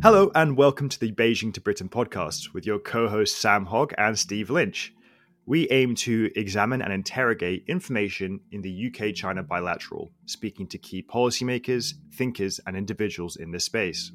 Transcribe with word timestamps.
Hello, 0.00 0.30
and 0.36 0.56
welcome 0.56 0.88
to 0.88 1.00
the 1.00 1.10
Beijing 1.10 1.52
to 1.54 1.60
Britain 1.60 1.88
podcast 1.88 2.54
with 2.54 2.64
your 2.64 2.78
co 2.78 3.08
hosts 3.08 3.36
Sam 3.36 3.66
Hogg 3.66 3.92
and 3.98 4.16
Steve 4.16 4.48
Lynch. 4.48 4.94
We 5.44 5.68
aim 5.70 5.96
to 5.96 6.30
examine 6.36 6.82
and 6.82 6.92
interrogate 6.92 7.64
information 7.66 8.38
in 8.52 8.62
the 8.62 8.92
UK 8.92 9.12
China 9.12 9.42
bilateral, 9.42 10.12
speaking 10.24 10.68
to 10.68 10.78
key 10.78 11.02
policymakers, 11.02 11.94
thinkers, 12.14 12.60
and 12.64 12.76
individuals 12.76 13.34
in 13.34 13.50
this 13.50 13.64
space. 13.64 14.12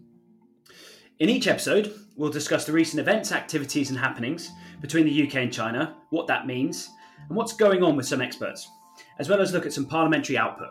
In 1.20 1.28
each 1.28 1.48
episode, 1.48 1.94
we'll 2.16 2.32
discuss 2.32 2.64
the 2.66 2.72
recent 2.72 3.02
events, 3.02 3.34
activities, 3.34 3.90
and 3.90 4.00
happenings 4.00 4.52
between 4.80 5.06
the 5.06 5.28
UK 5.28 5.36
and 5.36 5.52
China, 5.52 5.98
what 6.12 6.28
that 6.28 6.48
means, 6.48 6.92
and 7.28 7.36
what's 7.36 7.52
going 7.54 7.84
on 7.84 7.98
with 7.98 8.08
some 8.08 8.22
experts, 8.22 8.70
as 9.20 9.28
well 9.28 9.42
as 9.42 9.52
look 9.52 9.66
at 9.66 9.74
some 9.74 9.86
parliamentary 9.86 10.38
output. 10.38 10.70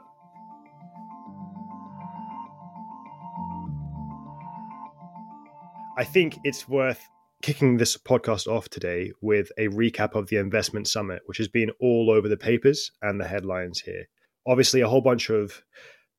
I 5.95 6.05
think 6.05 6.39
it's 6.43 6.67
worth 6.67 7.07
kicking 7.43 7.77
this 7.77 7.99
podcast 7.99 8.47
off 8.47 8.71
today 8.71 9.13
with 9.21 9.53
a 9.59 9.69
recap 9.69 10.15
of 10.15 10.29
the 10.29 10.37
investment 10.37 10.89
summit, 10.89 11.21
which 11.27 11.37
has 11.37 11.49
been 11.49 11.71
all 11.81 12.11
over 12.11 12.29
the 12.29 12.37
papers 12.37 12.91
and 13.03 13.21
the 13.21 13.29
headlines 13.29 13.81
here. 13.81 14.09
Obviously, 14.47 14.81
a 14.81 14.89
whole 14.89 15.03
bunch 15.03 15.29
of 15.29 15.63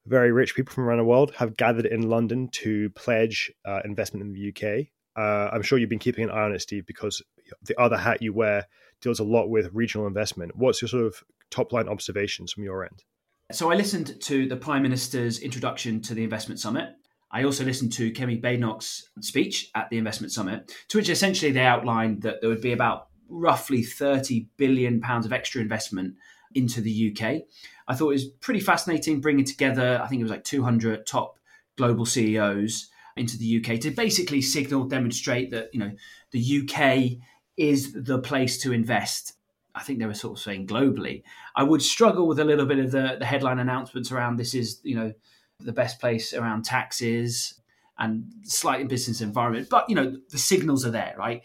very 0.05 0.31
rich 0.31 0.53
people 0.53 0.73
from 0.73 0.83
around 0.83 0.99
the 0.99 1.03
world 1.03 1.33
have 1.35 1.57
gathered 1.57 1.87
in 1.87 2.07
London 2.07 2.49
to 2.49 2.91
pledge 2.91 3.51
uh, 3.65 3.79
investment 3.83 4.23
in 4.23 4.33
the 4.33 4.49
UK. 4.49 4.87
Uh, 5.15 5.49
I'm 5.51 5.63
sure 5.63 5.79
you've 5.79 5.89
been 5.89 5.97
keeping 5.97 6.25
an 6.25 6.29
eye 6.29 6.43
on 6.43 6.53
it, 6.53 6.61
Steve, 6.61 6.85
because 6.85 7.23
the 7.63 7.79
other 7.81 7.97
hat 7.97 8.21
you 8.21 8.31
wear 8.31 8.67
deals 9.01 9.19
a 9.19 9.23
lot 9.23 9.47
with 9.47 9.73
regional 9.73 10.05
investment. 10.05 10.55
What's 10.55 10.83
your 10.83 10.89
sort 10.89 11.05
of 11.05 11.23
top 11.49 11.73
line 11.73 11.89
observations 11.89 12.51
from 12.51 12.63
your 12.63 12.83
end? 12.83 13.03
So 13.51 13.71
I 13.71 13.75
listened 13.75 14.21
to 14.21 14.47
the 14.47 14.55
Prime 14.55 14.83
Minister's 14.83 15.39
introduction 15.39 15.99
to 16.01 16.13
the 16.13 16.23
investment 16.23 16.59
summit. 16.59 16.95
I 17.33 17.43
also 17.43 17.65
listened 17.65 17.91
to 17.93 18.13
Kemi 18.13 18.39
Badenoch's 18.39 19.09
speech 19.19 19.71
at 19.73 19.89
the 19.89 19.97
investment 19.97 20.31
summit, 20.31 20.71
to 20.89 20.99
which 20.99 21.09
essentially 21.09 21.51
they 21.51 21.65
outlined 21.65 22.21
that 22.21 22.39
there 22.39 22.49
would 22.49 22.61
be 22.61 22.73
about 22.73 23.07
roughly 23.27 23.81
30 23.81 24.47
billion 24.55 25.01
pounds 25.01 25.25
of 25.25 25.33
extra 25.33 25.59
investment 25.59 26.13
into 26.53 26.79
the 26.79 27.11
UK. 27.11 27.41
I 27.87 27.95
thought 27.95 28.09
it 28.09 28.13
was 28.13 28.25
pretty 28.25 28.59
fascinating 28.59 29.19
bringing 29.19 29.45
together, 29.45 29.99
I 30.01 30.07
think 30.07 30.19
it 30.19 30.23
was 30.23 30.31
like 30.31 30.43
200 30.43 31.07
top 31.07 31.39
global 31.75 32.05
CEOs 32.05 32.89
into 33.17 33.37
the 33.37 33.57
UK 33.57 33.79
to 33.81 33.89
basically 33.89 34.41
signal, 34.41 34.85
demonstrate 34.85 35.49
that, 35.51 35.69
you 35.73 35.79
know, 35.79 35.91
the 36.31 36.61
UK 36.61 37.19
is 37.57 37.93
the 37.93 38.19
place 38.19 38.59
to 38.59 38.73
invest. 38.73 39.33
I 39.73 39.81
think 39.81 39.97
they 39.97 40.05
were 40.05 40.13
sort 40.13 40.37
of 40.37 40.43
saying 40.43 40.67
globally. 40.67 41.23
I 41.55 41.63
would 41.63 41.81
struggle 41.81 42.27
with 42.27 42.39
a 42.39 42.45
little 42.45 42.67
bit 42.67 42.77
of 42.77 42.91
the, 42.91 43.17
the 43.17 43.25
headline 43.25 43.57
announcements 43.57 44.11
around 44.11 44.37
this 44.37 44.53
is, 44.53 44.79
you 44.83 44.95
know, 44.95 45.13
the 45.59 45.73
best 45.73 45.99
place 45.99 46.33
around 46.33 46.65
taxes 46.65 47.59
and 47.97 48.25
slightly 48.43 48.85
business 48.85 49.21
environment. 49.21 49.67
But, 49.69 49.89
you 49.89 49.95
know, 49.95 50.17
the 50.29 50.37
signals 50.37 50.85
are 50.85 50.91
there, 50.91 51.15
right? 51.17 51.43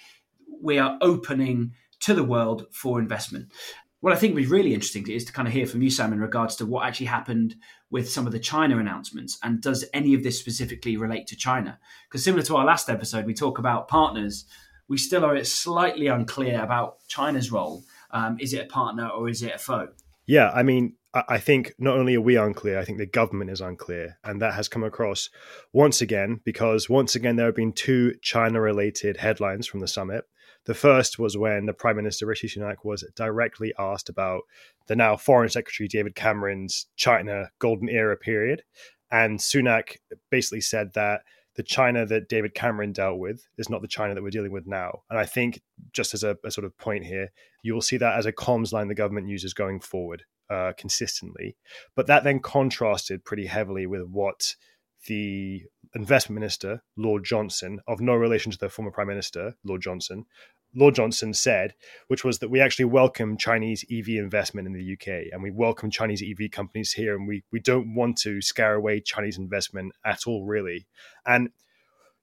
We 0.61 0.79
are 0.79 0.99
opening 1.01 1.73
to 2.01 2.15
the 2.15 2.25
world 2.25 2.67
for 2.73 2.99
investment. 2.99 3.53
What 4.01 4.13
I 4.13 4.17
think 4.17 4.35
would 4.35 4.45
be 4.45 4.49
really 4.49 4.75
interesting 4.75 5.09
is 5.09 5.25
to 5.25 5.33
kind 5.33 5.49
of 5.49 5.55
hear 5.55 5.67
from 5.67 5.83
you, 5.83 5.91
Sam, 5.91 6.13
in 6.13 6.21
regards 6.21 6.55
to 6.57 6.67
what 6.67 6.87
actually 6.87 7.07
happened 7.07 7.57
with 7.91 8.09
some 8.09 8.27
of 8.27 8.33
the 8.33 8.39
China 8.39 8.79
announcements. 8.79 9.39
And 9.43 9.61
does 9.61 9.85
any 9.93 10.15
of 10.15 10.23
this 10.23 10.39
specifically 10.39 10.97
relate 10.97 11.27
to 11.29 11.37
China? 11.37 11.79
Because 12.09 12.23
similar 12.23 12.45
to 12.45 12.57
our 12.57 12.65
last 12.65 12.89
episode, 12.89 13.27
we 13.27 13.35
talk 13.35 13.59
about 13.59 13.89
partners. 13.89 14.45
We 14.89 14.99
still 14.99 15.25
are 15.25 15.43
slightly 15.45 16.07
unclear 16.07 16.63
about 16.63 16.99
China's 17.09 17.51
role. 17.51 17.83
Um, 18.13 18.39
is 18.41 18.53
it 18.55 18.67
a 18.67 18.69
partner 18.69 19.09
or 19.09 19.29
is 19.29 19.43
it 19.43 19.55
a 19.55 19.59
foe? 19.59 19.89
Yeah, 20.27 20.51
I 20.55 20.63
mean, 20.63 20.95
I 21.29 21.39
think 21.39 21.75
not 21.79 21.97
only 21.97 22.17
are 22.17 22.21
we 22.21 22.37
unclear, 22.37 22.79
I 22.79 22.85
think 22.85 22.99
the 22.99 23.07
government 23.07 23.51
is 23.51 23.61
unclear. 23.61 24.19
And 24.25 24.43
that 24.43 24.55
has 24.55 24.69
come 24.69 24.85
across 24.85 25.31
once 25.73 26.01
again, 26.01 26.41
because 26.45 26.89
once 26.89 27.15
again, 27.15 27.37
there 27.37 27.47
have 27.47 27.57
been 27.57 27.73
two 27.73 28.15
China 28.23 28.61
related 28.61 29.17
headlines 29.17 29.67
from 29.67 29.81
the 29.81 29.89
summit. 29.89 30.25
The 30.65 30.75
first 30.75 31.19
was 31.19 31.37
when 31.37 31.67
the 31.67 31.73
Prime 31.73 31.97
Minister 31.97 32.27
Rishi 32.27 32.49
Sunak 32.49 32.85
was 32.85 33.05
directly 33.17 33.73
asked 33.79 34.09
about 34.09 34.43
the 34.87 34.97
now 34.97 35.17
Foreign 35.17 35.49
Secretary 35.49 35.89
David 35.89 36.15
Cameron's 36.15 36.87
China 36.97 37.51
golden 37.59 37.89
era 37.89 38.17
period. 38.17 38.63
And 39.11 39.39
Sunak 39.39 39.97
basically 40.31 40.61
said 40.61 40.93
that 40.95 41.23
the 41.55 41.63
China 41.63 42.05
that 42.07 42.29
David 42.29 42.55
Cameron 42.55 42.93
dealt 42.93 43.19
with 43.19 43.47
is 43.57 43.71
not 43.71 43.83
the 43.83 43.89
China 43.89 44.15
that 44.15 44.23
we're 44.23 44.31
dealing 44.31 44.53
with 44.53 44.67
now. 44.67 45.03
And 45.11 45.19
I 45.19 45.25
think, 45.25 45.63
just 45.93 46.13
as 46.13 46.23
a, 46.23 46.37
a 46.45 46.51
sort 46.51 46.65
of 46.65 46.77
point 46.77 47.05
here, 47.05 47.33
you 47.63 47.73
will 47.73 47.81
see 47.81 47.97
that 47.97 48.19
as 48.19 48.27
a 48.27 48.33
comms 48.33 48.73
line 48.73 48.89
the 48.89 48.95
government 48.95 49.29
uses 49.29 49.55
going 49.55 49.81
forward 49.81 50.25
uh, 50.51 50.73
consistently. 50.77 51.57
But 51.95 52.07
that 52.07 52.25
then 52.25 52.41
contrasted 52.41 53.25
pretty 53.25 53.47
heavily 53.47 53.87
with 53.87 54.03
what 54.09 54.55
the 55.07 55.63
investment 55.95 56.41
minister, 56.41 56.83
Lord 56.97 57.25
Johnson, 57.25 57.81
of 57.87 58.01
no 58.01 58.15
relation 58.15 58.53
to 58.53 58.59
the 58.59 58.69
former 58.69 58.91
prime 58.91 59.09
minister, 59.09 59.55
Lord 59.65 59.83
Johnson, 59.83 60.27
Lord 60.75 60.95
Johnson 60.95 61.33
said, 61.33 61.75
which 62.09 62.25
was 62.25 62.39
that 62.39 62.51
we 62.51 62.61
actually 62.61 62.85
welcome 62.85 63.37
Chinese 63.37 63.85
EV 63.91 64.09
investment 64.11 64.67
in 64.67 64.75
the 64.75 64.93
UK 64.93 65.33
and 65.33 65.43
we 65.43 65.51
welcome 65.51 65.91
Chinese 65.91 66.23
EV 66.23 66.51
companies 66.51 66.93
here 66.93 67.17
and 67.17 67.27
we, 67.27 67.43
we 67.51 67.61
don't 67.61 67.95
want 67.95 68.19
to 68.19 68.43
scare 68.43 68.75
away 68.75 69.01
Chinese 69.01 69.39
investment 69.39 69.93
at 70.05 70.27
all, 70.27 70.45
really. 70.45 70.87
And 71.25 71.51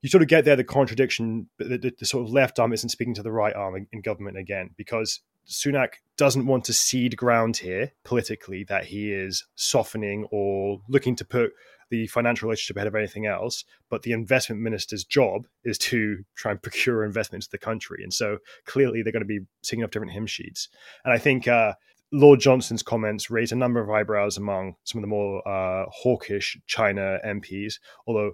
you 0.01 0.09
sort 0.09 0.21
of 0.21 0.29
get 0.29 0.45
there 0.45 0.55
the 0.55 0.63
contradiction, 0.63 1.49
the, 1.57 1.77
the, 1.77 1.93
the, 1.97 2.05
sort 2.05 2.27
of 2.27 2.31
left 2.31 2.59
arm 2.59 2.73
isn't 2.73 2.89
speaking 2.89 3.15
to 3.15 3.23
the 3.23 3.31
right 3.31 3.55
arm 3.55 3.75
in, 3.75 3.87
in 3.91 4.01
government 4.01 4.37
again, 4.37 4.69
because 4.77 5.21
Sunak 5.47 5.95
doesn't 6.17 6.47
want 6.47 6.63
to 6.65 6.73
cede 6.73 7.17
ground 7.17 7.57
here 7.57 7.91
politically 8.03 8.63
that 8.65 8.85
he 8.85 9.11
is 9.11 9.45
softening 9.55 10.27
or 10.31 10.79
looking 10.87 11.15
to 11.17 11.25
put 11.25 11.51
the 11.89 12.07
financial 12.07 12.47
relationship 12.47 12.77
ahead 12.77 12.87
of 12.87 12.95
anything 12.95 13.25
else. 13.25 13.63
But 13.89 14.01
the 14.03 14.11
investment 14.11 14.61
minister's 14.61 15.03
job 15.03 15.47
is 15.63 15.77
to 15.79 16.23
try 16.35 16.51
and 16.51 16.61
procure 16.61 17.03
investment 17.03 17.43
into 17.43 17.51
the 17.51 17.57
country. 17.57 18.01
And 18.03 18.13
so 18.13 18.39
clearly 18.65 19.01
they're 19.01 19.13
going 19.13 19.21
to 19.21 19.27
be 19.27 19.41
singing 19.61 19.83
off 19.83 19.91
different 19.91 20.13
hymn 20.13 20.25
sheets. 20.25 20.69
And 21.03 21.13
I 21.13 21.17
think 21.17 21.47
uh, 21.47 21.73
Lord 22.11 22.39
Johnson's 22.39 22.83
comments 22.83 23.29
raised 23.29 23.51
a 23.51 23.57
number 23.57 23.81
of 23.81 23.89
eyebrows 23.89 24.37
among 24.37 24.75
some 24.83 24.99
of 24.99 25.03
the 25.03 25.07
more 25.07 25.47
uh, 25.47 25.85
hawkish 25.89 26.57
China 26.65 27.19
MPs, 27.25 27.75
although 28.07 28.31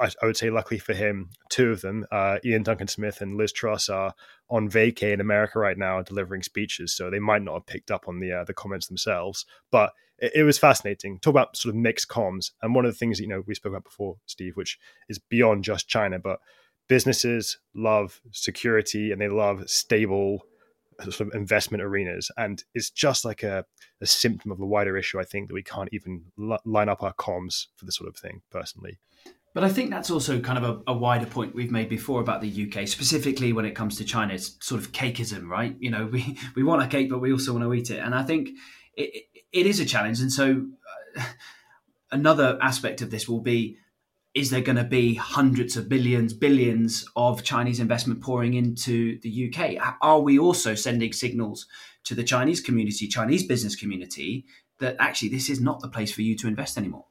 I, 0.00 0.10
I, 0.22 0.26
would 0.26 0.36
say, 0.36 0.50
luckily 0.50 0.78
for 0.78 0.94
him, 0.94 1.30
two 1.48 1.70
of 1.70 1.80
them, 1.80 2.06
uh, 2.12 2.38
Iain 2.44 2.62
Duncan 2.62 2.88
Smith 2.88 3.20
and 3.20 3.36
Liz 3.36 3.52
Truss, 3.52 3.88
are 3.88 4.14
on 4.48 4.70
vacay 4.70 5.12
in 5.12 5.20
America 5.20 5.58
right 5.58 5.76
now, 5.76 6.00
delivering 6.02 6.42
speeches. 6.42 6.94
So 6.94 7.10
they 7.10 7.18
might 7.18 7.42
not 7.42 7.54
have 7.54 7.66
picked 7.66 7.90
up 7.90 8.06
on 8.06 8.20
the 8.20 8.32
uh, 8.32 8.44
the 8.44 8.54
comments 8.54 8.86
themselves, 8.86 9.44
but 9.70 9.92
it, 10.18 10.32
it, 10.36 10.42
was 10.44 10.58
fascinating. 10.58 11.18
Talk 11.18 11.32
about 11.32 11.56
sort 11.56 11.74
of 11.74 11.80
mixed 11.80 12.08
comms, 12.08 12.52
and 12.62 12.74
one 12.74 12.84
of 12.84 12.92
the 12.92 12.98
things 12.98 13.20
you 13.20 13.28
know 13.28 13.42
we 13.46 13.54
spoke 13.54 13.72
about 13.72 13.84
before, 13.84 14.16
Steve, 14.26 14.56
which 14.56 14.78
is 15.08 15.18
beyond 15.18 15.64
just 15.64 15.88
China, 15.88 16.18
but 16.18 16.38
businesses 16.88 17.58
love 17.74 18.20
security 18.32 19.12
and 19.12 19.20
they 19.20 19.28
love 19.28 19.68
stable 19.68 20.44
sort 21.00 21.20
of 21.20 21.34
investment 21.34 21.82
arenas 21.82 22.30
and 22.36 22.64
it's 22.74 22.90
just 22.90 23.24
like 23.24 23.42
a, 23.42 23.64
a 24.00 24.06
symptom 24.06 24.52
of 24.52 24.60
a 24.60 24.66
wider 24.66 24.96
issue 24.96 25.18
i 25.18 25.24
think 25.24 25.48
that 25.48 25.54
we 25.54 25.62
can't 25.62 25.88
even 25.90 26.22
l- 26.38 26.60
line 26.64 26.88
up 26.88 27.02
our 27.02 27.14
comms 27.14 27.66
for 27.76 27.86
this 27.86 27.96
sort 27.96 28.08
of 28.08 28.16
thing 28.16 28.42
personally 28.50 28.98
but 29.54 29.64
I 29.64 29.68
think 29.68 29.90
that's 29.90 30.10
also 30.10 30.40
kind 30.40 30.62
of 30.62 30.64
a, 30.64 30.92
a, 30.92 30.94
wider 30.94 31.26
point 31.26 31.54
we've 31.54 31.70
made 31.70 31.88
before 31.88 32.20
about 32.20 32.40
the 32.40 32.66
UK, 32.66 32.88
specifically 32.88 33.52
when 33.52 33.66
it 33.66 33.72
comes 33.74 33.96
to 33.98 34.04
China. 34.04 34.32
It's 34.32 34.56
sort 34.60 34.80
of 34.80 34.92
cakeism, 34.92 35.46
right? 35.46 35.76
You 35.78 35.90
know, 35.90 36.06
we, 36.12 36.38
we 36.54 36.62
want 36.62 36.82
a 36.82 36.86
cake, 36.86 37.10
but 37.10 37.20
we 37.20 37.32
also 37.32 37.52
want 37.52 37.64
to 37.64 37.74
eat 37.74 37.90
it. 37.90 37.98
And 37.98 38.14
I 38.14 38.22
think 38.22 38.50
it, 38.96 39.24
it 39.52 39.66
is 39.66 39.80
a 39.80 39.84
challenge. 39.84 40.20
And 40.20 40.32
so 40.32 40.66
uh, 41.18 41.22
another 42.10 42.58
aspect 42.62 43.02
of 43.02 43.10
this 43.10 43.28
will 43.28 43.40
be 43.40 43.76
is 44.34 44.48
there 44.48 44.62
going 44.62 44.76
to 44.76 44.84
be 44.84 45.14
hundreds 45.14 45.76
of 45.76 45.90
billions, 45.90 46.32
billions 46.32 47.04
of 47.16 47.42
Chinese 47.42 47.80
investment 47.80 48.22
pouring 48.22 48.54
into 48.54 49.20
the 49.20 49.52
UK? 49.52 49.96
Are 50.00 50.20
we 50.20 50.38
also 50.38 50.74
sending 50.74 51.12
signals 51.12 51.66
to 52.04 52.14
the 52.14 52.24
Chinese 52.24 52.62
community, 52.62 53.06
Chinese 53.08 53.44
business 53.46 53.76
community, 53.76 54.46
that 54.78 54.96
actually 54.98 55.28
this 55.28 55.50
is 55.50 55.60
not 55.60 55.80
the 55.80 55.88
place 55.88 56.10
for 56.10 56.22
you 56.22 56.34
to 56.38 56.48
invest 56.48 56.78
anymore? 56.78 57.04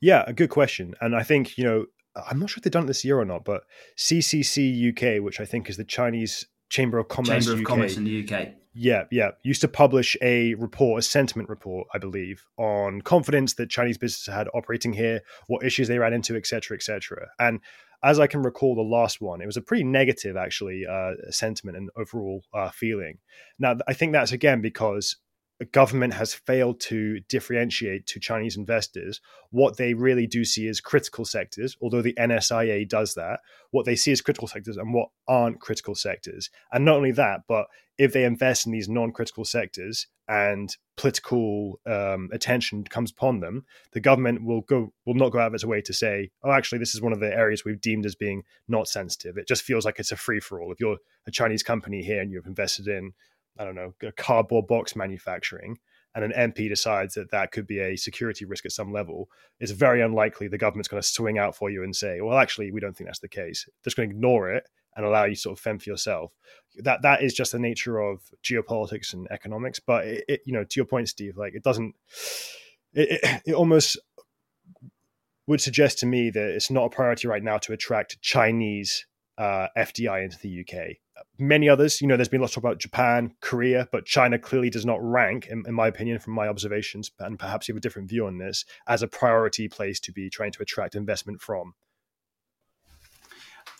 Yeah, 0.00 0.24
a 0.26 0.32
good 0.32 0.50
question. 0.50 0.94
And 1.00 1.14
I 1.14 1.22
think, 1.22 1.56
you 1.58 1.64
know, 1.64 1.86
I'm 2.30 2.38
not 2.38 2.50
sure 2.50 2.58
if 2.58 2.64
they've 2.64 2.72
done 2.72 2.84
it 2.84 2.88
this 2.88 3.04
year 3.04 3.18
or 3.18 3.24
not, 3.24 3.44
but 3.44 3.62
CCC 3.98 4.90
UK, 4.90 5.22
which 5.22 5.40
I 5.40 5.44
think 5.44 5.68
is 5.68 5.76
the 5.76 5.84
Chinese 5.84 6.46
Chamber 6.70 6.98
of 6.98 7.08
Commerce 7.08 7.44
Chamber 7.44 7.52
of 7.52 7.60
UK, 7.60 7.66
Commerce 7.66 7.96
in 7.96 8.04
the 8.04 8.24
UK. 8.24 8.48
Yeah, 8.74 9.04
yeah. 9.10 9.30
Used 9.44 9.60
to 9.60 9.68
publish 9.68 10.16
a 10.20 10.54
report, 10.54 10.98
a 10.98 11.02
sentiment 11.02 11.48
report, 11.48 11.86
I 11.94 11.98
believe, 11.98 12.44
on 12.56 13.02
confidence 13.02 13.54
that 13.54 13.70
Chinese 13.70 13.98
businesses 13.98 14.32
had 14.32 14.48
operating 14.52 14.92
here, 14.92 15.20
what 15.46 15.64
issues 15.64 15.86
they 15.88 15.98
ran 15.98 16.12
into, 16.12 16.36
etc., 16.36 16.76
etc. 16.76 17.28
And 17.38 17.60
as 18.02 18.18
I 18.18 18.26
can 18.26 18.42
recall, 18.42 18.74
the 18.74 18.82
last 18.82 19.20
one, 19.20 19.40
it 19.40 19.46
was 19.46 19.56
a 19.56 19.62
pretty 19.62 19.84
negative, 19.84 20.36
actually, 20.36 20.84
uh, 20.86 21.12
sentiment 21.30 21.76
and 21.76 21.90
overall 21.96 22.42
uh, 22.52 22.70
feeling. 22.70 23.18
Now, 23.58 23.76
I 23.86 23.94
think 23.94 24.12
that's 24.12 24.32
again 24.32 24.60
because 24.60 25.16
government 25.72 26.14
has 26.14 26.34
failed 26.34 26.80
to 26.80 27.20
differentiate 27.28 28.06
to 28.06 28.18
Chinese 28.18 28.56
investors 28.56 29.20
what 29.50 29.76
they 29.76 29.94
really 29.94 30.26
do 30.26 30.44
see 30.44 30.66
as 30.66 30.80
critical 30.80 31.24
sectors, 31.24 31.76
although 31.80 32.02
the 32.02 32.14
NSIA 32.14 32.88
does 32.88 33.14
that, 33.14 33.40
what 33.70 33.86
they 33.86 33.94
see 33.94 34.10
as 34.10 34.20
critical 34.20 34.48
sectors 34.48 34.76
and 34.76 34.92
what 34.92 35.10
aren't 35.28 35.60
critical 35.60 35.94
sectors. 35.94 36.50
And 36.72 36.84
not 36.84 36.96
only 36.96 37.12
that, 37.12 37.42
but 37.46 37.66
if 37.98 38.12
they 38.12 38.24
invest 38.24 38.66
in 38.66 38.72
these 38.72 38.88
non 38.88 39.12
critical 39.12 39.44
sectors 39.44 40.08
and 40.26 40.74
political 40.96 41.80
um, 41.86 42.30
attention 42.32 42.82
comes 42.84 43.12
upon 43.12 43.38
them, 43.38 43.64
the 43.92 44.00
government 44.00 44.44
will 44.44 44.62
go 44.62 44.92
will 45.06 45.14
not 45.14 45.30
go 45.30 45.38
out 45.38 45.48
of 45.48 45.54
its 45.54 45.64
way 45.64 45.80
to 45.82 45.92
say, 45.92 46.30
"Oh, 46.42 46.50
actually, 46.50 46.78
this 46.78 46.94
is 46.94 47.02
one 47.02 47.12
of 47.12 47.20
the 47.20 47.32
areas 47.32 47.64
we've 47.64 47.80
deemed 47.80 48.06
as 48.06 48.16
being 48.16 48.42
not 48.66 48.88
sensitive." 48.88 49.36
It 49.38 49.46
just 49.46 49.62
feels 49.62 49.84
like 49.84 50.00
it's 50.00 50.12
a 50.12 50.16
free 50.16 50.40
for 50.40 50.60
all. 50.60 50.72
If 50.72 50.80
you're 50.80 50.98
a 51.26 51.30
Chinese 51.30 51.62
company 51.62 52.02
here 52.02 52.20
and 52.20 52.32
you've 52.32 52.46
invested 52.46 52.88
in 52.88 53.12
I 53.58 53.64
don't 53.64 53.74
know, 53.74 53.94
cardboard 54.16 54.66
box 54.66 54.96
manufacturing, 54.96 55.78
and 56.14 56.24
an 56.24 56.52
MP 56.52 56.68
decides 56.68 57.14
that 57.14 57.30
that 57.32 57.50
could 57.50 57.66
be 57.66 57.80
a 57.80 57.96
security 57.96 58.44
risk 58.44 58.64
at 58.64 58.72
some 58.72 58.92
level, 58.92 59.28
it's 59.58 59.72
very 59.72 60.00
unlikely 60.00 60.46
the 60.46 60.58
government's 60.58 60.88
going 60.88 61.02
to 61.02 61.08
swing 61.08 61.38
out 61.38 61.56
for 61.56 61.70
you 61.70 61.82
and 61.82 61.94
say, 61.94 62.20
well, 62.20 62.38
actually, 62.38 62.70
we 62.70 62.80
don't 62.80 62.96
think 62.96 63.08
that's 63.08 63.18
the 63.18 63.28
case. 63.28 63.64
They're 63.66 63.90
just 63.90 63.96
going 63.96 64.10
to 64.10 64.14
ignore 64.14 64.50
it 64.50 64.68
and 64.96 65.04
allow 65.04 65.24
you 65.24 65.34
sort 65.34 65.58
of 65.58 65.62
fend 65.62 65.82
for 65.82 65.90
yourself. 65.90 66.32
That 66.76 67.02
that 67.02 67.22
is 67.22 67.34
just 67.34 67.50
the 67.50 67.58
nature 67.58 67.98
of 67.98 68.20
geopolitics 68.44 69.12
and 69.12 69.26
economics. 69.30 69.80
But 69.80 70.06
it, 70.06 70.24
it, 70.28 70.40
you 70.46 70.52
know, 70.52 70.62
to 70.62 70.76
your 70.76 70.84
point, 70.84 71.08
Steve, 71.08 71.36
like 71.36 71.54
it 71.54 71.64
doesn't. 71.64 71.94
It, 72.92 73.20
it, 73.22 73.42
it 73.46 73.54
almost 73.54 73.98
would 75.48 75.60
suggest 75.60 75.98
to 75.98 76.06
me 76.06 76.30
that 76.30 76.54
it's 76.54 76.70
not 76.70 76.84
a 76.84 76.90
priority 76.90 77.26
right 77.26 77.42
now 77.42 77.58
to 77.58 77.72
attract 77.72 78.20
Chinese 78.22 79.04
uh, 79.36 79.66
FDI 79.76 80.22
into 80.22 80.38
the 80.38 80.60
UK 80.60 80.98
many 81.38 81.68
others. 81.68 82.00
You 82.00 82.06
know, 82.06 82.16
there's 82.16 82.28
been 82.28 82.40
lots 82.40 82.52
of 82.52 82.62
talk 82.62 82.64
about 82.64 82.78
Japan, 82.78 83.34
Korea, 83.40 83.88
but 83.92 84.06
China 84.06 84.38
clearly 84.38 84.70
does 84.70 84.86
not 84.86 85.02
rank, 85.02 85.46
in, 85.46 85.64
in, 85.66 85.74
my 85.74 85.88
opinion, 85.88 86.18
from 86.18 86.34
my 86.34 86.48
observations, 86.48 87.10
and 87.18 87.38
perhaps 87.38 87.68
you 87.68 87.74
have 87.74 87.78
a 87.78 87.80
different 87.80 88.08
view 88.08 88.26
on 88.26 88.38
this, 88.38 88.64
as 88.86 89.02
a 89.02 89.08
priority 89.08 89.68
place 89.68 90.00
to 90.00 90.12
be 90.12 90.30
trying 90.30 90.52
to 90.52 90.62
attract 90.62 90.94
investment 90.94 91.40
from. 91.40 91.74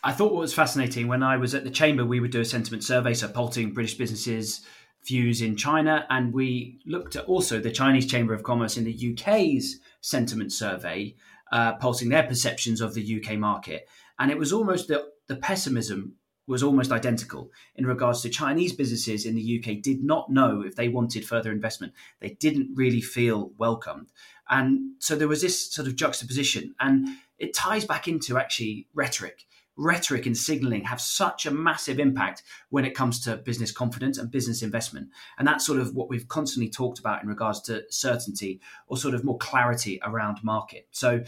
I 0.03 0.13
thought 0.13 0.33
what 0.33 0.41
was 0.41 0.55
fascinating 0.55 1.09
when 1.09 1.23
I 1.23 1.37
was 1.37 1.55
at 1.55 1.65
the 1.65 1.71
chamber, 1.71 2.05
we 2.05 2.21
would 2.21 2.31
do 2.31 2.41
a 2.41 2.45
sentiment 2.45 2.85
survey, 2.85 3.15
so 3.15 3.29
polling 3.29 3.73
British 3.73 3.95
businesses' 3.95 4.61
views 5.07 5.41
in 5.41 5.57
China, 5.57 6.07
and 6.11 6.33
we 6.33 6.81
looked 6.85 7.17
at 7.17 7.25
also 7.25 7.61
the 7.61 7.71
Chinese 7.71 8.07
Chamber 8.07 8.35
of 8.35 8.43
Commerce 8.43 8.77
in 8.77 8.85
the 8.85 9.15
UK's 9.15 9.81
sentiment 10.01 10.53
survey, 10.53 11.15
uh, 11.53 11.75
pulsing 11.75 12.09
their 12.09 12.23
perceptions 12.23 12.81
of 12.81 12.95
the 12.95 13.23
UK 13.23 13.39
market, 13.39 13.89
and 14.19 14.31
it 14.31 14.39
was 14.39 14.53
almost 14.53 14.89
the, 14.89 15.07
the 15.27 15.37
pessimism 15.37 16.17
was 16.47 16.63
almost 16.63 16.93
identical 16.93 17.51
in 17.77 17.87
regards 17.87 18.21
to 18.23 18.29
Chinese 18.29 18.73
businesses 18.73 19.25
in 19.25 19.35
the 19.35 19.59
UK 19.59 19.81
did 19.83 20.05
not 20.05 20.31
know 20.31 20.63
if 20.63 20.77
they 20.77 20.89
wanted 20.89 21.27
further 21.27 21.51
investment. 21.51 21.93
They 22.21 22.31
didn't 22.31 22.75
really 22.75 23.01
feel 23.01 23.53
welcomed. 23.57 24.13
And 24.49 24.93
so 24.99 25.17
there 25.17 25.29
was 25.29 25.41
this 25.41 25.73
sort 25.73 25.89
of 25.89 25.97
juxtaposition. 25.97 26.75
And 26.81 27.09
it 27.39 27.55
ties 27.55 27.85
back 27.85 28.09
into 28.09 28.37
actually 28.37 28.89
rhetoric. 28.95 29.47
Rhetoric 29.77 30.27
and 30.27 30.37
signaling 30.37 30.85
have 30.85 31.01
such 31.01 31.47
a 31.47 31.51
massive 31.51 31.99
impact 31.99 32.43
when 32.69 32.85
it 32.85 32.95
comes 32.95 33.19
to 33.25 33.39
business 33.39 33.73
confidence 33.73 34.19
and 34.19 34.31
business 34.31 34.63
investment. 34.63 35.09
And 35.39 35.49
that's 35.49 35.67
sort 35.67 35.81
of 35.81 35.95
what 35.95 36.09
we've 36.09 36.29
constantly 36.29 36.71
talked 36.71 37.01
about 37.01 37.23
in 37.23 37.29
regards 37.29 37.61
to 37.63 37.83
certainty 37.91 38.61
or 38.87 38.97
sort 38.97 39.15
of 39.15 39.25
more 39.25 39.39
clarity 39.39 39.99
around 40.05 40.39
market. 40.45 40.87
So 40.93 41.25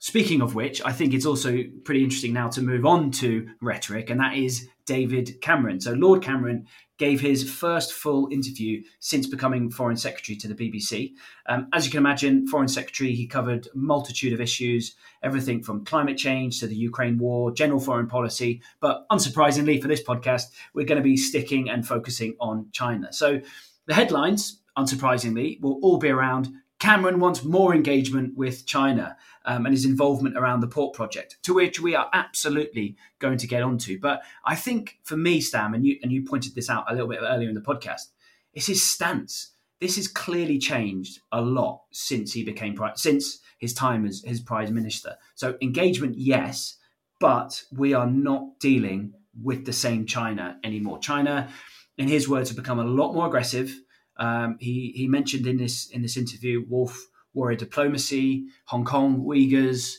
Speaking 0.00 0.42
of 0.42 0.54
which, 0.54 0.80
I 0.84 0.92
think 0.92 1.12
it's 1.12 1.26
also 1.26 1.58
pretty 1.84 2.04
interesting 2.04 2.32
now 2.32 2.48
to 2.50 2.62
move 2.62 2.86
on 2.86 3.10
to 3.12 3.48
rhetoric, 3.60 4.10
and 4.10 4.20
that 4.20 4.36
is 4.36 4.68
David 4.86 5.40
Cameron. 5.40 5.80
So, 5.80 5.92
Lord 5.92 6.22
Cameron 6.22 6.66
gave 6.98 7.20
his 7.20 7.48
first 7.48 7.92
full 7.92 8.28
interview 8.30 8.82
since 9.00 9.26
becoming 9.26 9.70
Foreign 9.70 9.96
Secretary 9.96 10.36
to 10.36 10.48
the 10.48 10.54
BBC. 10.54 11.14
Um, 11.48 11.68
as 11.72 11.84
you 11.84 11.90
can 11.90 11.98
imagine, 11.98 12.46
Foreign 12.46 12.68
Secretary, 12.68 13.12
he 13.12 13.26
covered 13.26 13.66
a 13.66 13.76
multitude 13.76 14.32
of 14.32 14.40
issues, 14.40 14.94
everything 15.22 15.62
from 15.62 15.84
climate 15.84 16.16
change 16.16 16.60
to 16.60 16.68
the 16.68 16.76
Ukraine 16.76 17.18
war, 17.18 17.52
general 17.52 17.80
foreign 17.80 18.06
policy. 18.06 18.62
But 18.80 19.04
unsurprisingly 19.10 19.82
for 19.82 19.88
this 19.88 20.02
podcast, 20.02 20.44
we're 20.74 20.86
going 20.86 21.02
to 21.02 21.04
be 21.04 21.16
sticking 21.16 21.68
and 21.68 21.86
focusing 21.86 22.36
on 22.40 22.68
China. 22.72 23.12
So, 23.12 23.40
the 23.86 23.94
headlines, 23.94 24.60
unsurprisingly, 24.76 25.60
will 25.60 25.80
all 25.82 25.98
be 25.98 26.08
around 26.08 26.50
Cameron 26.78 27.18
wants 27.18 27.42
more 27.42 27.74
engagement 27.74 28.36
with 28.36 28.64
China 28.64 29.16
um, 29.44 29.66
and 29.66 29.74
his 29.74 29.84
involvement 29.84 30.36
around 30.36 30.60
the 30.60 30.68
port 30.68 30.94
project, 30.94 31.38
to 31.42 31.54
which 31.54 31.80
we 31.80 31.94
are 31.94 32.08
absolutely 32.12 32.96
going 33.18 33.38
to 33.38 33.48
get 33.48 33.62
onto. 33.62 33.98
But 33.98 34.22
I 34.44 34.54
think 34.54 34.98
for 35.02 35.16
me, 35.16 35.40
Sam, 35.40 35.74
and 35.74 35.84
you 35.84 35.98
and 36.02 36.12
you 36.12 36.22
pointed 36.24 36.54
this 36.54 36.70
out 36.70 36.84
a 36.88 36.92
little 36.92 37.08
bit 37.08 37.20
earlier 37.22 37.48
in 37.48 37.54
the 37.54 37.60
podcast, 37.60 38.10
it's 38.52 38.66
his 38.66 38.84
stance. 38.86 39.50
This 39.80 39.96
has 39.96 40.08
clearly 40.08 40.58
changed 40.58 41.20
a 41.32 41.40
lot 41.40 41.82
since 41.92 42.32
he 42.32 42.44
became 42.44 42.78
since 42.94 43.40
his 43.58 43.74
time 43.74 44.06
as 44.06 44.22
his 44.24 44.40
prime 44.40 44.72
minister. 44.72 45.16
So 45.34 45.56
engagement, 45.60 46.16
yes, 46.16 46.76
but 47.18 47.62
we 47.72 47.94
are 47.94 48.06
not 48.06 48.60
dealing 48.60 49.14
with 49.42 49.66
the 49.66 49.72
same 49.72 50.06
China 50.06 50.58
anymore. 50.62 50.98
China, 50.98 51.48
in 51.96 52.08
his 52.08 52.28
words, 52.28 52.50
have 52.50 52.56
become 52.56 52.78
a 52.78 52.84
lot 52.84 53.14
more 53.14 53.26
aggressive 53.26 53.80
um, 54.18 54.56
he 54.60 54.92
he 54.94 55.06
mentioned 55.06 55.46
in 55.46 55.56
this 55.56 55.88
in 55.90 56.02
this 56.02 56.16
interview 56.16 56.64
Wolf 56.68 57.08
warrior 57.34 57.56
diplomacy, 57.56 58.46
Hong 58.66 58.84
Kong, 58.84 59.24
Uyghurs, 59.24 59.96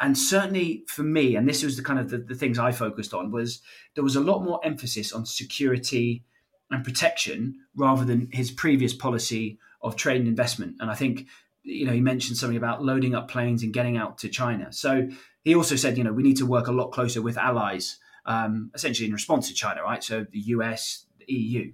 and 0.00 0.18
certainly 0.18 0.84
for 0.88 1.02
me, 1.02 1.36
and 1.36 1.48
this 1.48 1.62
was 1.62 1.76
the 1.76 1.82
kind 1.82 1.98
of 1.98 2.10
the, 2.10 2.18
the 2.18 2.34
things 2.34 2.58
I 2.58 2.72
focused 2.72 3.14
on 3.14 3.30
was 3.30 3.60
there 3.94 4.04
was 4.04 4.16
a 4.16 4.20
lot 4.20 4.42
more 4.42 4.60
emphasis 4.64 5.12
on 5.12 5.24
security 5.24 6.24
and 6.70 6.84
protection 6.84 7.54
rather 7.76 8.04
than 8.04 8.28
his 8.32 8.50
previous 8.50 8.92
policy 8.92 9.58
of 9.80 9.96
trade 9.96 10.20
and 10.20 10.28
investment. 10.28 10.76
And 10.80 10.90
I 10.90 10.94
think 10.94 11.26
you 11.62 11.86
know 11.86 11.92
he 11.92 12.00
mentioned 12.00 12.36
something 12.36 12.56
about 12.56 12.82
loading 12.84 13.14
up 13.14 13.28
planes 13.28 13.62
and 13.62 13.72
getting 13.72 13.96
out 13.96 14.18
to 14.18 14.28
China. 14.28 14.72
So 14.72 15.08
he 15.44 15.54
also 15.54 15.76
said 15.76 15.96
you 15.96 16.04
know 16.04 16.12
we 16.12 16.22
need 16.22 16.38
to 16.38 16.46
work 16.46 16.66
a 16.66 16.72
lot 16.72 16.90
closer 16.90 17.22
with 17.22 17.38
allies, 17.38 17.98
um, 18.26 18.70
essentially 18.74 19.06
in 19.06 19.12
response 19.12 19.48
to 19.48 19.54
China, 19.54 19.82
right? 19.82 20.02
So 20.02 20.26
the 20.30 20.40
US, 20.40 21.06
the 21.18 21.32
EU. 21.32 21.72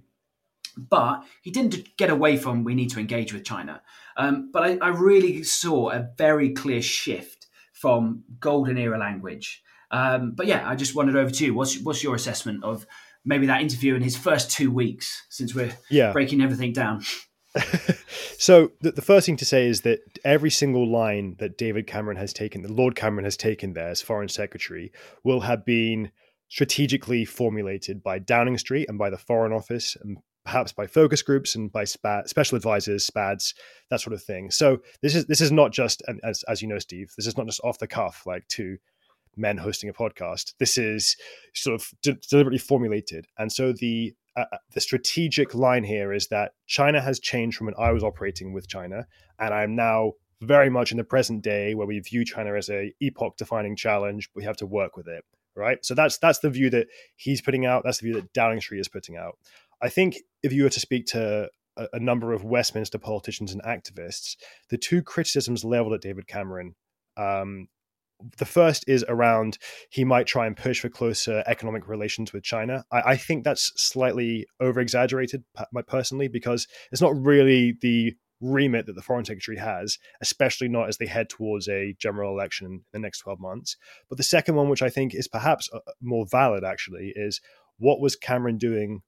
But 0.89 1.23
he 1.41 1.51
didn't 1.51 1.97
get 1.97 2.09
away 2.09 2.37
from 2.37 2.63
we 2.63 2.75
need 2.75 2.89
to 2.91 2.99
engage 2.99 3.33
with 3.33 3.43
China. 3.43 3.81
Um, 4.17 4.49
but 4.51 4.63
I, 4.63 4.77
I, 4.81 4.89
really 4.89 5.43
saw 5.43 5.91
a 5.91 6.09
very 6.17 6.51
clear 6.51 6.81
shift 6.81 7.47
from 7.71 8.23
golden 8.39 8.77
era 8.77 8.97
language. 8.97 9.63
Um, 9.91 10.31
but 10.31 10.45
yeah, 10.45 10.67
I 10.67 10.75
just 10.75 10.93
wandered 10.93 11.15
over 11.15 11.31
to 11.31 11.45
you. 11.45 11.53
What's 11.53 11.79
what's 11.81 12.03
your 12.03 12.15
assessment 12.15 12.63
of 12.63 12.85
maybe 13.23 13.47
that 13.47 13.61
interview 13.61 13.95
in 13.95 14.01
his 14.01 14.17
first 14.17 14.51
two 14.51 14.71
weeks 14.71 15.25
since 15.29 15.55
we're 15.55 15.73
yeah. 15.89 16.11
breaking 16.11 16.41
everything 16.41 16.73
down? 16.73 17.03
so 18.37 18.71
the, 18.81 18.91
the, 18.91 19.01
first 19.01 19.25
thing 19.25 19.37
to 19.37 19.45
say 19.45 19.67
is 19.67 19.81
that 19.81 19.99
every 20.23 20.51
single 20.51 20.87
line 20.87 21.35
that 21.39 21.57
David 21.57 21.87
Cameron 21.87 22.17
has 22.17 22.31
taken, 22.31 22.61
that 22.61 22.71
Lord 22.71 22.95
Cameron 22.95 23.25
has 23.25 23.35
taken 23.35 23.73
there 23.73 23.89
as 23.89 24.03
Foreign 24.03 24.29
Secretary, 24.29 24.91
will 25.23 25.41
have 25.41 25.65
been 25.65 26.11
strategically 26.47 27.25
formulated 27.25 28.03
by 28.03 28.19
Downing 28.19 28.57
Street 28.57 28.87
and 28.87 28.99
by 28.99 29.09
the 29.09 29.17
Foreign 29.17 29.51
Office 29.51 29.97
and 29.99 30.17
perhaps 30.49 30.71
by 30.71 30.87
focus 30.87 31.21
groups 31.21 31.53
and 31.53 31.71
by 31.71 31.83
special 31.83 32.55
advisors, 32.55 33.05
SPADs, 33.05 33.53
that 33.91 34.01
sort 34.01 34.13
of 34.13 34.23
thing. 34.23 34.49
So 34.49 34.79
this 35.03 35.13
is 35.13 35.27
this 35.27 35.41
is 35.41 35.51
not 35.51 35.71
just, 35.71 36.01
as 36.23 36.43
as 36.47 36.63
you 36.63 36.67
know, 36.67 36.79
Steve, 36.79 37.11
this 37.15 37.27
is 37.27 37.37
not 37.37 37.45
just 37.45 37.61
off 37.63 37.77
the 37.77 37.87
cuff 37.87 38.23
like 38.25 38.47
two 38.47 38.77
men 39.37 39.57
hosting 39.57 39.91
a 39.91 39.93
podcast. 39.93 40.53
This 40.57 40.75
is 40.75 41.15
sort 41.53 41.79
of 41.79 41.87
de- 42.01 42.13
deliberately 42.29 42.57
formulated, 42.57 43.27
and 43.37 43.51
so 43.51 43.73
the 43.73 44.15
uh, 44.35 44.45
uh, 44.51 44.57
the 44.73 44.81
strategic 44.81 45.53
line 45.53 45.83
here 45.83 46.11
is 46.11 46.27
that 46.29 46.53
China 46.65 46.99
has 46.99 47.19
changed 47.19 47.57
from 47.57 47.67
when 47.67 47.75
I 47.77 47.91
was 47.91 48.03
operating 48.03 48.51
with 48.51 48.67
China, 48.67 49.05
and 49.37 49.53
I'm 49.53 49.75
now 49.75 50.13
very 50.41 50.71
much 50.71 50.91
in 50.91 50.97
the 50.97 51.03
present 51.03 51.43
day 51.43 51.75
where 51.75 51.85
we 51.85 51.99
view 51.99 52.25
China 52.25 52.55
as 52.55 52.69
a 52.69 52.91
epoch 53.01 53.37
defining 53.37 53.75
challenge. 53.75 54.29
We 54.33 54.45
have 54.45 54.57
to 54.57 54.65
work 54.65 54.97
with 54.97 55.07
it, 55.07 55.23
right? 55.55 55.77
So 55.85 55.93
that's 55.93 56.17
that's 56.17 56.39
the 56.39 56.49
view 56.49 56.71
that 56.71 56.87
he's 57.17 57.39
putting 57.39 57.67
out. 57.67 57.83
That's 57.83 57.99
the 57.99 58.05
view 58.05 58.15
that 58.15 58.33
Downing 58.33 58.61
Street 58.61 58.79
is 58.79 58.87
putting 58.87 59.15
out. 59.15 59.37
I 59.81 59.89
think 59.89 60.17
if 60.43 60.53
you 60.53 60.63
were 60.63 60.69
to 60.69 60.79
speak 60.79 61.05
to 61.07 61.49
a, 61.77 61.87
a 61.93 61.99
number 61.99 62.33
of 62.33 62.43
Westminster 62.43 62.97
politicians 62.97 63.53
and 63.53 63.63
activists, 63.63 64.35
the 64.69 64.77
two 64.77 65.01
criticisms 65.01 65.63
leveled 65.63 65.93
at 65.93 66.01
David 66.01 66.27
Cameron 66.27 66.75
um, 67.17 67.67
the 68.37 68.45
first 68.45 68.83
is 68.87 69.05
around 69.07 69.57
he 69.89 70.03
might 70.03 70.27
try 70.27 70.45
and 70.45 70.57
push 70.57 70.81
for 70.81 70.89
closer 70.89 71.43
economic 71.47 71.87
relations 71.87 72.33
with 72.33 72.43
China. 72.43 72.83
I, 72.91 73.01
I 73.11 73.17
think 73.17 73.43
that's 73.43 73.71
slightly 73.81 74.45
over 74.59 74.79
exaggerated, 74.79 75.43
personally, 75.87 76.27
because 76.27 76.67
it's 76.91 77.01
not 77.01 77.15
really 77.15 77.77
the 77.81 78.13
remit 78.41 78.85
that 78.85 78.93
the 78.93 79.01
foreign 79.01 79.25
secretary 79.25 79.57
has, 79.57 79.97
especially 80.21 80.69
not 80.69 80.87
as 80.87 80.97
they 80.97 81.05
head 81.05 81.29
towards 81.29 81.67
a 81.67 81.95
general 81.99 82.33
election 82.33 82.67
in 82.67 82.81
the 82.93 82.99
next 82.99 83.19
12 83.19 83.39
months. 83.39 83.75
But 84.07 84.17
the 84.17 84.23
second 84.23 84.55
one, 84.55 84.69
which 84.69 84.81
I 84.81 84.89
think 84.89 85.13
is 85.13 85.27
perhaps 85.27 85.69
uh, 85.73 85.79
more 86.01 86.25
valid 86.29 86.63
actually, 86.63 87.13
is 87.15 87.41
what 87.77 88.01
was 88.01 88.15
Cameron 88.15 88.57
doing 88.57 89.01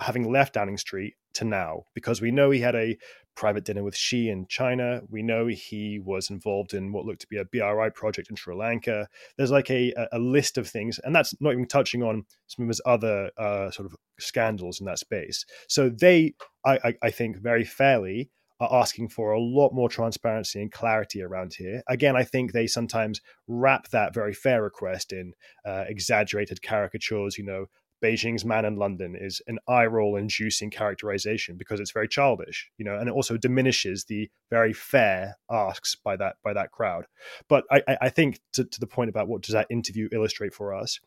having 0.00 0.30
left 0.30 0.54
Downing 0.54 0.78
Street 0.78 1.14
to 1.34 1.44
now? 1.44 1.84
Because 1.94 2.20
we 2.20 2.30
know 2.30 2.50
he 2.50 2.60
had 2.60 2.74
a 2.74 2.96
private 3.34 3.64
dinner 3.64 3.82
with 3.82 3.96
Xi 3.96 4.28
in 4.28 4.46
China. 4.46 5.00
We 5.08 5.22
know 5.22 5.46
he 5.46 5.98
was 5.98 6.30
involved 6.30 6.74
in 6.74 6.92
what 6.92 7.04
looked 7.04 7.22
to 7.22 7.26
be 7.26 7.38
a 7.38 7.44
BRI 7.44 7.90
project 7.94 8.30
in 8.30 8.36
Sri 8.36 8.54
Lanka. 8.54 9.08
There's 9.36 9.50
like 9.50 9.70
a, 9.70 9.92
a 10.12 10.18
list 10.18 10.58
of 10.58 10.68
things, 10.68 10.98
and 11.02 11.14
that's 11.14 11.34
not 11.40 11.52
even 11.52 11.66
touching 11.66 12.02
on 12.02 12.24
some 12.46 12.64
of 12.64 12.68
his 12.68 12.80
other 12.84 13.30
uh, 13.38 13.70
sort 13.70 13.86
of 13.86 13.96
scandals 14.18 14.80
in 14.80 14.86
that 14.86 14.98
space. 14.98 15.44
So 15.68 15.88
they, 15.88 16.34
I, 16.64 16.78
I, 16.84 16.94
I 17.04 17.10
think, 17.10 17.38
very 17.38 17.64
fairly 17.64 18.30
are 18.62 18.80
asking 18.80 19.08
for 19.08 19.32
a 19.32 19.40
lot 19.40 19.72
more 19.72 19.88
transparency 19.88 20.62
and 20.62 20.70
clarity 20.70 21.20
around 21.20 21.52
here. 21.52 21.82
Again, 21.88 22.14
I 22.14 22.22
think 22.22 22.52
they 22.52 22.68
sometimes 22.68 23.20
wrap 23.48 23.88
that 23.88 24.14
very 24.14 24.32
fair 24.32 24.62
request 24.62 25.12
in 25.12 25.32
uh, 25.66 25.84
exaggerated 25.88 26.62
caricatures, 26.62 27.36
you 27.36 27.44
know, 27.44 27.66
Beijing's 28.02 28.44
man 28.44 28.64
in 28.64 28.76
London 28.76 29.16
is 29.18 29.40
an 29.46 29.58
eye 29.68 29.86
roll 29.86 30.16
inducing 30.16 30.70
characterization 30.70 31.56
because 31.56 31.80
it's 31.80 31.92
very 31.92 32.08
childish, 32.08 32.70
you 32.78 32.84
know, 32.84 32.96
and 32.96 33.08
it 33.08 33.12
also 33.12 33.36
diminishes 33.36 34.04
the 34.04 34.30
very 34.50 34.72
fair 34.72 35.36
asks 35.50 35.94
by 35.94 36.16
that 36.16 36.36
by 36.42 36.52
that 36.52 36.72
crowd. 36.72 37.06
But 37.48 37.64
I, 37.70 37.82
I 38.00 38.08
think 38.08 38.40
to, 38.54 38.64
to 38.64 38.80
the 38.80 38.86
point 38.86 39.10
about 39.10 39.28
what 39.28 39.42
does 39.42 39.52
that 39.54 39.68
interview 39.70 40.08
illustrate 40.12 40.54
for 40.54 40.74
us, 40.74 41.00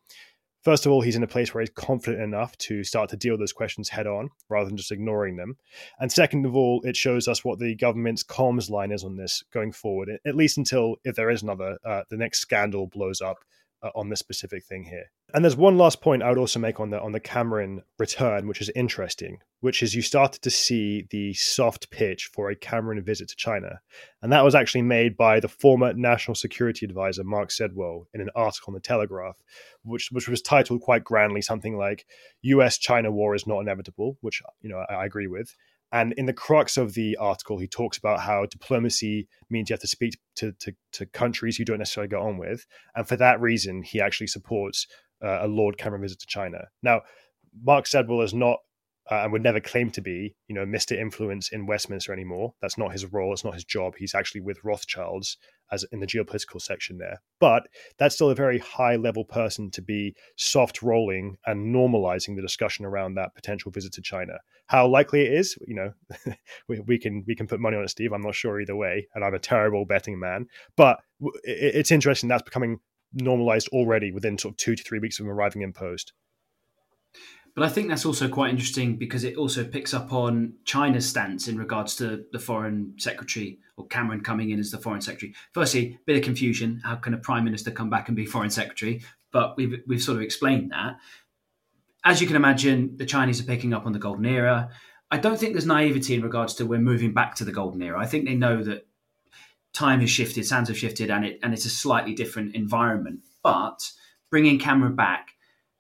First 0.66 0.88
of 0.88 0.92
all, 0.92 1.02
he's 1.02 1.16
in 1.16 1.22
a 1.22 1.28
place 1.28 1.54
where 1.54 1.62
he's 1.62 1.70
confident 1.70 2.24
enough 2.24 2.58
to 2.58 2.84
start 2.84 3.12
to 3.12 3.16
deal 3.16 3.34
with 3.34 3.40
those 3.40 3.54
questions 3.54 3.88
head 3.88 4.08
on 4.08 4.30
rather 4.50 4.66
than 4.66 4.78
just 4.78 4.92
ignoring 4.92 5.36
them. 5.36 5.58
And 6.00 6.12
second 6.12 6.44
of 6.44 6.56
all, 6.56 6.82
it 6.84 6.98
shows 6.98 7.28
us 7.28 7.46
what 7.46 7.60
the 7.60 7.76
government's 7.76 8.24
comms 8.24 8.68
line 8.72 8.92
is 8.92 9.04
on 9.04 9.16
this 9.16 9.44
going 9.54 9.74
forward, 9.74 10.10
at 10.26 10.36
least 10.36 10.58
until 10.58 10.96
if 11.04 11.16
there 11.16 11.30
is 11.30 11.44
another, 11.44 11.78
uh, 11.86 12.02
the 12.10 12.18
next 12.18 12.40
scandal 12.40 12.88
blows 12.88 13.22
up 13.22 13.38
Uh, 13.86 13.92
on 13.94 14.10
this 14.10 14.18
specific 14.18 14.66
thing 14.66 14.86
here. 14.86 15.12
And 15.32 15.44
there's 15.44 15.56
one 15.56 15.78
last 15.78 16.02
point 16.02 16.24
I 16.24 16.30
would 16.30 16.40
also 16.40 16.60
make 16.60 16.80
on 16.80 16.90
the 16.90 17.00
on 17.00 17.12
the 17.12 17.20
Cameron 17.20 17.84
return, 18.00 18.48
which 18.48 18.60
is 18.60 18.72
interesting, 18.76 19.38
which 19.60 19.84
is 19.84 19.94
you 19.94 20.02
started 20.02 20.42
to 20.42 20.50
see 20.50 21.06
the 21.12 21.36
soft 21.36 21.92
pitch 21.92 22.32
for 22.34 22.50
a 22.50 22.56
Cameron 22.56 23.04
visit 23.04 23.28
to 23.30 23.36
China, 23.36 23.82
and 24.24 24.32
that 24.32 24.44
was 24.44 24.56
actually 24.56 24.82
made 24.82 25.16
by 25.16 25.40
the 25.40 25.48
former 25.48 25.94
National 25.94 26.34
Security 26.34 26.84
Advisor 26.84 27.24
Mark 27.24 27.50
Sedwill 27.50 28.06
in 28.12 28.22
an 28.22 28.32
article 28.36 28.72
in 28.72 28.76
the 28.76 28.80
Telegraph, 28.80 29.36
which 29.84 30.10
which 30.12 30.28
was 30.28 30.42
titled 30.42 30.82
quite 30.82 31.04
grandly 31.04 31.44
something 31.44 31.78
like 31.78 32.08
"U.S.-China 32.42 33.12
war 33.12 33.36
is 33.36 33.46
not 33.46 33.60
inevitable," 33.60 34.18
which 34.22 34.42
you 34.62 34.70
know 34.70 34.84
I, 34.90 34.96
I 34.96 35.06
agree 35.06 35.28
with, 35.28 35.56
and 35.92 36.14
in 36.14 36.26
the 36.26 36.34
crux 36.34 36.78
of 36.78 36.94
the 36.94 37.16
article, 37.18 37.58
he 37.58 37.68
talks 37.68 37.98
about 37.98 38.20
how 38.20 38.46
diplomacy 38.46 39.28
means 39.50 39.70
you 39.70 39.74
have 39.74 39.82
to 39.82 39.88
speak 39.88 40.18
to, 40.36 40.52
to, 40.54 40.74
to 40.94 41.06
countries 41.06 41.60
you 41.60 41.66
don't 41.66 41.80
necessarily 41.80 42.10
get 42.10 42.20
on 42.20 42.38
with. 42.38 42.66
And 42.96 43.08
for 43.08 43.16
that 43.18 43.40
reason, 43.40 43.84
he 43.84 44.02
actually 44.02 44.28
supports 44.28 44.88
uh, 45.24 45.40
a 45.42 45.48
Lord 45.48 45.78
Cameron 45.78 46.02
visit 46.02 46.20
to 46.20 46.28
China. 46.28 46.68
Now, 46.82 47.02
Mark 47.64 47.86
Sedwill 47.86 48.24
is 48.24 48.34
not 48.34 48.60
uh, 49.12 49.22
and 49.22 49.32
would 49.32 49.44
never 49.44 49.60
claim 49.60 49.92
to 49.92 50.02
be, 50.02 50.36
you 50.48 50.56
know, 50.56 50.66
Mr. 50.66 50.98
Influence 50.98 51.50
in 51.52 51.68
Westminster 51.68 52.12
anymore. 52.12 52.54
That's 52.62 52.78
not 52.78 52.92
his 52.92 53.06
role. 53.06 53.34
It's 53.34 53.44
not 53.44 53.54
his 53.54 53.64
job. 53.64 53.94
He's 53.98 54.16
actually 54.16 54.42
with 54.42 54.64
Rothschilds 54.64 55.38
as 55.72 55.84
in 55.92 56.00
the 56.00 56.08
geopolitical 56.08 56.62
section 56.62 56.98
there. 56.98 57.22
But 57.40 57.68
that's 57.98 58.16
still 58.16 58.30
a 58.30 58.36
very 58.36 58.60
high 58.60 58.96
level 58.96 59.26
person 59.26 59.72
to 59.72 59.82
be 59.82 60.16
soft 60.38 60.82
rolling 60.82 61.38
and 61.46 61.74
normalizing 61.74 62.36
the 62.36 62.42
discussion 62.42 62.86
around 62.86 63.16
that 63.16 63.36
potential 63.36 63.72
visit 63.72 63.94
to 63.94 64.02
China. 64.02 64.34
How 64.68 64.88
likely 64.88 65.22
it 65.22 65.34
is, 65.34 65.58
you 65.68 65.76
know, 65.76 65.94
we, 66.68 66.80
we, 66.82 66.98
can 66.98 67.24
we 67.28 67.36
can 67.36 67.48
put 67.48 67.60
money 67.60 67.78
on 67.78 67.84
it, 67.84 67.90
Steve. 67.90 68.12
I'm 68.12 68.22
not 68.22 68.36
sure 68.36 68.60
either 68.60 68.76
way, 68.76 69.08
and 69.16 69.24
I'm 69.24 69.34
a 69.34 69.40
terrible 69.40 69.86
betting 69.86 70.20
man. 70.20 70.48
But 70.76 71.00
it, 71.44 71.76
it's 71.76 71.92
interesting 71.92 72.30
that's 72.30 72.44
becoming 72.44 72.80
normalized 73.14 73.70
already 73.70 74.12
within 74.12 74.38
sort 74.38 74.54
of 74.54 74.58
two 74.58 74.76
to 74.76 74.84
three 74.84 75.00
weeks 75.00 75.20
of 75.20 75.26
him 75.26 75.32
arriving 75.32 75.62
in 75.62 75.74
post. 75.74 76.14
But 77.56 77.64
I 77.64 77.70
think 77.70 77.88
that's 77.88 78.06
also 78.06 78.28
quite 78.28 78.50
interesting 78.50 78.98
because 78.98 79.24
it 79.24 79.38
also 79.38 79.64
picks 79.64 79.94
up 79.94 80.12
on 80.12 80.56
China's 80.66 81.08
stance 81.08 81.48
in 81.48 81.58
regards 81.58 81.96
to 81.96 82.26
the 82.34 82.40
foreign 82.40 82.94
secretary 82.98 83.60
or 83.78 83.88
Cameron 83.88 84.22
coming 84.22 84.50
in 84.50 84.60
as 84.60 84.72
the 84.72 84.78
foreign 84.78 85.02
secretary. 85.02 85.34
Firstly, 85.54 85.98
bit 86.06 86.18
of 86.18 86.24
confusion. 86.24 86.82
How 86.84 86.96
can 86.96 87.14
a 87.14 87.18
prime 87.18 87.46
minister 87.46 87.72
come 87.72 87.90
back 87.90 88.10
and 88.10 88.16
be 88.16 88.26
foreign 88.26 88.50
secretary? 88.50 89.04
But 89.32 89.56
we've 89.56 89.82
we've 89.88 90.02
sort 90.02 90.18
of 90.18 90.24
explained 90.24 90.72
that. 90.72 90.98
As 92.04 92.20
you 92.20 92.28
can 92.28 92.36
imagine, 92.36 92.98
the 92.98 93.06
Chinese 93.06 93.40
are 93.40 93.46
picking 93.46 93.74
up 93.74 93.86
on 93.86 93.94
the 93.94 94.00
golden 94.00 94.26
era. 94.26 94.70
I 95.10 95.18
don't 95.18 95.40
think 95.40 95.54
there's 95.54 95.66
naivety 95.66 96.14
in 96.14 96.22
regards 96.22 96.56
to 96.56 96.66
we're 96.66 96.80
moving 96.80 97.14
back 97.14 97.36
to 97.36 97.46
the 97.46 97.52
golden 97.54 97.82
era. 97.82 98.00
I 98.00 98.06
think 98.06 98.26
they 98.26 98.36
know 98.36 98.64
that 98.64 98.86
time 99.72 100.02
has 100.02 100.10
shifted, 100.10 100.46
sands 100.46 100.70
have 100.70 100.78
shifted, 100.78 101.10
and 101.10 101.24
it 101.26 101.40
and 101.42 101.54
it's 101.54 101.66
a 101.66 101.70
slightly 101.70 102.14
different 102.14 102.54
environment. 102.54 103.22
But 103.44 103.92
bringing 104.30 104.60
Cameron 104.60 104.96
back 104.96 105.35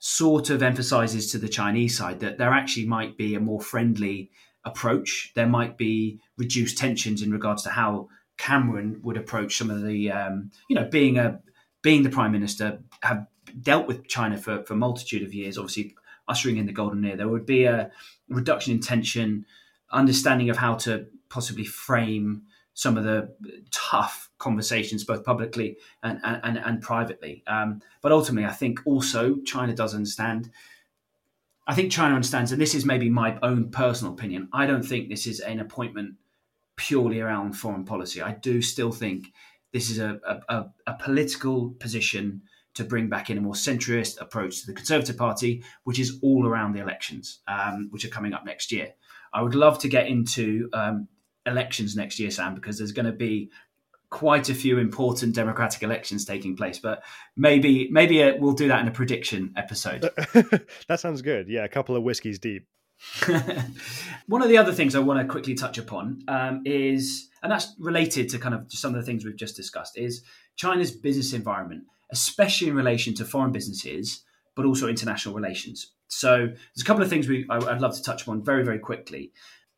sort 0.08 0.52
of 0.52 0.62
emphasizes 0.62 1.32
to 1.32 1.40
the 1.40 1.50
Chinese 1.50 1.98
side 1.98 2.20
that 2.20 2.38
there 2.38 2.52
actually 2.52 2.86
might 2.86 3.18
be 3.18 3.34
a 3.34 3.40
more 3.40 3.60
friendly 3.60 4.30
approach. 4.64 5.32
There 5.34 5.48
might 5.48 5.80
be 5.80 6.20
reduced 6.38 6.78
tensions 6.78 7.24
in 7.24 7.32
regards 7.32 7.64
to 7.64 7.72
how 7.72 8.10
Cameron 8.38 9.00
would 9.02 9.18
approach 9.18 9.58
some 9.58 9.72
of 9.72 9.84
the, 9.84 10.12
um, 10.12 10.52
you 10.70 10.76
know, 10.76 10.86
being 10.86 11.18
a 11.18 11.40
being 11.82 12.04
the 12.04 12.12
prime 12.12 12.32
minister, 12.32 12.84
have 13.02 13.26
dealt 13.60 13.88
with 13.88 14.08
China 14.08 14.38
for 14.38 14.64
for 14.66 14.76
a 14.76 14.78
multitude 14.78 15.24
of 15.24 15.34
years. 15.34 15.58
Obviously, 15.58 15.96
ushering 16.28 16.58
in 16.58 16.68
the 16.68 16.72
golden 16.72 17.04
era, 17.04 17.18
there 17.18 17.28
would 17.28 17.48
be 17.48 17.64
a 17.64 17.90
reduction 18.30 18.74
in 18.74 18.82
tension, 18.82 19.44
understanding 19.92 20.52
of 20.52 20.58
how 20.58 20.76
to 20.76 21.08
possibly 21.30 21.66
frame 21.66 22.44
some 22.76 22.96
of 22.96 23.06
the 23.06 23.34
tough 23.72 24.25
conversations, 24.38 25.04
both 25.04 25.24
publicly 25.24 25.78
and 26.04 26.20
and, 26.24 26.58
and 26.58 26.82
privately. 26.82 27.44
Um, 27.48 27.82
but 28.02 28.12
ultimately, 28.12 28.48
I 28.48 28.54
think 28.54 28.80
also 28.86 29.38
China 29.46 29.74
does 29.74 29.94
understand. 29.94 30.52
I 31.68 31.74
think 31.74 31.92
China 31.92 32.14
understands, 32.14 32.52
and 32.52 32.62
this 32.62 32.76
is 32.76 32.86
maybe 32.86 33.10
my 33.10 33.40
own 33.42 33.72
personal 33.72 34.14
opinion. 34.14 34.50
I 34.54 34.68
don't 34.68 34.84
think 34.84 35.10
this 35.10 35.26
is 35.26 35.40
an 35.40 35.60
appointment 35.60 36.16
purely 36.76 37.20
around 37.20 37.54
foreign 37.54 37.86
policy. 37.86 38.22
I 38.22 38.34
do 38.34 38.62
still 38.62 38.92
think 38.92 39.34
this 39.72 39.90
is 39.90 39.98
a, 39.98 40.20
a, 40.48 40.66
a 40.86 40.94
political 40.94 41.72
position 41.80 42.44
to 42.76 42.84
bring 42.84 43.08
back 43.08 43.30
in 43.30 43.38
a 43.38 43.42
more 43.42 43.54
centrist 43.54 44.22
approach 44.22 44.62
to 44.62 44.68
the 44.68 44.74
Conservative 44.74 45.18
Party, 45.18 45.64
which 45.86 45.98
is 45.98 46.20
all 46.22 46.46
around 46.46 46.74
the 46.74 46.82
elections, 46.82 47.40
um, 47.48 47.88
which 47.90 48.06
are 48.06 48.10
coming 48.10 48.34
up 48.34 48.46
next 48.46 48.72
year. 48.72 48.94
I 49.34 49.42
would 49.42 49.56
love 49.56 49.80
to 49.80 49.88
get 49.88 50.08
into 50.08 50.70
um, 50.74 51.08
elections 51.46 51.96
next 51.96 52.20
year, 52.20 52.32
Sam, 52.32 52.54
because 52.54 52.78
there's 52.78 52.92
going 52.92 53.06
to 53.06 53.12
be 53.12 53.50
quite 54.10 54.50
a 54.50 54.54
few 54.54 54.78
important 54.78 55.36
democratic 55.36 55.84
elections 55.84 56.26
taking 56.26 56.56
place. 56.56 56.80
But 56.80 57.04
maybe 57.36 57.90
maybe 57.92 58.24
uh, 58.24 58.34
we'll 58.40 58.54
do 58.54 58.68
that 58.68 58.82
in 58.82 58.88
a 58.88 58.92
prediction 58.92 59.54
episode. 59.58 60.02
that 60.88 61.00
sounds 61.00 61.22
good. 61.22 61.48
Yeah, 61.50 61.64
a 61.64 61.70
couple 61.70 61.96
of 61.96 62.04
whiskeys 62.04 62.40
deep. 62.40 62.68
One 64.28 64.42
of 64.42 64.50
the 64.50 64.58
other 64.58 64.72
things 64.72 64.96
I 64.96 65.00
want 65.00 65.20
to 65.20 65.32
quickly 65.32 65.54
touch 65.54 65.78
upon 65.78 66.24
um, 66.28 66.62
is, 66.66 67.30
and 67.44 67.52
that's 67.52 67.76
related 67.78 68.30
to 68.30 68.40
kind 68.40 68.56
of 68.56 68.72
some 68.72 68.96
of 68.96 69.00
the 69.00 69.06
things 69.06 69.26
we've 69.26 69.36
just 69.36 69.56
discussed, 69.56 69.98
is 69.98 70.24
China's 70.56 70.92
business 70.92 71.34
environment, 71.34 71.84
especially 72.12 72.70
in 72.70 72.76
relation 72.76 73.14
to 73.16 73.26
foreign 73.26 73.52
businesses, 73.52 74.24
but 74.56 74.66
also 74.66 74.88
international 74.88 75.36
relations. 75.36 75.92
So 76.08 76.48
there's 76.48 76.82
a 76.82 76.86
couple 76.86 77.04
of 77.04 77.10
things 77.10 77.28
we, 77.28 77.46
I, 77.50 77.58
I'd 77.58 77.82
love 77.82 77.96
to 77.96 78.04
touch 78.04 78.24
upon 78.24 78.44
very, 78.44 78.64
very 78.64 78.80
quickly. 78.80 79.32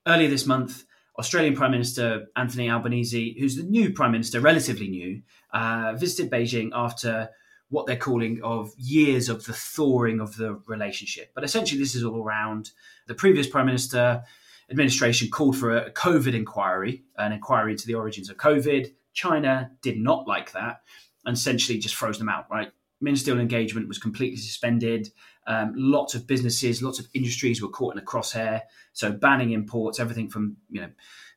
Earlier 0.07 0.29
this 0.29 0.45
month, 0.45 0.85
Australian 1.19 1.55
Prime 1.55 1.71
Minister 1.71 2.27
Anthony 2.35 2.69
Albanese, 2.69 3.37
who's 3.39 3.55
the 3.55 3.63
new 3.63 3.91
Prime 3.91 4.11
Minister, 4.11 4.39
relatively 4.39 4.87
new, 4.87 5.21
uh, 5.51 5.93
visited 5.97 6.31
Beijing 6.31 6.69
after 6.73 7.29
what 7.69 7.85
they're 7.85 7.97
calling 7.97 8.39
of 8.43 8.71
years 8.77 9.27
of 9.27 9.43
the 9.45 9.53
thawing 9.53 10.21
of 10.21 10.37
the 10.37 10.59
relationship. 10.67 11.31
But 11.35 11.43
essentially, 11.43 11.79
this 11.79 11.95
is 11.95 12.03
all 12.03 12.23
around 12.23 12.71
the 13.07 13.15
previous 13.15 13.47
Prime 13.47 13.65
Minister 13.65 14.23
administration 14.69 15.29
called 15.29 15.57
for 15.57 15.77
a 15.77 15.91
COVID 15.91 16.33
inquiry, 16.33 17.03
an 17.17 17.31
inquiry 17.31 17.71
into 17.71 17.87
the 17.87 17.95
origins 17.95 18.29
of 18.29 18.37
COVID. 18.37 18.93
China 19.13 19.71
did 19.81 19.97
not 19.97 20.27
like 20.27 20.51
that 20.51 20.81
and 21.25 21.35
essentially 21.35 21.79
just 21.79 21.95
froze 21.95 22.19
them 22.19 22.29
out, 22.29 22.45
right? 22.51 22.71
Ministerial 23.01 23.41
engagement 23.41 23.87
was 23.87 23.97
completely 23.97 24.37
suspended. 24.37 25.11
Um, 25.47 25.73
lots 25.75 26.13
of 26.13 26.27
businesses, 26.27 26.83
lots 26.83 26.99
of 26.99 27.07
industries 27.13 27.61
were 27.61 27.69
caught 27.69 27.95
in 27.95 27.99
a 27.99 28.05
crosshair. 28.05 28.61
So 28.93 29.11
banning 29.11 29.51
imports, 29.51 29.99
everything 29.99 30.29
from 30.29 30.57
you 30.69 30.81
know 30.81 30.89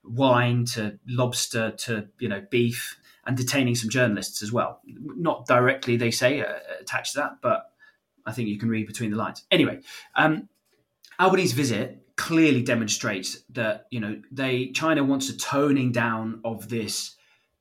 wine 0.05 0.64
to 0.64 0.99
lobster 1.07 1.71
to 1.71 2.09
you 2.19 2.29
know 2.29 2.43
beef, 2.50 2.99
and 3.26 3.37
detaining 3.37 3.75
some 3.75 3.90
journalists 3.90 4.43
as 4.43 4.52
well. 4.52 4.81
Not 4.85 5.47
directly, 5.47 5.97
they 5.97 6.11
say, 6.11 6.40
uh, 6.40 6.55
attached 6.81 7.12
to 7.12 7.21
that, 7.21 7.38
but 7.40 7.71
I 8.26 8.33
think 8.33 8.49
you 8.49 8.59
can 8.59 8.69
read 8.69 8.87
between 8.87 9.11
the 9.11 9.17
lines. 9.17 9.45
Anyway, 9.50 9.81
um, 10.17 10.49
Albanese's 11.19 11.52
visit 11.52 12.02
clearly 12.17 12.62
demonstrates 12.62 13.43
that 13.50 13.87
you 13.90 14.00
know 14.00 14.21
they 14.31 14.69
China 14.69 15.05
wants 15.05 15.29
a 15.29 15.37
toning 15.37 15.93
down 15.93 16.40
of 16.45 16.69
this 16.69 17.17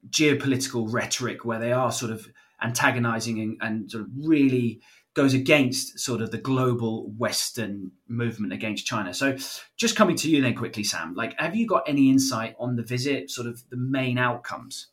geopolitical 0.09 0.91
rhetoric 0.91 1.45
where 1.45 1.59
they 1.59 1.71
are 1.71 1.91
sort 1.91 2.11
of 2.11 2.27
antagonizing 2.61 3.39
and, 3.39 3.57
and 3.61 3.91
sort 3.91 4.03
of 4.03 4.09
really 4.17 4.81
goes 5.19 5.33
against 5.33 5.99
sort 5.99 6.21
of 6.21 6.31
the 6.31 6.37
global 6.37 7.09
Western 7.17 7.91
movement 8.07 8.53
against 8.53 8.85
China. 8.85 9.13
So, 9.13 9.35
just 9.75 9.97
coming 9.97 10.15
to 10.15 10.29
you 10.29 10.41
then 10.41 10.55
quickly, 10.55 10.81
Sam, 10.81 11.13
like, 11.13 11.37
have 11.37 11.57
you 11.57 11.67
got 11.67 11.83
any 11.89 12.09
insight 12.09 12.55
on 12.57 12.77
the 12.77 12.83
visit, 12.83 13.29
sort 13.29 13.45
of 13.45 13.61
the 13.69 13.75
main 13.75 14.17
outcomes? 14.17 14.87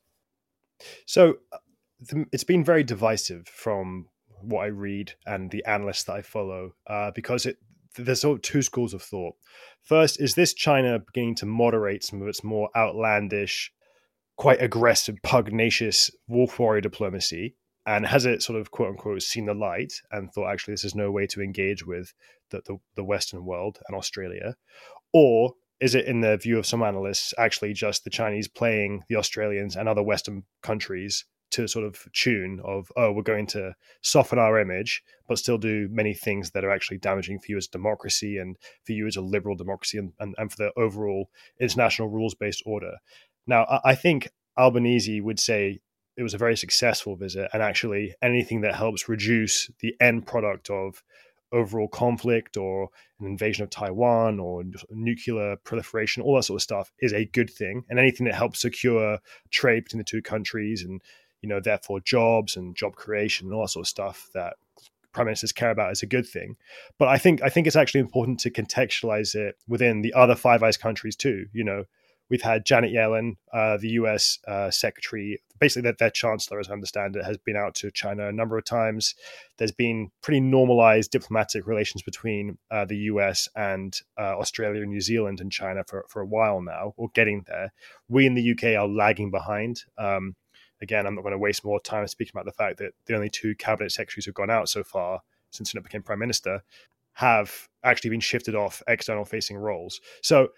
So, 1.06 1.37
it's 2.33 2.42
been 2.42 2.64
very 2.64 2.83
divisive 2.83 3.47
from 3.47 4.09
what 4.40 4.64
I 4.64 4.66
read 4.66 5.12
and 5.26 5.49
the 5.52 5.64
analysts 5.64 6.02
that 6.04 6.14
I 6.14 6.23
follow, 6.23 6.75
uh, 6.88 7.12
because 7.14 7.47
it 7.47 7.59
there's 7.95 8.23
sort 8.23 8.38
of 8.38 8.42
two 8.42 8.62
schools 8.62 8.95
of 8.95 9.02
thought. 9.02 9.37
First, 9.80 10.21
is 10.21 10.35
this 10.35 10.54
China 10.54 10.99
beginning 10.99 11.37
to 11.37 11.47
moderate 11.47 12.02
some 12.02 12.21
of 12.21 12.26
its 12.26 12.42
more 12.42 12.68
outlandish, 12.76 13.73
quite 14.35 14.61
aggressive, 14.61 15.18
pugnacious 15.23 16.11
wolf 16.26 16.59
warrior 16.59 16.80
diplomacy? 16.80 17.54
And 17.87 18.05
has 18.07 18.26
it 18.26 18.43
sort 18.43 18.61
of 18.61 18.71
quote 18.73 18.88
unquote 18.88 19.23
seen 19.23 19.47
the 19.47 19.55
light 19.55 19.93
and 20.11 20.33
thought 20.33 20.50
actually 20.50 20.75
this 20.75 20.85
is 20.85 20.95
no 20.95 21.11
way 21.11 21.26
to 21.28 21.40
engage 21.40 21.87
with 21.87 22.12
the, 22.50 22.61
the, 22.66 22.78
the 22.97 23.05
Western 23.05 23.45
world 23.45 23.78
and 23.87 23.97
Australia? 23.97 24.57
Or 25.12 25.55
is 25.81 25.95
it 25.95 26.07
in 26.07 26.21
the 26.21 26.37
view 26.37 26.59
of 26.59 26.66
some 26.66 26.83
analysts 26.83 27.33
actually 27.38 27.73
just 27.73 28.05
the 28.05 28.11
Chinese 28.11 28.49
playing 28.49 29.02
the 29.09 29.16
Australians 29.16 29.76
and 29.76 29.88
other 29.88 30.02
Western 30.02 30.45
countries 30.62 31.25
to 31.50 31.69
sort 31.69 31.85
of 31.85 32.07
tune 32.12 32.61
of 32.64 32.90
oh 32.97 33.12
we're 33.12 33.23
going 33.23 33.47
to 33.47 33.73
soften 34.02 34.38
our 34.38 34.59
image 34.59 35.02
but 35.28 35.38
still 35.38 35.59
do 35.59 35.88
many 35.90 36.12
things 36.12 36.50
that 36.50 36.64
are 36.64 36.71
actually 36.71 36.99
damaging 36.99 37.38
for 37.38 37.47
you 37.49 37.57
as 37.57 37.69
democracy 37.69 38.37
and 38.37 38.57
for 38.85 38.93
you 38.93 39.07
as 39.07 39.16
a 39.16 39.21
liberal 39.21 39.55
democracy 39.55 39.97
and, 39.97 40.12
and, 40.19 40.35
and 40.38 40.50
for 40.50 40.57
the 40.57 40.73
overall 40.76 41.31
international 41.61 42.09
rules 42.09 42.35
based 42.35 42.62
order 42.66 42.93
now 43.47 43.62
I, 43.64 43.90
I 43.90 43.95
think 43.95 44.28
albanese 44.59 45.21
would 45.21 45.38
say 45.38 45.78
it 46.17 46.23
was 46.23 46.35
a 46.35 46.39
very 46.39 46.57
successful 46.57 47.17
visit 47.17 47.49
and 47.53 47.63
actually 47.63 48.15
anything 48.23 48.63
that 48.63 48.75
helps 48.75 49.09
reduce 49.09 49.71
the 49.81 49.95
end 50.01 50.27
product 50.27 50.71
of 50.71 51.03
overall 51.53 51.89
conflict 51.89 52.57
or 52.57 52.89
an 53.21 53.27
invasion 53.27 53.63
of 53.63 53.71
Taiwan 53.71 54.41
or 54.41 54.65
nuclear 54.91 55.57
proliferation, 55.57 56.23
all 56.23 56.37
that 56.37 56.45
sort 56.45 56.59
of 56.59 56.63
stuff 56.63 56.93
is 57.01 57.13
a 57.13 57.27
good 57.27 57.51
thing. 57.51 57.85
And 57.89 57.99
anything 57.99 58.27
that 58.27 58.35
helps 58.35 58.61
secure 58.61 59.19
trade 59.51 59.85
between 59.85 59.99
the 59.99 60.05
two 60.05 60.23
countries 60.23 60.83
and, 60.83 61.01
you 61.43 61.49
know, 61.49 61.61
therefore 61.61 62.01
jobs 62.01 62.57
and 62.57 62.75
job 62.75 62.97
creation 62.97 63.47
and 63.47 63.55
all 63.55 63.63
that 63.63 63.71
sort 63.71 63.85
of 63.85 63.89
stuff 63.89 64.29
that 64.35 64.55
prime 65.13 65.27
ministers 65.27 65.53
care 65.53 65.71
about 65.71 65.93
is 65.93 66.03
a 66.03 66.07
good 66.07 66.27
thing. 66.27 66.57
But 66.99 67.09
I 67.09 67.19
think 67.19 67.43
I 67.43 67.49
think 67.49 67.67
it's 67.67 67.77
actually 67.77 68.01
important 68.01 68.41
to 68.41 68.51
contextualize 68.51 69.35
it 69.35 69.57
within 69.69 70.03
the 70.03 70.13
other 70.15 70.35
Five 70.35 70.63
Eyes 70.63 70.77
countries 70.77 71.17
too. 71.17 71.47
You 71.53 71.65
know, 71.65 71.85
we've 72.28 72.42
had 72.42 72.64
Janet 72.64 72.92
Yellen, 72.92 73.37
uh, 73.52 73.76
the 73.76 73.90
U.S. 73.90 74.38
Uh, 74.47 74.71
secretary 74.71 75.40
basically 75.59 75.83
their, 75.83 75.97
their 75.99 76.11
chancellor, 76.11 76.61
as 76.61 76.68
I 76.68 76.73
understand 76.73 77.16
it, 77.16 77.25
has 77.25 77.38
been 77.38 77.56
out 77.56 77.75
to 77.76 77.90
China 77.90 78.28
a 78.28 78.33
number 78.33 78.59
of 78.59 78.64
times. 78.64 79.14
There's 79.59 79.73
been 79.73 80.11
pretty 80.23 80.40
normalized 80.40 81.11
diplomatic 81.11 81.66
relations 81.66 82.02
between 82.02 82.59
uh, 82.71 82.85
the 82.85 82.97
US 82.97 83.49
and 83.56 83.99
uh, 84.18 84.38
Australia, 84.38 84.85
New 84.85 85.00
Zealand, 85.00 85.40
and 85.40 85.50
China 85.50 85.85
for, 85.87 86.04
for 86.09 86.21
a 86.21 86.26
while 86.26 86.61
now, 86.61 86.95
or 86.97 87.09
getting 87.14 87.45
there. 87.47 87.73
We 88.09 88.26
in 88.26 88.35
the 88.35 88.52
UK 88.52 88.78
are 88.78 88.88
lagging 88.88 89.30
behind. 89.30 89.85
Um, 89.99 90.37
again, 90.80 91.06
I'm 91.06 91.14
not 91.14 91.23
going 91.23 91.33
to 91.33 91.38
waste 91.38 91.64
more 91.64 91.80
time 91.80 92.06
speaking 92.06 92.33
about 92.35 92.47
the 92.47 92.52
fact 92.52 92.78
that 92.78 92.92
the 93.06 93.14
only 93.14 93.30
two 93.30 93.54
cabinet 93.54 93.92
secretaries 93.92 94.26
who've 94.26 94.35
gone 94.35 94.50
out 94.50 94.68
so 94.68 94.85
far 94.85 95.21
since 95.50 95.73
Sunak 95.73 95.85
became 95.85 96.02
prime 96.02 96.18
minister 96.18 96.62
have 97.14 97.68
actually 97.83 98.11
been 98.11 98.21
shifted 98.21 98.54
off 98.54 98.83
external 98.88 99.25
facing 99.25 99.56
roles. 99.56 100.00
So 100.23 100.49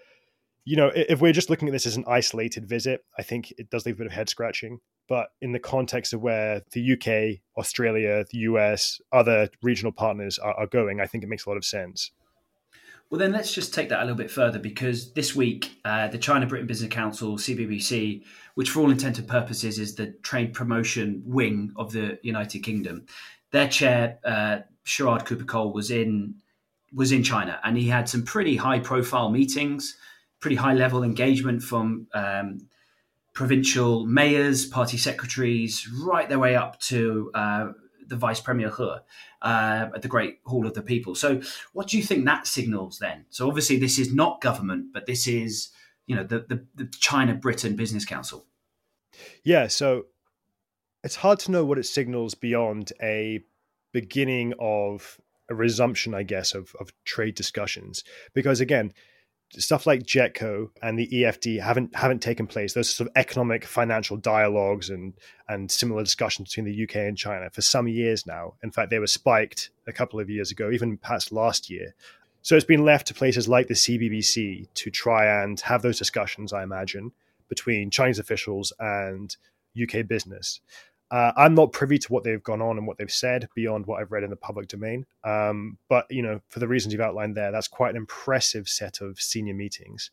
you 0.68 0.76
know, 0.76 0.92
if 0.94 1.22
we're 1.22 1.32
just 1.32 1.48
looking 1.48 1.66
at 1.66 1.72
this 1.72 1.86
as 1.86 1.96
an 1.96 2.04
isolated 2.06 2.68
visit, 2.68 3.02
I 3.18 3.22
think 3.22 3.54
it 3.56 3.70
does 3.70 3.86
leave 3.86 3.94
a 3.94 3.98
bit 3.98 4.06
of 4.06 4.12
head 4.12 4.28
scratching. 4.28 4.80
But 5.08 5.28
in 5.40 5.52
the 5.52 5.58
context 5.58 6.12
of 6.12 6.20
where 6.20 6.60
the 6.72 6.92
UK, 6.92 7.40
Australia, 7.56 8.22
the 8.30 8.40
US, 8.40 9.00
other 9.10 9.48
regional 9.62 9.92
partners 9.92 10.38
are, 10.38 10.52
are 10.52 10.66
going, 10.66 11.00
I 11.00 11.06
think 11.06 11.24
it 11.24 11.28
makes 11.28 11.46
a 11.46 11.48
lot 11.48 11.56
of 11.56 11.64
sense. 11.64 12.10
Well, 13.08 13.18
then 13.18 13.32
let's 13.32 13.54
just 13.54 13.72
take 13.72 13.88
that 13.88 14.00
a 14.00 14.02
little 14.02 14.18
bit 14.18 14.30
further 14.30 14.58
because 14.58 15.14
this 15.14 15.34
week, 15.34 15.80
uh, 15.86 16.08
the 16.08 16.18
China 16.18 16.44
Britain 16.44 16.66
Business 16.66 16.92
Council, 16.92 17.38
CBBC, 17.38 18.24
which 18.54 18.68
for 18.68 18.80
all 18.80 18.90
intents 18.90 19.18
and 19.18 19.26
purposes 19.26 19.78
is 19.78 19.94
the 19.94 20.08
trade 20.22 20.52
promotion 20.52 21.22
wing 21.24 21.72
of 21.76 21.92
the 21.92 22.18
United 22.22 22.62
Kingdom, 22.62 23.06
their 23.52 23.68
chair, 23.68 24.18
uh, 24.22 24.58
Sherard 24.84 25.24
Cowper-Coles, 25.24 25.74
was 25.74 25.90
in 25.90 26.34
was 26.92 27.12
in 27.12 27.22
China, 27.22 27.58
and 27.64 27.76
he 27.76 27.88
had 27.88 28.08
some 28.08 28.22
pretty 28.22 28.56
high 28.56 28.78
profile 28.78 29.30
meetings 29.30 29.96
pretty 30.40 30.56
high 30.56 30.74
level 30.74 31.02
engagement 31.02 31.62
from 31.62 32.06
um, 32.14 32.58
provincial 33.34 34.06
mayors, 34.06 34.66
party 34.66 34.96
secretaries, 34.96 35.88
right 36.04 36.28
their 36.28 36.38
way 36.38 36.56
up 36.56 36.78
to 36.80 37.30
uh, 37.34 37.68
the 38.06 38.16
Vice 38.16 38.40
Premier 38.40 38.70
He 38.70 38.82
uh, 39.42 39.88
at 39.94 40.02
the 40.02 40.08
Great 40.08 40.38
Hall 40.44 40.66
of 40.66 40.74
the 40.74 40.82
People. 40.82 41.14
So, 41.14 41.40
what 41.72 41.88
do 41.88 41.96
you 41.96 42.02
think 42.02 42.24
that 42.24 42.46
signals 42.46 42.98
then? 42.98 43.26
So, 43.30 43.48
obviously, 43.48 43.78
this 43.78 43.98
is 43.98 44.12
not 44.12 44.40
government, 44.40 44.86
but 44.92 45.06
this 45.06 45.26
is 45.26 45.70
you 46.06 46.16
know 46.16 46.24
the 46.24 46.40
the, 46.40 46.66
the 46.74 46.86
China 46.98 47.34
Britain 47.34 47.76
Business 47.76 48.04
Council. 48.04 48.46
Yeah, 49.44 49.66
so 49.66 50.06
it's 51.04 51.16
hard 51.16 51.38
to 51.40 51.50
know 51.50 51.64
what 51.64 51.78
it 51.78 51.84
signals 51.84 52.34
beyond 52.34 52.92
a 53.02 53.40
beginning 53.92 54.54
of 54.58 55.20
a 55.48 55.54
resumption, 55.54 56.14
I 56.14 56.22
guess, 56.22 56.54
of, 56.54 56.74
of 56.78 56.92
trade 57.04 57.34
discussions. 57.34 58.04
Because 58.34 58.60
again, 58.60 58.92
stuff 59.52 59.86
like 59.86 60.02
JETCO 60.02 60.70
and 60.82 60.98
the 60.98 61.08
EFD 61.08 61.60
haven't 61.62 61.94
haven't 61.96 62.20
taken 62.20 62.46
place. 62.46 62.74
Those 62.74 62.90
sort 62.90 63.08
of 63.08 63.16
economic 63.16 63.64
financial 63.64 64.16
dialogues 64.16 64.90
and 64.90 65.14
and 65.48 65.70
similar 65.70 66.02
discussions 66.02 66.50
between 66.50 66.66
the 66.66 66.84
UK 66.84 66.96
and 66.96 67.16
China 67.16 67.48
for 67.50 67.62
some 67.62 67.88
years 67.88 68.26
now. 68.26 68.54
In 68.62 68.70
fact, 68.70 68.90
they 68.90 68.98
were 68.98 69.06
spiked 69.06 69.70
a 69.86 69.92
couple 69.92 70.20
of 70.20 70.28
years 70.28 70.50
ago, 70.50 70.70
even 70.70 70.98
past 70.98 71.32
last 71.32 71.70
year. 71.70 71.94
So 72.42 72.56
it's 72.56 72.64
been 72.64 72.84
left 72.84 73.06
to 73.08 73.14
places 73.14 73.48
like 73.48 73.68
the 73.68 73.74
CBBC 73.74 74.68
to 74.74 74.90
try 74.90 75.42
and 75.42 75.58
have 75.60 75.82
those 75.82 75.98
discussions. 75.98 76.52
I 76.52 76.62
imagine 76.62 77.12
between 77.48 77.90
Chinese 77.90 78.18
officials 78.18 78.72
and 78.78 79.34
UK 79.80 80.06
business. 80.06 80.60
Uh, 81.10 81.32
I'm 81.36 81.54
not 81.54 81.72
privy 81.72 81.98
to 81.98 82.12
what 82.12 82.24
they've 82.24 82.42
gone 82.42 82.60
on 82.60 82.76
and 82.76 82.86
what 82.86 82.98
they've 82.98 83.10
said 83.10 83.48
beyond 83.54 83.86
what 83.86 84.00
I've 84.00 84.12
read 84.12 84.24
in 84.24 84.30
the 84.30 84.36
public 84.36 84.68
domain. 84.68 85.06
Um, 85.24 85.78
but 85.88 86.06
you 86.10 86.22
know, 86.22 86.40
for 86.48 86.58
the 86.58 86.68
reasons 86.68 86.92
you've 86.92 87.00
outlined 87.00 87.36
there, 87.36 87.50
that's 87.50 87.68
quite 87.68 87.90
an 87.90 87.96
impressive 87.96 88.68
set 88.68 89.00
of 89.00 89.18
senior 89.18 89.54
meetings. 89.54 90.10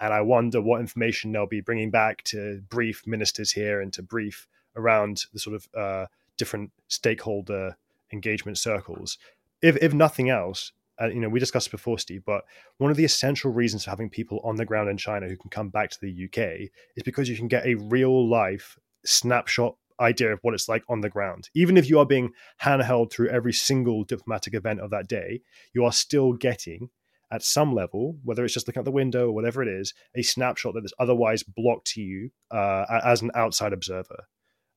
And 0.00 0.14
I 0.14 0.20
wonder 0.20 0.62
what 0.62 0.80
information 0.80 1.32
they'll 1.32 1.46
be 1.46 1.60
bringing 1.60 1.90
back 1.90 2.22
to 2.24 2.62
brief 2.68 3.06
ministers 3.06 3.52
here 3.52 3.80
and 3.80 3.92
to 3.94 4.02
brief 4.02 4.46
around 4.76 5.24
the 5.32 5.40
sort 5.40 5.56
of 5.56 5.68
uh, 5.76 6.06
different 6.36 6.70
stakeholder 6.86 7.76
engagement 8.12 8.58
circles. 8.58 9.18
If, 9.60 9.76
if 9.82 9.92
nothing 9.92 10.30
else, 10.30 10.72
uh, 11.00 11.08
you 11.08 11.20
know, 11.20 11.28
we 11.28 11.40
discussed 11.40 11.70
before, 11.70 11.98
Steve, 11.98 12.22
but 12.24 12.44
one 12.78 12.90
of 12.90 12.96
the 12.96 13.04
essential 13.04 13.52
reasons 13.52 13.84
for 13.84 13.90
having 13.90 14.08
people 14.08 14.40
on 14.44 14.56
the 14.56 14.64
ground 14.64 14.88
in 14.88 14.96
China 14.96 15.28
who 15.28 15.36
can 15.36 15.50
come 15.50 15.68
back 15.68 15.90
to 15.90 16.00
the 16.00 16.24
UK 16.24 16.70
is 16.96 17.02
because 17.04 17.28
you 17.28 17.36
can 17.36 17.48
get 17.48 17.66
a 17.66 17.74
real 17.74 18.28
life 18.28 18.78
snapshot 19.04 19.76
idea 20.00 20.32
of 20.32 20.38
what 20.42 20.54
it's 20.54 20.68
like 20.68 20.84
on 20.88 21.00
the 21.00 21.10
ground. 21.10 21.48
Even 21.54 21.76
if 21.76 21.88
you 21.88 21.98
are 21.98 22.06
being 22.06 22.32
handheld 22.62 23.10
through 23.10 23.28
every 23.28 23.52
single 23.52 24.04
diplomatic 24.04 24.54
event 24.54 24.80
of 24.80 24.90
that 24.90 25.08
day, 25.08 25.40
you 25.74 25.84
are 25.84 25.92
still 25.92 26.32
getting 26.32 26.90
at 27.30 27.42
some 27.42 27.74
level, 27.74 28.16
whether 28.24 28.44
it's 28.44 28.54
just 28.54 28.66
looking 28.66 28.80
out 28.80 28.84
the 28.84 28.90
window 28.90 29.26
or 29.26 29.32
whatever 29.32 29.62
it 29.62 29.68
is, 29.68 29.92
a 30.14 30.22
snapshot 30.22 30.74
that 30.74 30.84
is 30.84 30.94
otherwise 30.98 31.42
blocked 31.42 31.86
to 31.86 32.00
you 32.00 32.30
uh, 32.50 33.00
as 33.04 33.20
an 33.22 33.30
outside 33.34 33.72
observer. 33.72 34.24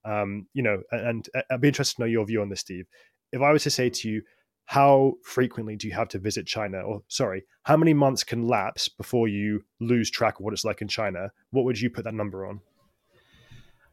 Um, 0.03 0.47
you 0.53 0.63
know, 0.63 0.81
and, 0.91 1.29
and 1.33 1.43
I'd 1.49 1.61
be 1.61 1.69
interested 1.69 1.95
to 1.95 2.01
know 2.01 2.07
your 2.07 2.25
view 2.25 2.41
on 2.41 2.49
this, 2.49 2.59
Steve. 2.59 2.87
If 3.31 3.41
I 3.41 3.51
was 3.51 3.63
to 3.63 3.69
say 3.69 3.89
to 3.89 4.09
you, 4.09 4.21
how 4.65 5.15
frequently 5.23 5.75
do 5.75 5.87
you 5.87 5.93
have 5.93 6.09
to 6.09 6.19
visit 6.19 6.45
China? 6.45 6.79
Or 6.81 7.03
sorry, 7.07 7.43
how 7.63 7.77
many 7.77 7.93
months 7.93 8.23
can 8.23 8.47
lapse 8.47 8.89
before 8.89 9.27
you 9.27 9.63
lose 9.79 10.09
track 10.09 10.39
of 10.39 10.45
what 10.45 10.53
it's 10.53 10.65
like 10.65 10.81
in 10.81 10.87
China? 10.87 11.31
What 11.51 11.65
would 11.65 11.79
you 11.79 11.89
put 11.89 12.05
that 12.05 12.13
number 12.13 12.45
on? 12.45 12.61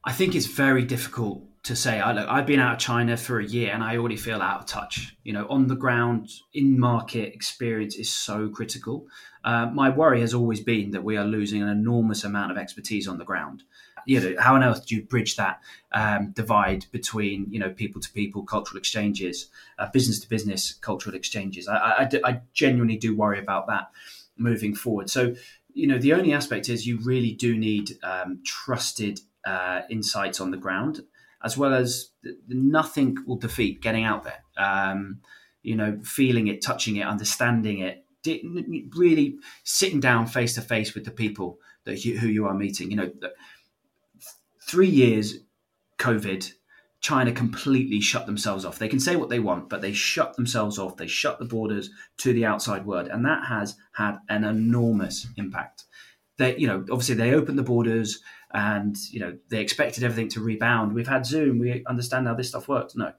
I 0.09 0.13
think 0.13 0.35
it's 0.35 0.47
very 0.47 0.85
difficult 0.85 1.43
to 1.65 1.77
say. 1.77 2.01
I 2.01 2.13
look, 2.13 2.27
I've 2.31 2.47
been 2.47 2.61
out 2.61 2.73
of 2.73 2.79
China 2.79 3.15
for 3.15 3.41
a 3.41 3.45
year 3.45 3.75
and 3.75 3.85
I 3.85 3.99
already 3.99 4.17
feel 4.17 4.41
out 4.41 4.61
of 4.61 4.65
touch. 4.65 5.15
You 5.23 5.35
know, 5.35 5.47
on 5.51 5.67
the 5.67 5.77
ground, 5.77 6.31
in 6.55 6.81
market 6.81 7.35
experience 7.35 7.95
is 7.95 8.09
so 8.09 8.49
critical. 8.49 9.07
Uh, 9.45 9.67
my 9.67 9.91
worry 9.91 10.23
has 10.23 10.33
always 10.33 10.61
been 10.61 10.93
that 10.93 11.05
we 11.05 11.19
are 11.19 11.27
losing 11.27 11.61
an 11.61 11.69
enormous 11.69 12.25
amount 12.25 12.51
of 12.51 12.57
expertise 12.57 13.07
on 13.07 13.19
the 13.19 13.25
ground. 13.27 13.65
You 14.07 14.21
know, 14.21 14.41
how 14.41 14.55
on 14.55 14.65
earth 14.65 14.87
do 14.87 14.97
you 14.97 15.03
bridge 15.03 15.37
that 15.37 15.61
um, 15.93 16.31
divide 16.31 16.87
between 16.91 17.47
you 17.51 17.59
know 17.59 17.69
people 17.69 18.01
to 18.01 18.11
people 18.11 18.45
cultural 18.45 18.79
exchanges, 18.79 19.51
uh, 19.79 19.91
business 19.93 20.21
to 20.21 20.29
business 20.31 20.73
cultural 20.73 21.15
exchanges? 21.15 21.69
I, 21.69 21.77
I, 21.77 22.09
I 22.25 22.41
genuinely 22.55 22.97
do 22.97 23.15
worry 23.15 23.41
about 23.41 23.67
that 23.67 23.91
moving 24.39 24.75
forward. 24.75 25.11
So 25.11 25.35
you 25.75 25.87
know 25.87 25.99
the 25.99 26.15
only 26.15 26.33
aspect 26.33 26.71
is 26.71 26.87
you 26.87 26.99
really 27.05 27.33
do 27.33 27.59
need 27.59 27.99
um, 28.03 28.41
trusted 28.43 29.21
uh, 29.49 29.83
insights 29.89 30.41
on 30.41 30.51
the 30.51 30.57
ground, 30.57 31.01
as 31.43 31.57
well 31.57 31.73
as 31.73 32.11
nothing 32.49 33.17
will 33.27 33.37
defeat 33.37 33.81
getting 33.81 34.05
out 34.05 34.25
there. 34.25 34.43
Um, 34.57 35.21
you 35.63 35.77
know, 35.77 35.99
feeling 36.03 36.49
it, 36.49 36.63
touching 36.63 36.97
it, 36.97 37.07
understanding 37.07 37.81
it, 37.81 38.05
really 38.95 39.37
sitting 39.65 40.01
down 40.01 40.27
face 40.27 40.55
to 40.55 40.61
face 40.61 40.95
with 40.95 41.05
the 41.05 41.11
people 41.11 41.59
that 41.85 42.05
you, 42.05 42.19
who 42.19 42.29
you 42.29 42.47
are 42.47 42.55
meeting. 42.55 42.91
You 42.91 42.97
know, 42.97 43.11
three 44.63 44.89
years 44.89 45.39
COVID, 45.99 46.53
China 47.01 47.33
completely 47.33 48.01
shut 48.01 48.27
themselves 48.27 48.65
off. 48.65 48.79
They 48.79 48.89
can 48.89 49.01
say 49.01 49.17
what 49.17 49.31
they 49.31 49.41
want, 49.41 49.69
but 49.69 49.81
they 49.81 49.93
shut 49.93 50.37
themselves 50.37 50.79
off. 50.79 50.97
They 50.97 51.07
shut 51.07 51.39
the 51.39 51.45
borders 51.45 51.91
to 52.19 52.33
the 52.33 52.45
outside 52.45 52.87
world, 52.87 53.09
and 53.09 53.25
that 53.25 53.47
has 53.47 53.77
had 53.93 54.19
an 54.29 54.45
enormous 54.45 55.27
impact. 55.37 55.85
They, 56.39 56.57
you 56.57 56.67
know, 56.67 56.85
obviously 56.91 57.17
they 57.17 57.35
opened 57.35 57.59
the 57.59 57.65
borders 57.65 58.21
and 58.53 58.97
you 59.11 59.21
know 59.21 59.37
they 59.51 59.61
expected 59.61 60.05
everything 60.05 60.29
to 60.31 60.41
rebound. 60.41 60.95
We've 60.95 61.09
had 61.09 61.27
Zoom. 61.27 61.59
We 61.59 61.85
understand 61.87 62.27
how 62.27 62.35
this 62.35 62.49
stuff 62.49 62.69
works. 62.69 62.97
No, 62.97 63.13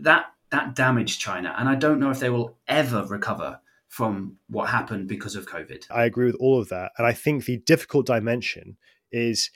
that 0.00 0.26
that 0.50 0.74
damaged 0.74 1.20
China, 1.20 1.54
and 1.58 1.68
I 1.68 1.74
don't 1.74 2.00
know 2.00 2.10
if 2.10 2.20
they 2.20 2.30
will 2.30 2.58
ever 2.66 3.04
recover 3.04 3.60
from 3.88 4.38
what 4.48 4.70
happened 4.70 5.06
because 5.06 5.36
of 5.36 5.46
COVID. 5.46 5.84
I 5.90 6.04
agree 6.04 6.24
with 6.24 6.36
all 6.36 6.58
of 6.58 6.70
that. 6.70 6.92
And 6.96 7.06
I 7.06 7.12
think 7.12 7.44
the 7.44 7.58
difficult 7.58 8.06
dimension 8.06 8.78
is 9.10 9.50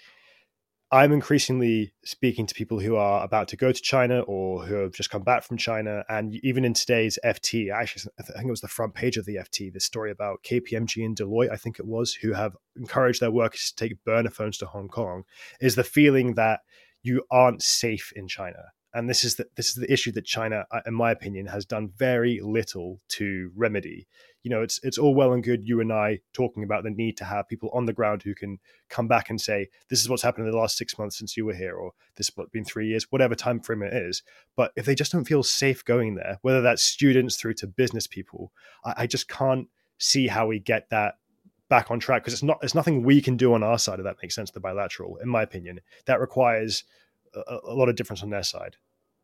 I'm 0.93 1.13
increasingly 1.13 1.93
speaking 2.05 2.47
to 2.47 2.55
people 2.55 2.79
who 2.79 2.95
are 2.95 3.25
about 3.25 3.49
to 3.49 3.57
go 3.57 3.73
to 3.73 3.83
China 3.83 4.21
or 4.21 4.65
who 4.65 4.77
have 4.77 4.93
just 4.93 5.11
come 5.11 5.23
back 5.23 5.43
from 5.43 5.57
China. 5.57 6.05
And 6.09 6.37
even 6.45 6.65
in 6.65 6.75
today's 6.75 7.19
FT, 7.25 7.73
actually, 7.73 8.13
I 8.21 8.23
think 8.23 8.47
it 8.47 8.51
was 8.51 8.61
the 8.61 8.69
front 8.69 8.95
page 8.95 9.17
of 9.17 9.25
the 9.25 9.37
FT, 9.37 9.73
this 9.73 9.85
story 9.85 10.13
about 10.13 10.45
KPMG 10.45 11.05
and 11.05 11.17
Deloitte, 11.17 11.51
I 11.51 11.57
think 11.57 11.81
it 11.81 11.87
was, 11.87 12.15
who 12.15 12.35
have 12.35 12.57
encouraged 12.77 13.21
their 13.21 13.33
workers 13.33 13.73
to 13.73 13.89
take 13.89 14.05
burner 14.05 14.31
phones 14.31 14.59
to 14.59 14.67
Hong 14.67 14.89
Kong, 14.89 15.25
is 15.61 15.75
the 15.75 15.83
feeling 15.83 16.35
that 16.35 16.61
you 17.03 17.25
aren't 17.33 17.63
safe 17.63 18.13
in 18.15 18.29
China 18.29 18.63
and 18.97 19.11
this 19.11 19.25
is 19.25 19.35
the 19.35 19.47
this 19.57 19.69
is 19.69 19.75
the 19.75 19.93
issue 19.93 20.11
that 20.13 20.25
China, 20.25 20.65
uh, 20.71 20.81
in 20.87 20.95
my 20.95 21.11
opinion, 21.11 21.47
has 21.47 21.67
done 21.67 21.93
very 21.99 22.41
little 22.43 22.99
to 23.09 23.51
remedy. 23.55 24.09
You 24.47 24.51
know, 24.51 24.63
it's 24.63 24.79
it's 24.85 24.97
all 24.97 25.13
well 25.13 25.33
and 25.33 25.43
good 25.43 25.67
you 25.67 25.81
and 25.81 25.93
I 25.93 26.21
talking 26.33 26.63
about 26.63 26.85
the 26.85 26.91
need 26.91 27.17
to 27.17 27.25
have 27.25 27.49
people 27.49 27.69
on 27.73 27.87
the 27.87 27.93
ground 27.93 28.23
who 28.23 28.33
can 28.33 28.61
come 28.89 29.09
back 29.09 29.29
and 29.29 29.41
say 29.41 29.67
this 29.89 30.01
is 30.01 30.09
what's 30.09 30.23
happened 30.23 30.47
in 30.47 30.53
the 30.53 30.57
last 30.57 30.77
six 30.77 30.97
months 30.97 31.19
since 31.19 31.37
you 31.37 31.45
were 31.45 31.53
here, 31.53 31.75
or 31.75 31.91
this 32.15 32.31
has 32.37 32.47
been 32.53 32.65
three 32.65 32.87
years, 32.87 33.11
whatever 33.11 33.35
time 33.35 33.59
frame 33.59 33.83
it 33.83 33.93
is. 33.93 34.23
But 34.55 34.71
if 34.77 34.87
they 34.87 34.95
just 34.95 35.11
don't 35.11 35.25
feel 35.25 35.43
safe 35.43 35.85
going 35.85 36.15
there, 36.15 36.39
whether 36.43 36.63
that's 36.63 36.85
students 36.85 37.37
through 37.37 37.55
to 37.55 37.67
business 37.67 38.07
people, 38.07 38.53
I, 38.85 38.95
I 38.99 39.07
just 39.09 39.29
can't 39.29 39.67
see 39.99 40.29
how 40.29 40.47
we 40.47 40.61
get 40.61 40.91
that 40.91 41.15
back 41.69 41.91
on 41.91 41.99
track 41.99 42.23
because 42.23 42.35
it's 42.35 42.45
not 42.45 42.59
it's 42.63 42.77
nothing 42.77 43.03
we 43.03 43.21
can 43.21 43.37
do 43.37 43.53
on 43.53 43.65
our 43.65 43.81
side 43.81 43.99
if 43.99 44.05
that 44.05 44.19
makes 44.23 44.37
sense 44.37 44.53
the 44.53 44.61
bilateral 44.61 45.17
in 45.17 45.29
my 45.29 45.43
opinion 45.43 45.81
that 46.05 46.21
requires 46.21 46.85
a, 47.35 47.59
a 47.65 47.75
lot 47.75 47.89
of 47.89 47.97
difference 47.97 48.23
on 48.23 48.31
their 48.31 48.45
side 48.45 48.77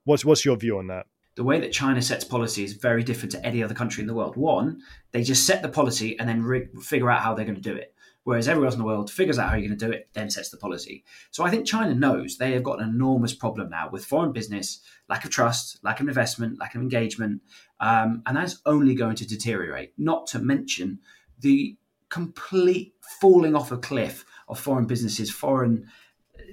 What's 0.04 0.24
what's 0.24 0.44
your 0.44 0.56
view 0.56 0.78
on 0.78 0.88
that? 0.88 1.06
The 1.34 1.44
way 1.44 1.60
that 1.60 1.72
China 1.72 2.02
sets 2.02 2.24
policy 2.24 2.62
is 2.62 2.74
very 2.74 3.02
different 3.02 3.32
to 3.32 3.46
any 3.46 3.62
other 3.62 3.74
country 3.74 4.02
in 4.02 4.06
the 4.06 4.14
world. 4.14 4.36
One, 4.36 4.82
they 5.12 5.22
just 5.22 5.46
set 5.46 5.62
the 5.62 5.68
policy 5.68 6.18
and 6.18 6.28
then 6.28 6.42
rig, 6.42 6.80
figure 6.80 7.10
out 7.10 7.22
how 7.22 7.34
they're 7.34 7.46
going 7.46 7.56
to 7.56 7.62
do 7.62 7.74
it. 7.74 7.94
Whereas 8.24 8.46
everyone 8.46 8.66
else 8.66 8.74
in 8.74 8.80
the 8.80 8.86
world 8.86 9.10
figures 9.10 9.38
out 9.38 9.48
how 9.48 9.56
you're 9.56 9.66
going 9.66 9.78
to 9.78 9.86
do 9.86 9.92
it, 9.92 10.08
then 10.12 10.30
sets 10.30 10.50
the 10.50 10.56
policy. 10.56 11.04
So 11.32 11.42
I 11.42 11.50
think 11.50 11.66
China 11.66 11.94
knows 11.94 12.36
they 12.36 12.52
have 12.52 12.62
got 12.62 12.80
an 12.80 12.88
enormous 12.88 13.34
problem 13.34 13.70
now 13.70 13.88
with 13.90 14.04
foreign 14.04 14.32
business, 14.32 14.80
lack 15.08 15.24
of 15.24 15.30
trust, 15.30 15.82
lack 15.82 16.00
of 16.00 16.06
investment, 16.06 16.60
lack 16.60 16.74
of 16.74 16.82
engagement, 16.82 17.42
um, 17.80 18.22
and 18.26 18.36
that's 18.36 18.60
only 18.64 18.94
going 18.94 19.16
to 19.16 19.26
deteriorate. 19.26 19.92
Not 19.98 20.28
to 20.28 20.38
mention 20.38 21.00
the 21.40 21.76
complete 22.10 22.94
falling 23.20 23.56
off 23.56 23.72
a 23.72 23.78
cliff 23.78 24.24
of 24.46 24.60
foreign 24.60 24.86
businesses, 24.86 25.30
foreign 25.30 25.88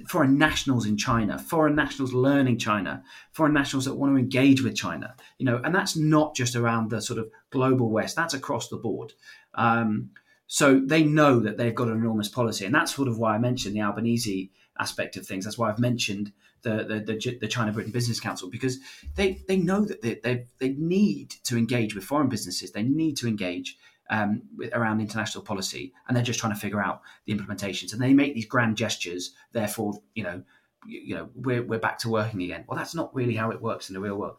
foreign 0.07 0.37
nationals 0.37 0.85
in 0.85 0.97
China, 0.97 1.37
foreign 1.37 1.75
nationals 1.75 2.13
learning 2.13 2.57
China, 2.57 3.03
foreign 3.31 3.53
nationals 3.53 3.85
that 3.85 3.95
want 3.95 4.13
to 4.13 4.19
engage 4.19 4.61
with 4.61 4.75
China, 4.75 5.15
you 5.37 5.45
know, 5.45 5.61
and 5.63 5.73
that's 5.73 5.95
not 5.95 6.35
just 6.35 6.55
around 6.55 6.89
the 6.89 7.01
sort 7.01 7.19
of 7.19 7.29
global 7.49 7.89
West, 7.89 8.15
that's 8.15 8.33
across 8.33 8.69
the 8.69 8.77
board. 8.77 9.13
Um, 9.55 10.11
so 10.47 10.79
they 10.79 11.03
know 11.03 11.39
that 11.39 11.57
they've 11.57 11.75
got 11.75 11.89
an 11.89 11.97
enormous 11.97 12.27
policy, 12.27 12.65
and 12.65 12.73
that's 12.73 12.95
sort 12.95 13.07
of 13.07 13.19
why 13.19 13.35
I 13.35 13.37
mentioned 13.37 13.75
the 13.75 13.81
Albanese 13.81 14.51
aspect 14.79 15.15
of 15.17 15.25
things. 15.25 15.45
That's 15.45 15.57
why 15.57 15.69
I've 15.69 15.79
mentioned 15.79 16.31
the 16.63 16.83
the, 16.83 16.99
the, 16.99 17.37
the 17.39 17.47
China 17.47 17.71
Britain 17.71 17.91
Business 17.91 18.19
Council 18.19 18.49
because 18.49 18.79
they 19.15 19.43
they 19.47 19.57
know 19.57 19.85
that 19.85 20.01
they, 20.01 20.15
they 20.15 20.47
they 20.57 20.69
need 20.69 21.35
to 21.43 21.57
engage 21.57 21.95
with 21.95 22.03
foreign 22.03 22.29
businesses. 22.29 22.71
They 22.71 22.83
need 22.83 23.17
to 23.17 23.27
engage 23.27 23.77
um, 24.09 24.41
around 24.73 25.01
international 25.01 25.43
policy, 25.43 25.93
and 26.07 26.15
they're 26.15 26.23
just 26.23 26.39
trying 26.39 26.53
to 26.53 26.59
figure 26.59 26.81
out 26.81 27.01
the 27.25 27.33
implementations. 27.33 27.93
And 27.93 28.01
they 28.01 28.13
make 28.13 28.33
these 28.33 28.45
grand 28.45 28.77
gestures. 28.77 29.33
Therefore, 29.51 29.93
you 30.15 30.23
know, 30.23 30.43
you, 30.87 30.99
you 30.99 31.15
know, 31.15 31.29
we're 31.35 31.63
we're 31.63 31.79
back 31.79 31.99
to 31.99 32.09
working 32.09 32.41
again. 32.41 32.65
Well, 32.67 32.77
that's 32.77 32.95
not 32.95 33.13
really 33.13 33.35
how 33.35 33.51
it 33.51 33.61
works 33.61 33.89
in 33.89 33.93
the 33.93 34.01
real 34.01 34.17
world. 34.17 34.37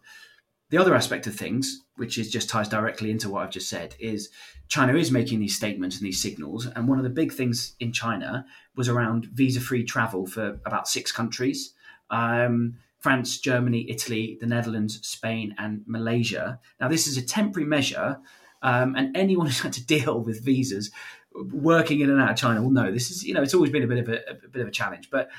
The 0.71 0.79
other 0.79 0.95
aspect 0.95 1.27
of 1.27 1.35
things, 1.35 1.83
which 1.97 2.17
is 2.17 2.31
just 2.31 2.49
ties 2.49 2.69
directly 2.69 3.11
into 3.11 3.29
what 3.29 3.43
I've 3.43 3.51
just 3.51 3.69
said, 3.69 3.97
is 3.99 4.31
China 4.69 4.95
is 4.95 5.11
making 5.11 5.41
these 5.41 5.57
statements 5.57 5.97
and 5.97 6.07
these 6.07 6.23
signals. 6.23 6.67
And 6.67 6.89
one 6.89 6.99
of 6.99 7.03
the 7.03 7.11
big 7.11 7.33
things 7.33 7.75
in 7.81 7.93
China 7.93 8.47
was 8.77 8.89
around 8.89 9.27
visa-free 9.27 9.85
travel 9.85 10.27
for 10.27 10.61
about 10.65 10.87
six 10.87 11.11
countries. 11.11 11.75
Um, 12.09 12.77
France, 13.01 13.39
Germany, 13.39 13.91
Italy, 13.91 14.39
the 14.41 14.47
Netherlands, 14.47 15.01
Spain, 15.05 15.57
and 15.59 15.83
Malaysia. 15.87 16.61
Now, 16.81 16.87
this 16.87 17.09
is 17.09 17.17
a 17.17 17.23
temporary 17.23 17.67
measure 17.67 18.21
um, 18.63 18.95
and 18.97 19.17
anyone 19.17 19.47
who's 19.47 19.61
had 19.61 19.73
to 19.75 19.85
deal 19.85 20.21
with 20.21 20.45
visas, 20.45 20.91
working 21.35 22.01
in 22.01 22.11
and 22.11 22.21
out 22.21 22.31
of 22.31 22.37
China 22.37 22.63
will 22.63 22.71
know 22.71 22.91
this 22.91 23.11
is 23.11 23.25
you 23.25 23.35
know 23.35 23.43
it's 23.43 23.55
always 23.55 23.71
been 23.71 23.83
a 23.83 23.87
bit 23.87 23.99
of 23.99 24.09
a, 24.09 24.21
a 24.31 24.49
bit 24.49 24.63
of 24.63 24.69
a 24.69 24.73
challenge. 24.73 25.11
But 25.11 25.31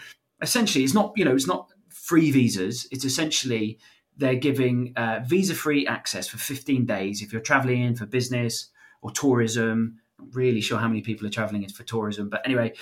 essentially, 0.42 0.84
it's 0.84 0.94
not 0.94 1.14
you 1.16 1.26
know 1.26 1.36
it's 1.36 1.48
not 1.48 1.70
free 1.90 2.32
visas. 2.32 2.88
It's 2.92 3.06
essentially 3.06 3.80
they're 4.18 4.36
giving 4.36 4.94
uh, 4.96 5.22
visa 5.26 5.56
free 5.56 5.88
access 5.88 6.28
for 6.28 6.38
15 6.38 6.86
days 6.86 7.22
if 7.22 7.32
you're 7.32 7.42
traveling 7.42 7.82
in 7.82 7.96
for 7.96 8.06
business 8.06 8.70
or 9.02 9.12
tourism. 9.12 9.98
Really 10.34 10.62
sure 10.62 10.78
how 10.78 10.88
many 10.88 11.02
people 11.02 11.26
are 11.26 11.32
traveling 11.32 11.64
in 11.64 11.70
for 11.70 11.84
tourism, 11.84 12.30
but 12.30 12.46
anyway, 12.46 12.74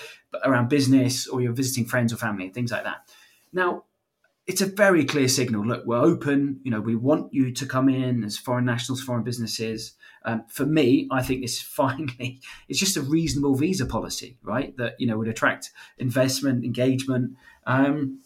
around 0.44 0.68
business 0.68 1.26
or 1.26 1.40
you're 1.40 1.54
visiting 1.54 1.86
friends 1.86 2.12
or 2.12 2.16
family 2.16 2.44
and 2.44 2.52
things 2.52 2.70
like 2.70 2.84
that. 2.84 3.08
Now, 3.50 3.84
it's 4.46 4.60
a 4.60 4.66
very 4.66 5.04
clear 5.04 5.28
signal. 5.28 5.64
Look, 5.64 5.84
we're 5.86 6.00
open. 6.00 6.60
You 6.62 6.70
know, 6.70 6.80
we 6.80 6.96
want 6.96 7.32
you 7.32 7.52
to 7.52 7.66
come 7.66 7.88
in 7.88 8.24
as 8.24 8.36
foreign 8.36 8.64
nationals, 8.64 9.02
foreign 9.02 9.22
businesses. 9.22 9.94
Um, 10.24 10.44
for 10.48 10.66
me, 10.66 11.08
I 11.10 11.22
think 11.22 11.42
this 11.42 11.60
finally 11.80 12.40
it's 12.68 12.78
just 12.78 12.96
a 12.96 13.02
reasonable 13.02 13.54
visa 13.54 13.86
policy, 13.86 14.38
right? 14.42 14.76
That 14.76 14.94
you 14.98 15.06
know 15.06 15.18
would 15.18 15.28
attract 15.28 15.70
investment, 15.98 16.64
engagement, 16.64 17.36
um, 17.66 18.20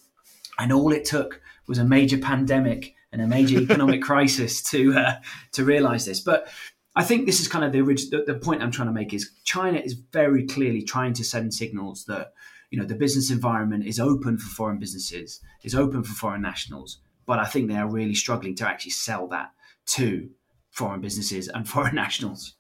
and 0.59 0.72
all 0.72 0.92
it 0.92 1.05
took 1.05 1.40
was 1.66 1.79
a 1.79 1.85
major 1.85 2.18
pandemic 2.18 2.94
and 3.12 3.22
a 3.22 3.27
major 3.27 3.61
economic 3.61 4.03
crisis 4.11 4.62
to 4.64 4.94
uh, 4.94 5.14
to 5.53 5.64
realize 5.64 6.07
this. 6.07 6.20
But 6.20 6.48
I 6.96 7.03
think 7.05 7.27
this 7.27 7.40
is 7.40 7.48
kind 7.48 7.64
of 7.64 7.72
the, 7.72 7.83
the 7.83 8.24
the 8.27 8.38
point 8.38 8.62
I'm 8.62 8.70
trying 8.70 8.88
to 8.88 8.94
make 8.94 9.12
is 9.12 9.31
China 9.44 9.79
is 9.79 9.94
very 9.94 10.46
clearly 10.46 10.83
trying 10.83 11.12
to 11.14 11.24
send 11.24 11.55
signals 11.55 12.05
that 12.07 12.33
you 12.70 12.79
know 12.79 12.87
the 12.87 12.94
business 12.94 13.31
environment 13.31 13.87
is 13.87 14.00
open 14.00 14.38
for 14.38 14.48
foreign 14.48 14.79
businesses, 14.79 15.40
is 15.62 15.74
open 15.74 16.03
for 16.03 16.12
foreign 16.14 16.42
nationals, 16.42 16.98
but 17.27 17.38
I 17.38 17.46
think 17.46 17.68
they 17.68 17.77
are 17.77 17.90
really 17.90 18.14
struggling 18.14 18.55
to 18.57 18.68
actually 18.68 18.92
sell 18.92 19.27
that 19.29 19.53
to 19.87 20.31
foreign 20.70 21.00
businesses 21.00 21.48
and 21.48 21.68
foreign 21.74 21.94
nationals. 21.94 22.57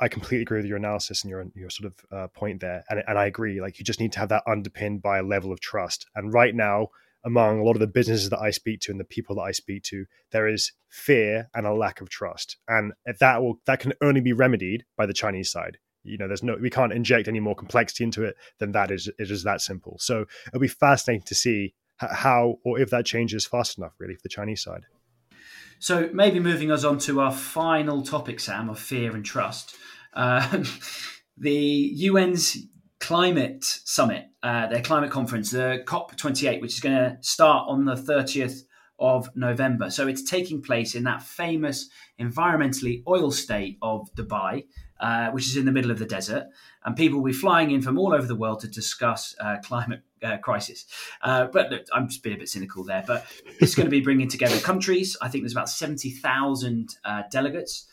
I 0.00 0.08
completely 0.08 0.42
agree 0.42 0.58
with 0.60 0.66
your 0.66 0.78
analysis 0.78 1.22
and 1.22 1.30
your 1.30 1.44
your 1.54 1.70
sort 1.70 1.92
of 1.92 2.16
uh, 2.16 2.28
point 2.28 2.60
there, 2.60 2.84
and, 2.88 3.02
and 3.06 3.18
I 3.18 3.26
agree. 3.26 3.60
Like 3.60 3.78
you 3.78 3.84
just 3.84 4.00
need 4.00 4.12
to 4.12 4.18
have 4.18 4.30
that 4.30 4.42
underpinned 4.46 5.02
by 5.02 5.18
a 5.18 5.22
level 5.22 5.52
of 5.52 5.60
trust. 5.60 6.06
And 6.14 6.32
right 6.32 6.54
now, 6.54 6.88
among 7.24 7.58
a 7.58 7.64
lot 7.64 7.76
of 7.76 7.80
the 7.80 7.86
businesses 7.86 8.30
that 8.30 8.40
I 8.40 8.50
speak 8.50 8.80
to 8.80 8.92
and 8.92 9.00
the 9.00 9.04
people 9.04 9.36
that 9.36 9.42
I 9.42 9.52
speak 9.52 9.82
to, 9.84 10.06
there 10.30 10.48
is 10.48 10.72
fear 10.88 11.50
and 11.54 11.66
a 11.66 11.74
lack 11.74 12.00
of 12.00 12.08
trust, 12.08 12.56
and 12.66 12.92
that 13.20 13.42
will 13.42 13.60
that 13.66 13.80
can 13.80 13.92
only 14.00 14.22
be 14.22 14.32
remedied 14.32 14.84
by 14.96 15.04
the 15.04 15.12
Chinese 15.12 15.50
side. 15.50 15.78
You 16.04 16.18
know, 16.18 16.28
there's 16.28 16.42
no 16.42 16.56
we 16.60 16.70
can't 16.70 16.92
inject 16.92 17.28
any 17.28 17.40
more 17.40 17.54
complexity 17.54 18.04
into 18.04 18.24
it 18.24 18.36
than 18.58 18.72
that. 18.72 18.90
Is 18.90 19.08
it 19.18 19.30
is 19.30 19.42
that 19.44 19.60
simple? 19.60 19.96
So 19.98 20.26
it'll 20.48 20.60
be 20.60 20.68
fascinating 20.68 21.22
to 21.26 21.34
see 21.34 21.74
how 21.96 22.58
or 22.64 22.78
if 22.78 22.90
that 22.90 23.06
changes 23.06 23.46
fast 23.46 23.78
enough, 23.78 23.94
really, 23.98 24.14
for 24.14 24.22
the 24.22 24.28
Chinese 24.28 24.62
side. 24.62 24.86
So 25.78 26.08
maybe 26.12 26.40
moving 26.40 26.70
us 26.70 26.84
on 26.84 26.98
to 27.00 27.20
our 27.20 27.32
final 27.32 28.02
topic, 28.02 28.40
Sam, 28.40 28.70
of 28.70 28.78
fear 28.78 29.14
and 29.14 29.24
trust. 29.24 29.76
Uh, 30.12 30.64
the 31.36 32.08
UN's 32.08 32.56
climate 33.00 33.64
summit, 33.64 34.26
uh, 34.42 34.66
their 34.68 34.80
climate 34.80 35.10
conference, 35.10 35.50
the 35.50 35.82
COP28, 35.86 36.60
which 36.62 36.74
is 36.74 36.80
going 36.80 36.96
to 36.96 37.18
start 37.20 37.66
on 37.68 37.84
the 37.84 37.96
30th 37.96 38.62
of 38.98 39.28
November. 39.34 39.90
So 39.90 40.06
it's 40.06 40.22
taking 40.22 40.62
place 40.62 40.94
in 40.94 41.04
that 41.04 41.22
famous 41.22 41.90
environmentally 42.20 43.02
oil 43.06 43.30
state 43.30 43.76
of 43.82 44.08
Dubai, 44.16 44.64
uh, 45.04 45.30
which 45.32 45.46
is 45.46 45.58
in 45.58 45.66
the 45.66 45.72
middle 45.72 45.90
of 45.90 45.98
the 45.98 46.06
desert. 46.06 46.46
And 46.82 46.96
people 46.96 47.18
will 47.18 47.26
be 47.26 47.34
flying 47.34 47.72
in 47.72 47.82
from 47.82 47.98
all 47.98 48.14
over 48.14 48.26
the 48.26 48.34
world 48.34 48.60
to 48.60 48.68
discuss 48.68 49.36
uh, 49.38 49.58
climate 49.62 50.00
uh, 50.22 50.38
crisis. 50.38 50.86
Uh, 51.20 51.44
but 51.44 51.70
look, 51.70 51.84
I'm 51.92 52.08
just 52.08 52.22
being 52.22 52.36
a 52.36 52.38
bit 52.38 52.48
cynical 52.48 52.84
there. 52.84 53.04
But 53.06 53.26
it's 53.60 53.74
going 53.74 53.84
to 53.84 53.90
be 53.90 54.00
bringing 54.00 54.28
together 54.28 54.58
countries. 54.60 55.14
I 55.20 55.28
think 55.28 55.44
there's 55.44 55.52
about 55.52 55.68
70,000 55.68 56.96
uh, 57.04 57.22
delegates 57.30 57.86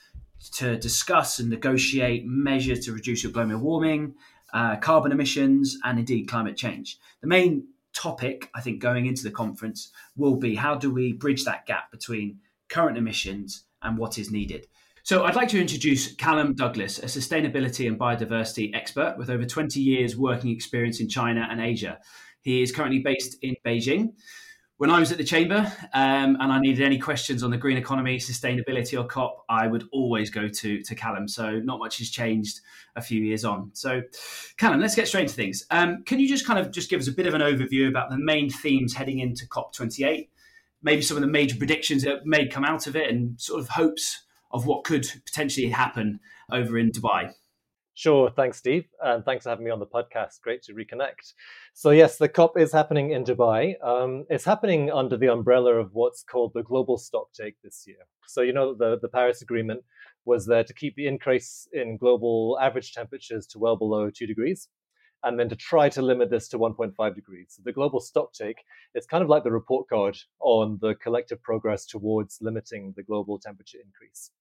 to 0.54 0.78
discuss 0.78 1.40
and 1.40 1.50
negotiate 1.50 2.26
measures 2.26 2.86
to 2.86 2.94
reduce 2.94 3.26
global 3.26 3.58
warming, 3.58 4.16
uh, 4.54 4.78
carbon 4.78 5.12
emissions, 5.12 5.78
and 5.84 6.00
indeed 6.00 6.30
climate 6.30 6.56
change. 6.56 6.98
The 7.20 7.28
main 7.28 7.68
topic, 7.92 8.50
I 8.56 8.62
think, 8.62 8.80
going 8.80 9.06
into 9.06 9.24
the 9.24 9.32
conference 9.32 9.92
will 10.16 10.38
be 10.38 10.56
how 10.56 10.76
do 10.76 10.90
we 10.90 11.12
bridge 11.12 11.44
that 11.44 11.66
gap 11.66 11.92
between 11.92 12.40
current 12.70 12.98
emissions 12.98 13.66
and 13.82 13.98
what 13.98 14.18
is 14.18 14.32
needed. 14.32 14.68
So, 15.04 15.24
I'd 15.24 15.36
like 15.36 15.50
to 15.50 15.60
introduce 15.60 16.14
Callum 16.14 16.54
Douglas, 16.54 17.00
a 17.00 17.08
sustainability 17.08 17.88
and 17.88 18.00
biodiversity 18.00 18.76
expert 18.76 19.16
with 19.18 19.32
over 19.32 19.46
20 19.46 19.80
years 19.80 20.16
working 20.16 20.52
experience 20.52 21.00
in 21.00 21.10
China 21.10 21.48
and 21.50 21.60
Asia. 21.60 21.98
He 22.42 22.62
is 22.62 22.72
currently 22.72 23.00
based 23.00 23.38
in 23.42 23.56
Beijing. 23.66 24.14
When 24.78 24.92
I 24.92 25.00
was 25.00 25.12
at 25.12 25.18
the 25.18 25.24
chamber 25.24 25.72
um, 25.96 26.38
and 26.40 26.52
I 26.52 26.60
needed 26.60 26.86
any 26.86 27.00
questions 27.00 27.42
on 27.42 27.50
the 27.50 27.58
green 27.58 27.78
economy, 27.78 28.18
sustainability, 28.18 29.00
or 29.00 29.08
COP, 29.08 29.44
I 29.50 29.66
would 29.66 29.86
always 29.92 30.30
go 30.30 30.48
to, 30.48 30.82
to 30.84 30.96
Callum. 30.96 31.28
So, 31.28 31.60
not 31.60 31.80
much 31.80 31.98
has 31.98 32.12
changed 32.12 32.60
a 32.96 33.02
few 33.02 33.24
years 33.24 33.44
on. 33.44 33.72
So, 33.74 34.04
Callum, 34.58 34.80
let's 34.80 34.94
get 34.94 35.08
straight 35.08 35.24
into 35.24 35.34
things. 35.34 35.66
Um, 35.72 36.04
can 36.04 36.20
you 36.20 36.30
just 36.30 36.46
kind 36.46 36.60
of 36.60 36.70
just 36.70 36.92
give 36.92 37.00
us 37.00 37.08
a 37.08 37.12
bit 37.12 37.26
of 37.26 37.34
an 37.34 37.42
overview 37.42 37.90
about 37.90 38.12
the 38.12 38.20
main 38.20 38.52
themes 38.52 38.94
heading 38.94 39.18
into 39.18 39.48
COP28? 39.48 40.30
Maybe 40.84 41.02
some 41.02 41.18
of 41.18 41.22
the 41.22 41.28
major 41.28 41.56
predictions 41.56 42.04
that 42.04 42.28
may 42.28 42.48
come 42.48 42.64
out 42.64 42.86
of 42.86 42.96
it 42.96 43.10
and 43.10 43.42
sort 43.42 43.62
of 43.62 43.70
hopes 43.70 44.26
of 44.54 44.66
what 44.66 44.84
could 44.84 45.08
potentially 45.26 45.70
happen 45.70 46.20
over 46.52 46.78
in 46.78 46.92
Dubai. 46.92 47.32
Sure. 47.94 48.32
Thanks, 48.32 48.58
Steve. 48.58 48.86
And 49.04 49.24
thanks 49.26 49.44
for 49.44 49.50
having 49.50 49.66
me 49.66 49.72
on 49.72 49.80
the 49.80 49.86
podcast. 49.86 50.42
Great 50.42 50.64
to 50.64 50.74
reconnect. 50.74 51.34
So, 51.74 51.92
yes, 51.92 52.18
the 52.18 52.30
COP 52.30 52.58
is 52.58 52.72
happening 52.72 53.12
in 53.12 53.24
Dubai. 53.24 53.76
Um, 53.84 54.26
it's 54.30 54.46
happening 54.46 54.90
under 54.90 55.18
the 55.18 55.28
umbrella 55.28 55.74
of 55.76 55.90
what's 55.94 56.24
called 56.24 56.54
the 56.56 56.64
global 56.64 56.98
stocktake 56.98 57.56
this 57.64 57.84
year. 57.86 57.98
So, 58.28 58.42
you 58.42 58.54
know, 58.54 58.74
the, 58.74 58.98
the 59.02 59.10
Paris 59.10 59.42
Agreement 59.42 59.84
was 60.26 60.46
there 60.46 60.64
to 60.64 60.74
keep 60.74 60.96
the 60.96 61.08
increase 61.08 61.68
in 61.74 61.98
global 61.98 62.58
average 62.62 62.94
temperatures 62.94 63.46
to 63.48 63.60
well 63.60 63.76
below 63.76 64.10
two 64.10 64.26
degrees 64.26 64.70
and 65.24 65.40
then 65.40 65.50
to 65.50 65.56
try 65.56 65.90
to 65.90 66.02
limit 66.02 66.30
this 66.30 66.48
to 66.50 66.58
1.5 66.58 67.16
degrees. 67.16 67.48
So 67.50 67.62
the 67.64 67.74
global 67.74 68.00
stocktake 68.00 68.60
is 68.96 69.06
kind 69.06 69.24
of 69.24 69.30
like 69.30 69.44
the 69.44 69.52
report 69.52 69.88
card 69.88 70.18
on 70.40 70.80
the 70.82 70.96
collective 70.96 71.42
progress 71.44 71.86
towards 71.86 72.40
limiting 72.42 72.94
the 72.96 73.04
global 73.04 73.38
temperature 73.38 73.78
increase. 73.84 74.32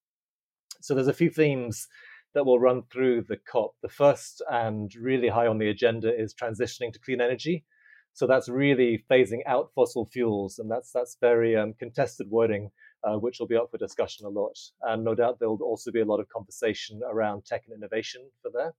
So 0.80 0.94
there's 0.94 1.08
a 1.08 1.12
few 1.12 1.30
themes 1.30 1.88
that 2.34 2.46
will 2.46 2.58
run 2.58 2.82
through 2.92 3.22
the 3.22 3.36
COP. 3.36 3.74
The 3.82 3.88
first 3.88 4.42
and 4.50 4.94
really 4.94 5.28
high 5.28 5.46
on 5.46 5.58
the 5.58 5.68
agenda 5.68 6.12
is 6.14 6.34
transitioning 6.34 6.92
to 6.92 7.00
clean 7.00 7.20
energy. 7.20 7.64
So 8.12 8.26
that's 8.26 8.48
really 8.48 9.04
phasing 9.10 9.40
out 9.46 9.70
fossil 9.74 10.04
fuels, 10.06 10.58
and 10.58 10.70
that's 10.70 10.90
that's 10.92 11.16
very 11.20 11.56
um, 11.56 11.74
contested 11.78 12.28
wording, 12.28 12.70
uh, 13.04 13.18
which 13.18 13.38
will 13.38 13.46
be 13.46 13.56
up 13.56 13.70
for 13.70 13.78
discussion 13.78 14.26
a 14.26 14.28
lot. 14.28 14.58
And 14.82 15.04
no 15.04 15.14
doubt 15.14 15.38
there 15.38 15.48
will 15.48 15.62
also 15.62 15.92
be 15.92 16.00
a 16.00 16.04
lot 16.04 16.20
of 16.20 16.28
conversation 16.28 17.00
around 17.08 17.44
tech 17.44 17.62
and 17.66 17.76
innovation 17.76 18.28
for 18.42 18.50
there. 18.52 18.74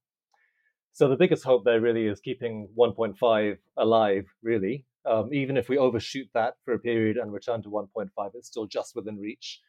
So 0.92 1.08
the 1.08 1.16
biggest 1.16 1.44
hope 1.44 1.64
there 1.64 1.80
really 1.80 2.06
is 2.06 2.20
keeping 2.20 2.68
1.5 2.78 3.56
alive, 3.78 4.26
really. 4.42 4.84
Um, 5.06 5.32
even 5.32 5.56
if 5.56 5.68
we 5.70 5.78
overshoot 5.78 6.28
that 6.34 6.54
for 6.64 6.74
a 6.74 6.78
period 6.78 7.16
and 7.16 7.32
return 7.32 7.62
to 7.62 7.70
1.5, 7.70 8.08
it's 8.34 8.48
still 8.48 8.66
just 8.66 8.94
within 8.94 9.18
reach. 9.18 9.60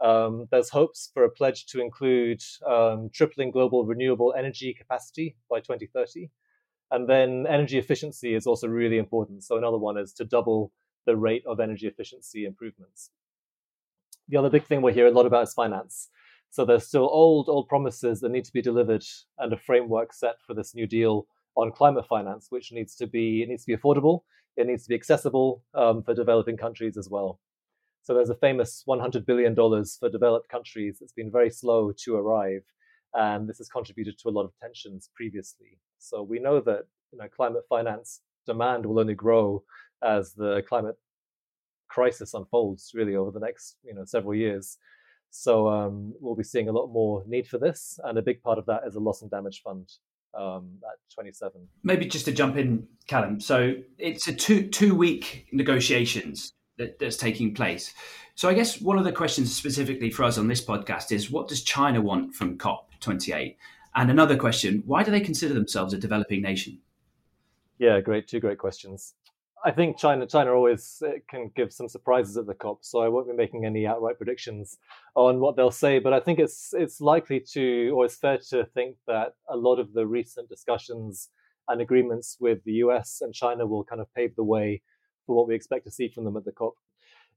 Um, 0.00 0.48
there's 0.50 0.70
hopes 0.70 1.10
for 1.14 1.24
a 1.24 1.30
pledge 1.30 1.66
to 1.66 1.80
include 1.80 2.42
um, 2.66 3.10
tripling 3.12 3.50
global 3.50 3.84
renewable 3.84 4.34
energy 4.36 4.74
capacity 4.74 5.36
by 5.48 5.60
2030. 5.60 6.30
And 6.90 7.08
then 7.08 7.46
energy 7.48 7.78
efficiency 7.78 8.34
is 8.34 8.46
also 8.46 8.68
really 8.68 8.98
important. 8.98 9.44
So 9.44 9.56
another 9.56 9.78
one 9.78 9.96
is 9.96 10.12
to 10.14 10.24
double 10.24 10.72
the 11.06 11.16
rate 11.16 11.44
of 11.46 11.60
energy 11.60 11.86
efficiency 11.86 12.44
improvements. 12.44 13.10
The 14.28 14.36
other 14.36 14.50
big 14.50 14.64
thing 14.64 14.82
we 14.82 14.92
hear 14.92 15.06
a 15.06 15.10
lot 15.10 15.26
about 15.26 15.48
is 15.48 15.54
finance. 15.54 16.08
So 16.50 16.64
there's 16.64 16.86
still 16.86 17.08
old, 17.10 17.48
old 17.48 17.68
promises 17.68 18.20
that 18.20 18.30
need 18.30 18.44
to 18.44 18.52
be 18.52 18.62
delivered 18.62 19.04
and 19.38 19.52
a 19.52 19.56
framework 19.56 20.12
set 20.12 20.36
for 20.46 20.54
this 20.54 20.74
new 20.74 20.86
deal 20.86 21.26
on 21.56 21.72
climate 21.72 22.06
finance, 22.06 22.46
which 22.50 22.72
needs 22.72 22.94
to 22.96 23.06
be 23.06 23.42
it 23.42 23.48
needs 23.48 23.64
to 23.64 23.72
be 23.72 23.76
affordable, 23.76 24.22
it 24.56 24.66
needs 24.66 24.84
to 24.84 24.88
be 24.88 24.94
accessible 24.94 25.62
um, 25.74 26.02
for 26.02 26.14
developing 26.14 26.56
countries 26.56 26.96
as 26.96 27.08
well. 27.08 27.40
So 28.04 28.12
there's 28.12 28.28
a 28.28 28.34
famous 28.34 28.82
100 28.84 29.24
billion 29.24 29.54
dollars 29.54 29.96
for 29.98 30.10
developed 30.10 30.50
countries 30.50 30.98
that's 31.00 31.14
been 31.14 31.32
very 31.32 31.48
slow 31.48 31.90
to 32.04 32.16
arrive, 32.16 32.62
and 33.14 33.48
this 33.48 33.56
has 33.56 33.68
contributed 33.68 34.18
to 34.18 34.28
a 34.28 34.30
lot 34.30 34.44
of 34.44 34.52
tensions 34.60 35.08
previously. 35.16 35.78
So 35.98 36.22
we 36.22 36.38
know 36.38 36.60
that 36.60 36.82
you 37.12 37.18
know 37.18 37.28
climate 37.34 37.62
finance 37.66 38.20
demand 38.46 38.84
will 38.84 39.00
only 39.00 39.14
grow 39.14 39.64
as 40.02 40.34
the 40.34 40.62
climate 40.68 40.96
crisis 41.88 42.34
unfolds 42.34 42.90
really 42.92 43.16
over 43.16 43.30
the 43.30 43.40
next 43.40 43.78
you 43.82 43.94
know 43.94 44.04
several 44.04 44.34
years. 44.34 44.76
So 45.30 45.66
um, 45.68 46.12
we'll 46.20 46.36
be 46.36 46.44
seeing 46.44 46.68
a 46.68 46.72
lot 46.72 46.88
more 46.88 47.24
need 47.26 47.48
for 47.48 47.56
this, 47.56 47.98
and 48.04 48.18
a 48.18 48.22
big 48.22 48.42
part 48.42 48.58
of 48.58 48.66
that 48.66 48.82
is 48.86 48.96
a 48.96 49.00
loss 49.00 49.22
and 49.22 49.30
damage 49.30 49.62
fund 49.64 49.90
um, 50.38 50.72
at 50.82 50.98
27. 51.14 51.66
Maybe 51.82 52.04
just 52.04 52.26
to 52.26 52.32
jump 52.32 52.58
in, 52.58 52.86
Callum. 53.06 53.40
So 53.40 53.76
it's 53.96 54.28
a 54.28 54.34
two 54.34 54.68
two 54.68 54.94
week 54.94 55.46
negotiations 55.52 56.52
that, 56.78 56.98
that's 56.98 57.16
taking 57.16 57.54
place. 57.54 57.94
So 58.34 58.48
I 58.48 58.54
guess 58.54 58.80
one 58.80 58.98
of 58.98 59.04
the 59.04 59.12
questions 59.12 59.54
specifically 59.54 60.10
for 60.10 60.24
us 60.24 60.38
on 60.38 60.48
this 60.48 60.64
podcast 60.64 61.12
is 61.12 61.30
what 61.30 61.48
does 61.48 61.62
China 61.62 62.00
want 62.00 62.34
from 62.34 62.58
COP 62.58 62.90
28? 63.00 63.56
And 63.94 64.10
another 64.10 64.36
question, 64.36 64.82
why 64.86 65.04
do 65.04 65.10
they 65.10 65.20
consider 65.20 65.54
themselves 65.54 65.94
a 65.94 65.98
developing 65.98 66.42
nation? 66.42 66.78
Yeah, 67.78 68.00
great. 68.00 68.26
Two 68.26 68.40
great 68.40 68.58
questions. 68.58 69.14
I 69.66 69.70
think 69.70 69.96
China 69.96 70.26
China 70.26 70.52
always 70.52 71.02
uh, 71.04 71.12
can 71.28 71.50
give 71.56 71.72
some 71.72 71.88
surprises 71.88 72.36
at 72.36 72.46
the 72.46 72.54
COP, 72.54 72.84
so 72.84 73.00
I 73.00 73.08
won't 73.08 73.28
be 73.28 73.34
making 73.34 73.64
any 73.64 73.86
outright 73.86 74.18
predictions 74.18 74.76
on 75.14 75.40
what 75.40 75.56
they'll 75.56 75.70
say. 75.70 75.98
But 75.98 76.12
I 76.12 76.20
think 76.20 76.38
it's 76.38 76.74
it's 76.74 77.00
likely 77.00 77.40
to, 77.52 77.90
or 77.96 78.04
it's 78.04 78.16
fair 78.16 78.38
to 78.50 78.66
think 78.66 78.96
that 79.06 79.34
a 79.48 79.56
lot 79.56 79.78
of 79.78 79.94
the 79.94 80.06
recent 80.06 80.50
discussions 80.50 81.30
and 81.68 81.80
agreements 81.80 82.36
with 82.38 82.62
the 82.64 82.72
US 82.84 83.22
and 83.22 83.32
China 83.32 83.66
will 83.66 83.84
kind 83.84 84.02
of 84.02 84.12
pave 84.14 84.36
the 84.36 84.44
way 84.44 84.82
for 85.26 85.36
what 85.36 85.48
we 85.48 85.54
expect 85.54 85.84
to 85.84 85.90
see 85.90 86.08
from 86.08 86.24
them 86.24 86.36
at 86.36 86.44
the 86.44 86.52
COP. 86.52 86.74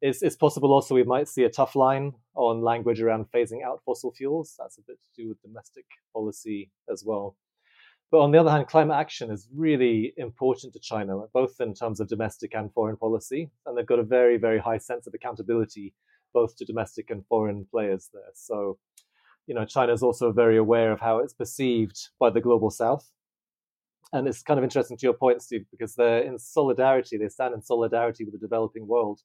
It's, 0.01 0.21
it's 0.21 0.35
possible 0.35 0.71
also 0.71 0.93
we 0.93 1.03
might 1.03 1.27
see 1.27 1.43
a 1.43 1.49
tough 1.49 1.75
line 1.75 2.13
on 2.35 2.61
language 2.61 3.01
around 3.01 3.25
phasing 3.33 3.63
out 3.65 3.81
fossil 3.83 4.11
fuels. 4.11 4.55
That's 4.59 4.77
a 4.77 4.81
bit 4.81 4.97
to 5.03 5.21
do 5.21 5.29
with 5.29 5.41
domestic 5.41 5.85
policy 6.13 6.71
as 6.91 7.03
well. 7.05 7.35
But 8.09 8.19
on 8.19 8.31
the 8.31 8.37
other 8.37 8.51
hand, 8.51 8.67
climate 8.67 8.95
action 8.95 9.31
is 9.31 9.49
really 9.53 10.13
important 10.15 10.73
to 10.73 10.79
China, 10.79 11.23
both 11.33 11.59
in 11.59 11.73
terms 11.73 11.99
of 11.99 12.07
domestic 12.07 12.53
and 12.53 12.71
foreign 12.73 12.95
policy. 12.95 13.49
And 13.65 13.77
they've 13.77 13.85
got 13.85 13.99
a 13.99 14.03
very, 14.03 14.37
very 14.37 14.59
high 14.59 14.77
sense 14.77 15.07
of 15.07 15.13
accountability, 15.13 15.93
both 16.33 16.55
to 16.57 16.65
domestic 16.65 17.09
and 17.09 17.25
foreign 17.27 17.65
players 17.69 18.09
there. 18.13 18.31
So, 18.33 18.77
you 19.45 19.55
know, 19.55 19.65
China 19.65 19.91
is 19.91 20.03
also 20.03 20.31
very 20.31 20.57
aware 20.57 20.91
of 20.93 21.01
how 21.01 21.19
it's 21.19 21.33
perceived 21.33 22.09
by 22.19 22.29
the 22.29 22.39
global 22.39 22.69
south. 22.69 23.11
And 24.13 24.27
it's 24.27 24.41
kind 24.41 24.57
of 24.57 24.63
interesting 24.63 24.97
to 24.97 25.05
your 25.05 25.13
point, 25.13 25.41
Steve, 25.41 25.65
because 25.69 25.95
they're 25.95 26.21
in 26.21 26.39
solidarity, 26.39 27.17
they 27.17 27.27
stand 27.27 27.53
in 27.53 27.61
solidarity 27.61 28.23
with 28.23 28.33
the 28.33 28.39
developing 28.39 28.87
world. 28.87 29.21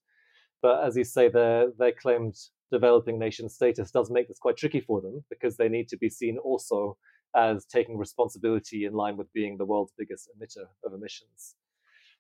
But 0.61 0.85
as 0.85 0.97
you 0.97 1.05
say, 1.05 1.29
their, 1.29 1.69
their 1.79 1.93
claimed 1.93 2.37
developing 2.71 3.19
nation 3.19 3.49
status 3.49 3.91
does 3.91 4.11
make 4.11 4.29
this 4.29 4.39
quite 4.39 4.57
tricky 4.57 4.81
for 4.81 5.01
them 5.01 5.25
because 5.29 5.57
they 5.57 5.69
need 5.69 5.89
to 5.89 5.97
be 5.97 6.09
seen 6.09 6.39
also 6.39 6.97
as 7.37 7.65
taking 7.65 7.97
responsibility 7.97 8.85
in 8.85 8.93
line 8.93 9.17
with 9.17 9.33
being 9.33 9.57
the 9.57 9.65
world's 9.65 9.93
biggest 9.97 10.29
emitter 10.37 10.65
of 10.85 10.93
emissions. 10.93 11.55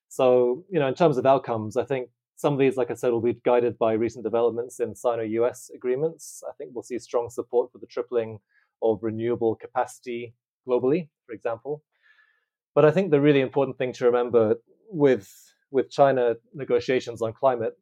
So, 0.08 0.64
you 0.70 0.78
know, 0.78 0.88
in 0.88 0.94
terms 0.94 1.18
of 1.18 1.26
outcomes, 1.26 1.76
I 1.76 1.84
think 1.84 2.10
some 2.36 2.52
of 2.52 2.58
these, 2.58 2.76
like 2.76 2.90
I 2.90 2.94
said, 2.94 3.12
will 3.12 3.20
be 3.20 3.40
guided 3.44 3.78
by 3.78 3.92
recent 3.92 4.24
developments 4.24 4.80
in 4.80 4.94
Sino 4.94 5.22
US 5.22 5.70
agreements. 5.74 6.42
I 6.48 6.52
think 6.58 6.72
we'll 6.74 6.82
see 6.82 6.98
strong 6.98 7.30
support 7.30 7.72
for 7.72 7.78
the 7.78 7.86
tripling 7.86 8.38
of 8.82 8.98
renewable 9.02 9.54
capacity 9.54 10.34
globally, 10.68 11.08
for 11.26 11.34
example. 11.34 11.82
But 12.74 12.84
I 12.84 12.90
think 12.90 13.10
the 13.10 13.20
really 13.20 13.40
important 13.40 13.78
thing 13.78 13.92
to 13.94 14.06
remember 14.06 14.56
with 14.88 15.30
with 15.70 15.90
China 15.90 16.34
negotiations 16.54 17.22
on 17.22 17.32
climate 17.32 17.74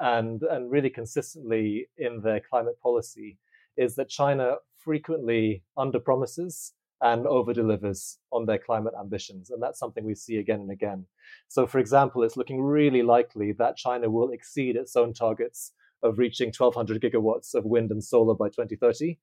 and 0.00 0.42
and 0.42 0.70
really 0.70 0.90
consistently 0.90 1.88
in 1.98 2.20
their 2.22 2.40
climate 2.40 2.80
policy 2.82 3.38
is 3.76 3.96
that 3.96 4.08
China 4.08 4.56
frequently 4.78 5.62
underpromises 5.78 6.72
and 7.00 7.26
overdelivers 7.26 8.16
on 8.32 8.46
their 8.46 8.58
climate 8.58 8.94
ambitions. 8.98 9.50
And 9.50 9.62
that's 9.62 9.78
something 9.78 10.04
we 10.04 10.14
see 10.14 10.38
again 10.38 10.60
and 10.60 10.70
again. 10.70 11.06
So, 11.48 11.66
for 11.66 11.78
example, 11.78 12.22
it's 12.22 12.36
looking 12.36 12.62
really 12.62 13.02
likely 13.02 13.52
that 13.52 13.76
China 13.76 14.08
will 14.08 14.30
exceed 14.30 14.76
its 14.76 14.96
own 14.96 15.12
targets 15.12 15.72
of 16.02 16.18
reaching 16.18 16.48
1,200 16.48 17.02
gigawatts 17.02 17.54
of 17.54 17.64
wind 17.64 17.90
and 17.90 18.02
solar 18.02 18.34
by 18.34 18.48
2030. 18.48 19.18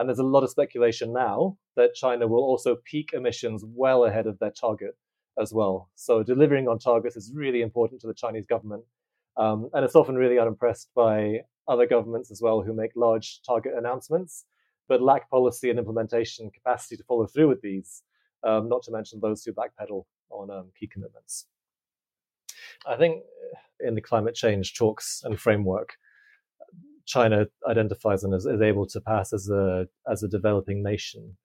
And 0.00 0.08
there's 0.08 0.18
a 0.18 0.24
lot 0.24 0.42
of 0.42 0.50
speculation 0.50 1.12
now 1.12 1.58
that 1.76 1.94
China 1.94 2.26
will 2.26 2.42
also 2.42 2.78
peak 2.84 3.10
emissions 3.12 3.62
well 3.66 4.06
ahead 4.06 4.26
of 4.26 4.38
their 4.38 4.50
target 4.50 4.96
as 5.38 5.52
well. 5.52 5.90
So, 5.94 6.22
delivering 6.22 6.68
on 6.68 6.78
targets 6.78 7.16
is 7.16 7.32
really 7.34 7.60
important 7.60 8.00
to 8.00 8.06
the 8.06 8.14
Chinese 8.14 8.46
government. 8.46 8.84
Um, 9.36 9.68
and 9.74 9.84
it's 9.84 9.94
often 9.94 10.16
really 10.16 10.38
unimpressed 10.38 10.88
by 10.96 11.40
other 11.68 11.86
governments 11.86 12.30
as 12.30 12.40
well 12.42 12.62
who 12.62 12.72
make 12.72 12.92
large 12.96 13.40
target 13.46 13.74
announcements 13.76 14.46
but 14.90 15.00
lack 15.00 15.30
policy 15.30 15.70
and 15.70 15.78
implementation 15.78 16.50
capacity 16.50 16.96
to 16.96 17.04
follow 17.04 17.24
through 17.24 17.48
with 17.48 17.62
these, 17.62 18.02
um, 18.42 18.68
not 18.68 18.82
to 18.82 18.90
mention 18.90 19.20
those 19.20 19.44
who 19.44 19.52
backpedal 19.52 20.04
on 20.30 20.50
um, 20.50 20.70
key 20.78 20.88
commitments. 20.88 21.46
I 22.86 22.96
think 22.96 23.22
uh, 23.22 23.86
in 23.86 23.94
the 23.94 24.00
climate 24.00 24.34
change 24.34 24.74
talks 24.74 25.22
and 25.24 25.38
framework, 25.38 25.96
China 27.10 27.46
identifies 27.68 28.22
and 28.24 28.32
is, 28.34 28.46
is 28.46 28.62
able 28.62 28.86
to 28.86 29.00
pass 29.00 29.32
as 29.32 29.48
a 29.50 29.86
as 30.10 30.22
a 30.22 30.28
developing 30.28 30.82
nation, 30.82 31.36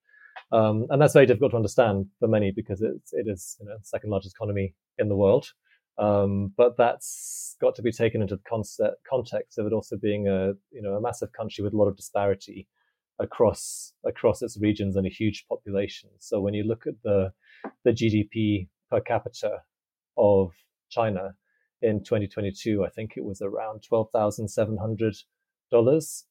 um, 0.51 0.85
and 0.89 1.01
that's 1.01 1.13
very 1.13 1.25
difficult 1.25 1.51
to 1.51 1.57
understand 1.57 2.05
for 2.19 2.27
many 2.27 2.51
because 2.51 2.81
it's 2.81 3.13
it 3.13 3.25
is 3.27 3.57
you 3.59 3.65
know 3.65 3.77
second 3.81 4.11
largest 4.11 4.35
economy 4.35 4.75
in 4.97 5.09
the 5.09 5.15
world. 5.15 5.51
Um, 5.97 6.51
but 6.57 6.75
that's 6.77 7.55
got 7.61 7.73
to 7.75 7.81
be 7.81 7.91
taken 7.91 8.21
into 8.21 8.35
the 8.35 8.43
concept, 8.47 8.97
context 9.09 9.57
of 9.57 9.65
it 9.65 9.73
also 9.73 9.97
being 9.97 10.27
a 10.27 10.53
you 10.71 10.81
know 10.81 10.93
a 10.93 11.01
massive 11.01 11.31
country 11.33 11.63
with 11.63 11.73
a 11.73 11.77
lot 11.77 11.87
of 11.87 11.97
disparity 11.97 12.67
across 13.19 13.93
across 14.05 14.41
its 14.41 14.57
regions 14.59 14.95
and 14.95 15.07
a 15.07 15.09
huge 15.09 15.45
population. 15.49 16.09
So 16.19 16.41
when 16.41 16.53
you 16.53 16.63
look 16.63 16.85
at 16.85 16.95
the 17.03 17.31
the 17.83 17.91
GDP 17.91 18.67
per 18.91 19.01
capita 19.01 19.63
of 20.17 20.53
China 20.89 21.35
in 21.81 22.03
2022, 22.03 22.85
I 22.85 22.89
think 22.89 23.13
it 23.15 23.23
was 23.23 23.41
around 23.41 23.83
twelve 23.87 24.09
thousand 24.11 24.49
seven 24.49 24.77
hundred 24.77 25.15
dollars, 25.71 26.25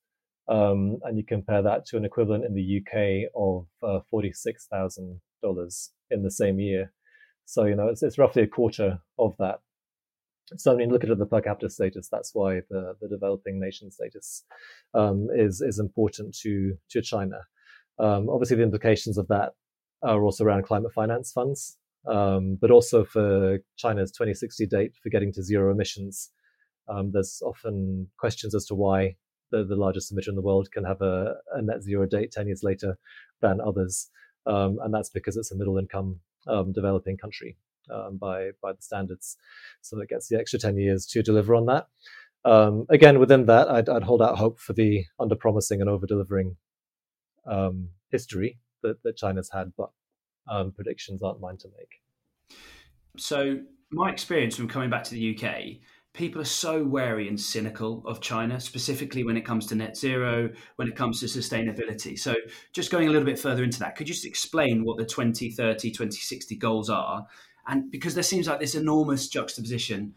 um, 0.49 0.99
and 1.03 1.17
you 1.17 1.25
compare 1.25 1.63
that 1.63 1.87
to 1.87 1.97
an 1.97 2.05
equivalent 2.05 2.45
in 2.45 2.55
the 2.55 2.81
UK 2.81 3.31
of 3.35 3.67
uh, 3.83 4.01
forty 4.11 4.33
six 4.33 4.67
thousand 4.67 5.21
dollars 5.43 5.91
in 6.11 6.23
the 6.23 6.31
same 6.31 6.61
year. 6.61 6.93
So 7.45 7.65
you 7.65 7.75
know 7.75 7.89
it's, 7.89 8.03
it's 8.03 8.19
roughly 8.19 8.43
a 8.43 8.47
quarter 8.47 8.99
of 9.19 9.35
that. 9.39 9.61
So 10.57 10.73
I 10.73 10.77
mean, 10.77 10.91
look 10.91 11.05
at 11.05 11.19
the 11.19 11.27
per 11.27 11.41
capita 11.41 11.71
status. 11.71 12.09
That's 12.11 12.31
why 12.35 12.61
the, 12.69 12.95
the 13.01 13.09
developing 13.09 13.59
nation 13.59 13.91
status 13.91 14.45
um, 14.93 15.29
is 15.35 15.61
is 15.61 15.79
important 15.79 16.37
to 16.43 16.75
to 16.91 17.03
China. 17.03 17.39
Um, 17.99 18.29
obviously, 18.29 18.57
the 18.57 18.63
implications 18.63 19.19
of 19.19 19.29
that 19.29 19.53
are 20.03 20.23
also 20.23 20.45
around 20.45 20.65
climate 20.65 20.93
finance 20.93 21.33
funds, 21.33 21.79
um, 22.07 22.59
but 22.61 22.71
also 22.71 23.05
for 23.05 23.59
China's 23.77 24.11
2060 24.13 24.67
date 24.67 24.93
for 25.03 25.09
getting 25.09 25.33
to 25.33 25.43
zero 25.43 25.73
emissions. 25.73 26.31
Um, 26.89 27.13
there's 27.13 27.41
often 27.43 28.09
questions 28.19 28.55
as 28.55 28.67
to 28.67 28.75
why 28.75 29.17
the, 29.55 29.65
the 29.65 29.77
largest 29.77 30.15
emitter 30.15 30.29
in 30.29 30.35
the 30.35 30.43
world 30.43 30.71
can 30.73 30.85
have 30.85 31.01
a, 31.01 31.37
a 31.53 31.63
net 31.63 31.83
zero 31.83 32.07
date 32.07 32.33
10 32.33 32.47
years 32.47 32.63
later 32.63 32.99
than 33.41 33.61
others. 33.61 34.09
Um, 34.47 34.79
and 34.83 34.93
that's 34.93 35.11
because 35.11 35.37
it's 35.37 35.53
a 35.53 35.57
middle 35.57 35.79
income 35.79 36.21
um, 36.47 36.73
developing 36.73 37.17
country 37.17 37.57
um, 37.93 38.17
by, 38.17 38.51
by 38.61 38.73
the 38.73 38.83
standards. 38.83 39.37
So 39.81 40.01
it 40.01 40.09
gets 40.09 40.29
the 40.29 40.39
extra 40.39 40.59
10 40.59 40.77
years 40.77 41.07
to 41.07 41.23
deliver 41.23 41.55
on 41.55 41.67
that. 41.67 41.87
Um, 42.45 42.85
again, 42.91 43.21
within 43.21 43.47
that, 43.47 43.69
I'd, 43.71 43.89
I'd, 43.89 44.03
hold 44.03 44.21
out 44.21 44.37
hope 44.37 44.61
for 44.61 44.75
the 44.75 45.05
under 45.19 45.35
promising 45.35 45.81
and 45.81 45.89
over 45.89 46.07
delivering 46.07 46.57
um, 47.47 47.89
history 48.11 48.59
that, 48.83 49.03
that 49.03 49.17
China's 49.17 49.51
had, 49.51 49.73
but 49.79 49.91
predictions 50.77 51.23
aren't 51.23 51.41
mine 51.41 51.57
to 51.59 51.69
make. 51.79 52.59
So, 53.17 53.61
my 53.91 54.11
experience 54.11 54.57
from 54.57 54.69
coming 54.69 54.91
back 54.91 55.05
to 55.05 55.15
the 55.15 55.39
UK 55.39 55.79
people 56.15 56.41
are 56.41 56.47
so 56.47 56.83
wary 56.83 57.29
and 57.29 57.39
cynical 57.39 58.03
of 58.07 58.21
China, 58.21 58.61
specifically 58.61 59.25
when 59.25 59.37
it 59.37 59.45
comes 59.45 59.67
to 59.67 59.75
net 59.75 59.97
zero, 59.97 60.49
when 60.77 60.89
it 60.89 60.97
comes 60.97 61.21
to 61.21 61.27
sustainability. 61.27 62.19
So, 62.19 62.35
just 62.73 62.91
going 62.91 63.09
a 63.09 63.11
little 63.11 63.27
bit 63.27 63.39
further 63.39 63.65
into 63.65 63.81
that, 63.81 63.97
could 63.97 64.09
you 64.09 64.15
just 64.15 64.25
explain 64.25 64.85
what 64.85 64.97
the 64.97 65.05
2030, 65.05 65.91
2060 65.91 66.57
goals 66.57 66.89
are? 66.89 67.27
And 67.67 67.91
because 67.91 68.15
there 68.15 68.23
seems 68.23 68.47
like 68.47 68.61
this 68.61 68.75
enormous 68.75 69.29
juxtaposition, 69.29 70.15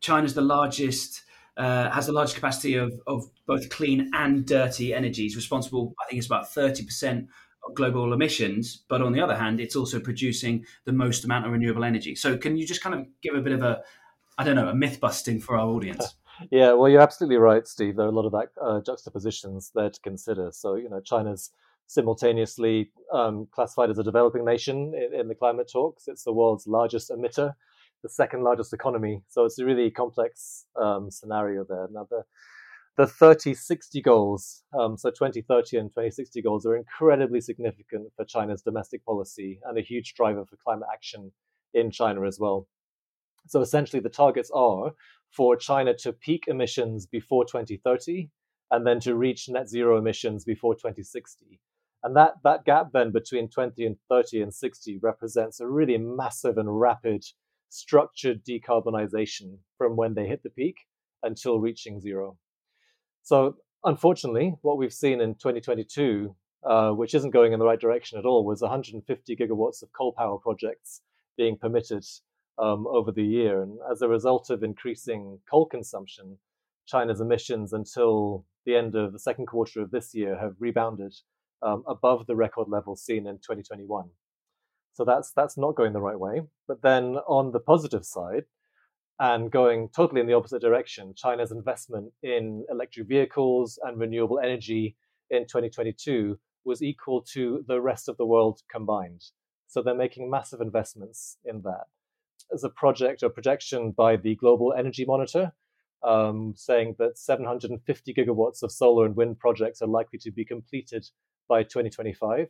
China's 0.00 0.32
the 0.32 0.40
largest. 0.40 1.22
Uh, 1.54 1.90
has 1.90 2.06
the 2.06 2.12
largest 2.12 2.34
capacity 2.34 2.76
of, 2.76 2.90
of 3.06 3.28
both 3.46 3.68
clean 3.68 4.08
and 4.14 4.46
dirty 4.46 4.94
energies, 4.94 5.36
responsible, 5.36 5.94
I 6.00 6.08
think 6.08 6.16
it's 6.16 6.26
about 6.26 6.50
30% 6.50 7.26
of 7.68 7.74
global 7.74 8.14
emissions. 8.14 8.84
But 8.88 9.02
on 9.02 9.12
the 9.12 9.20
other 9.20 9.36
hand, 9.36 9.60
it's 9.60 9.76
also 9.76 10.00
producing 10.00 10.64
the 10.86 10.92
most 10.92 11.26
amount 11.26 11.44
of 11.44 11.52
renewable 11.52 11.84
energy. 11.84 12.14
So, 12.14 12.38
can 12.38 12.56
you 12.56 12.66
just 12.66 12.82
kind 12.82 12.94
of 12.94 13.06
give 13.20 13.34
a 13.34 13.42
bit 13.42 13.52
of 13.52 13.62
a, 13.62 13.82
I 14.38 14.44
don't 14.44 14.56
know, 14.56 14.68
a 14.68 14.74
myth 14.74 15.00
busting 15.00 15.40
for 15.40 15.56
our 15.56 15.66
audience. 15.66 16.14
yeah, 16.50 16.72
well, 16.72 16.88
you're 16.88 17.00
absolutely 17.00 17.36
right, 17.36 17.66
Steve. 17.66 17.96
There 17.96 18.06
are 18.06 18.08
a 18.08 18.12
lot 18.12 18.26
of 18.26 18.32
that 18.32 18.48
uh, 18.62 18.80
juxtapositions 18.80 19.70
there 19.74 19.90
to 19.90 20.00
consider. 20.00 20.50
So, 20.52 20.76
you 20.76 20.88
know, 20.88 21.00
China's 21.00 21.50
simultaneously 21.86 22.90
um, 23.12 23.46
classified 23.52 23.90
as 23.90 23.98
a 23.98 24.02
developing 24.02 24.44
nation 24.44 24.94
in, 24.94 25.20
in, 25.20 25.28
the 25.28 25.34
climate 25.34 25.68
talks. 25.70 26.08
It's 26.08 26.24
the 26.24 26.32
world's 26.32 26.66
largest 26.66 27.10
emitter, 27.10 27.54
the 28.02 28.08
second 28.08 28.42
largest 28.42 28.72
economy. 28.72 29.22
So 29.28 29.44
it's 29.44 29.58
a 29.58 29.64
really 29.66 29.90
complex 29.90 30.64
um, 30.80 31.10
scenario 31.10 31.64
there. 31.68 31.88
Now, 31.92 32.06
the 32.10 32.22
the 32.98 33.06
3060 33.06 34.02
goals, 34.02 34.64
um, 34.78 34.98
so 34.98 35.08
2030 35.08 35.78
and 35.78 35.88
2060 35.88 36.42
goals, 36.42 36.66
are 36.66 36.76
incredibly 36.76 37.40
significant 37.40 38.12
for 38.14 38.24
China's 38.26 38.60
domestic 38.60 39.02
policy 39.06 39.60
and 39.64 39.78
a 39.78 39.80
huge 39.80 40.12
driver 40.12 40.44
for 40.44 40.56
climate 40.62 40.88
action 40.92 41.32
in 41.72 41.90
China 41.90 42.26
as 42.26 42.38
well. 42.38 42.68
So 43.46 43.60
essentially, 43.60 44.00
the 44.00 44.08
targets 44.08 44.50
are 44.54 44.92
for 45.30 45.56
China 45.56 45.94
to 45.98 46.12
peak 46.12 46.44
emissions 46.46 47.06
before 47.06 47.44
2030 47.44 48.28
and 48.70 48.86
then 48.86 49.00
to 49.00 49.14
reach 49.14 49.48
net 49.48 49.68
zero 49.68 49.98
emissions 49.98 50.44
before 50.44 50.74
2060. 50.74 51.60
And 52.04 52.16
that, 52.16 52.34
that 52.42 52.64
gap 52.64 52.88
then 52.92 53.12
between 53.12 53.48
20 53.48 53.86
and 53.86 53.96
30 54.08 54.42
and 54.42 54.54
60 54.54 54.98
represents 55.02 55.60
a 55.60 55.68
really 55.68 55.98
massive 55.98 56.58
and 56.58 56.80
rapid 56.80 57.24
structured 57.68 58.44
decarbonization 58.44 59.58
from 59.78 59.96
when 59.96 60.14
they 60.14 60.26
hit 60.26 60.42
the 60.42 60.50
peak 60.50 60.76
until 61.22 61.60
reaching 61.60 62.00
zero. 62.00 62.36
So, 63.22 63.56
unfortunately, 63.84 64.56
what 64.62 64.78
we've 64.78 64.92
seen 64.92 65.20
in 65.20 65.34
2022, 65.34 66.34
uh, 66.68 66.90
which 66.90 67.14
isn't 67.14 67.30
going 67.30 67.52
in 67.52 67.60
the 67.60 67.64
right 67.64 67.80
direction 67.80 68.18
at 68.18 68.26
all, 68.26 68.44
was 68.44 68.60
150 68.60 69.36
gigawatts 69.36 69.82
of 69.82 69.92
coal 69.92 70.12
power 70.12 70.38
projects 70.38 71.02
being 71.36 71.56
permitted 71.56 72.04
um, 72.62 72.86
over 72.86 73.10
the 73.10 73.24
year. 73.24 73.62
And 73.62 73.78
as 73.90 74.02
a 74.02 74.08
result 74.08 74.48
of 74.48 74.62
increasing 74.62 75.40
coal 75.50 75.66
consumption, 75.66 76.38
China's 76.86 77.20
emissions 77.20 77.72
until 77.72 78.46
the 78.64 78.76
end 78.76 78.94
of 78.94 79.12
the 79.12 79.18
second 79.18 79.46
quarter 79.46 79.80
of 79.80 79.90
this 79.90 80.14
year 80.14 80.38
have 80.38 80.54
rebounded 80.60 81.12
um, 81.62 81.82
above 81.88 82.26
the 82.26 82.36
record 82.36 82.68
level 82.68 82.94
seen 82.94 83.26
in 83.26 83.36
2021. 83.36 84.08
So 84.94 85.04
that's 85.04 85.32
that's 85.34 85.56
not 85.58 85.74
going 85.74 85.92
the 85.92 86.00
right 86.00 86.18
way. 86.18 86.42
But 86.68 86.82
then 86.82 87.16
on 87.26 87.52
the 87.52 87.60
positive 87.60 88.04
side, 88.04 88.44
and 89.18 89.50
going 89.50 89.88
totally 89.94 90.20
in 90.20 90.26
the 90.26 90.34
opposite 90.34 90.62
direction, 90.62 91.14
China's 91.16 91.50
investment 91.50 92.12
in 92.22 92.64
electric 92.70 93.08
vehicles 93.08 93.78
and 93.82 93.98
renewable 93.98 94.38
energy 94.38 94.96
in 95.30 95.42
2022 95.44 96.38
was 96.64 96.82
equal 96.82 97.22
to 97.32 97.64
the 97.66 97.80
rest 97.80 98.08
of 98.08 98.16
the 98.18 98.26
world 98.26 98.60
combined. 98.70 99.22
So 99.66 99.82
they're 99.82 99.94
making 99.94 100.30
massive 100.30 100.60
investments 100.60 101.38
in 101.44 101.62
that 101.62 101.86
as 102.52 102.64
a 102.64 102.68
project 102.68 103.22
or 103.22 103.30
projection 103.30 103.92
by 103.92 104.16
the 104.16 104.36
Global 104.36 104.74
Energy 104.76 105.04
Monitor, 105.04 105.52
um, 106.02 106.54
saying 106.56 106.96
that 106.98 107.18
750 107.18 108.14
gigawatts 108.14 108.62
of 108.62 108.72
solar 108.72 109.06
and 109.06 109.16
wind 109.16 109.38
projects 109.38 109.82
are 109.82 109.88
likely 109.88 110.18
to 110.20 110.30
be 110.30 110.44
completed 110.44 111.06
by 111.48 111.62
2025. 111.62 112.48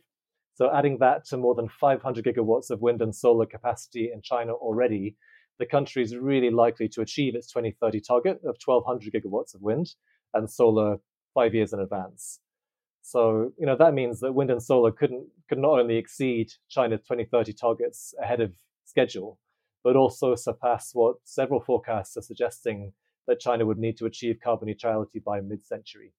So, 0.55 0.71
adding 0.73 0.99
that 0.99 1.25
to 1.25 1.37
more 1.37 1.55
than 1.55 1.69
500 1.69 2.25
gigawatts 2.25 2.69
of 2.69 2.81
wind 2.81 3.01
and 3.01 3.15
solar 3.15 3.45
capacity 3.45 4.11
in 4.13 4.21
China 4.21 4.53
already, 4.53 5.15
the 5.59 5.65
country 5.65 6.03
is 6.03 6.15
really 6.15 6.49
likely 6.49 6.87
to 6.89 7.01
achieve 7.01 7.35
its 7.35 7.51
2030 7.51 8.01
target 8.01 8.37
of 8.45 8.57
1,200 8.63 9.13
gigawatts 9.13 9.55
of 9.55 9.61
wind 9.61 9.95
and 10.33 10.49
solar 10.49 10.97
five 11.33 11.53
years 11.53 11.73
in 11.73 11.79
advance. 11.79 12.39
So, 13.01 13.51
you 13.57 13.65
know, 13.65 13.75
that 13.75 13.93
means 13.93 14.19
that 14.21 14.33
wind 14.33 14.49
and 14.49 14.63
solar 14.63 14.91
couldn't 14.91 15.27
could 15.49 15.57
not 15.57 15.79
only 15.79 15.97
exceed 15.97 16.53
China's 16.69 17.01
2030 17.01 17.53
targets 17.53 18.13
ahead 18.21 18.39
of 18.39 18.53
schedule, 18.85 19.39
but 19.83 19.95
also 19.95 20.35
surpass 20.35 20.91
what 20.93 21.15
several 21.23 21.59
forecasts 21.59 22.17
are 22.17 22.21
suggesting 22.21 22.93
that 23.27 23.39
China 23.39 23.65
would 23.65 23.77
need 23.77 23.97
to 23.97 24.05
achieve 24.05 24.39
carbon 24.43 24.67
neutrality 24.67 25.19
by 25.19 25.41
mid 25.41 25.65
century. 25.65 26.13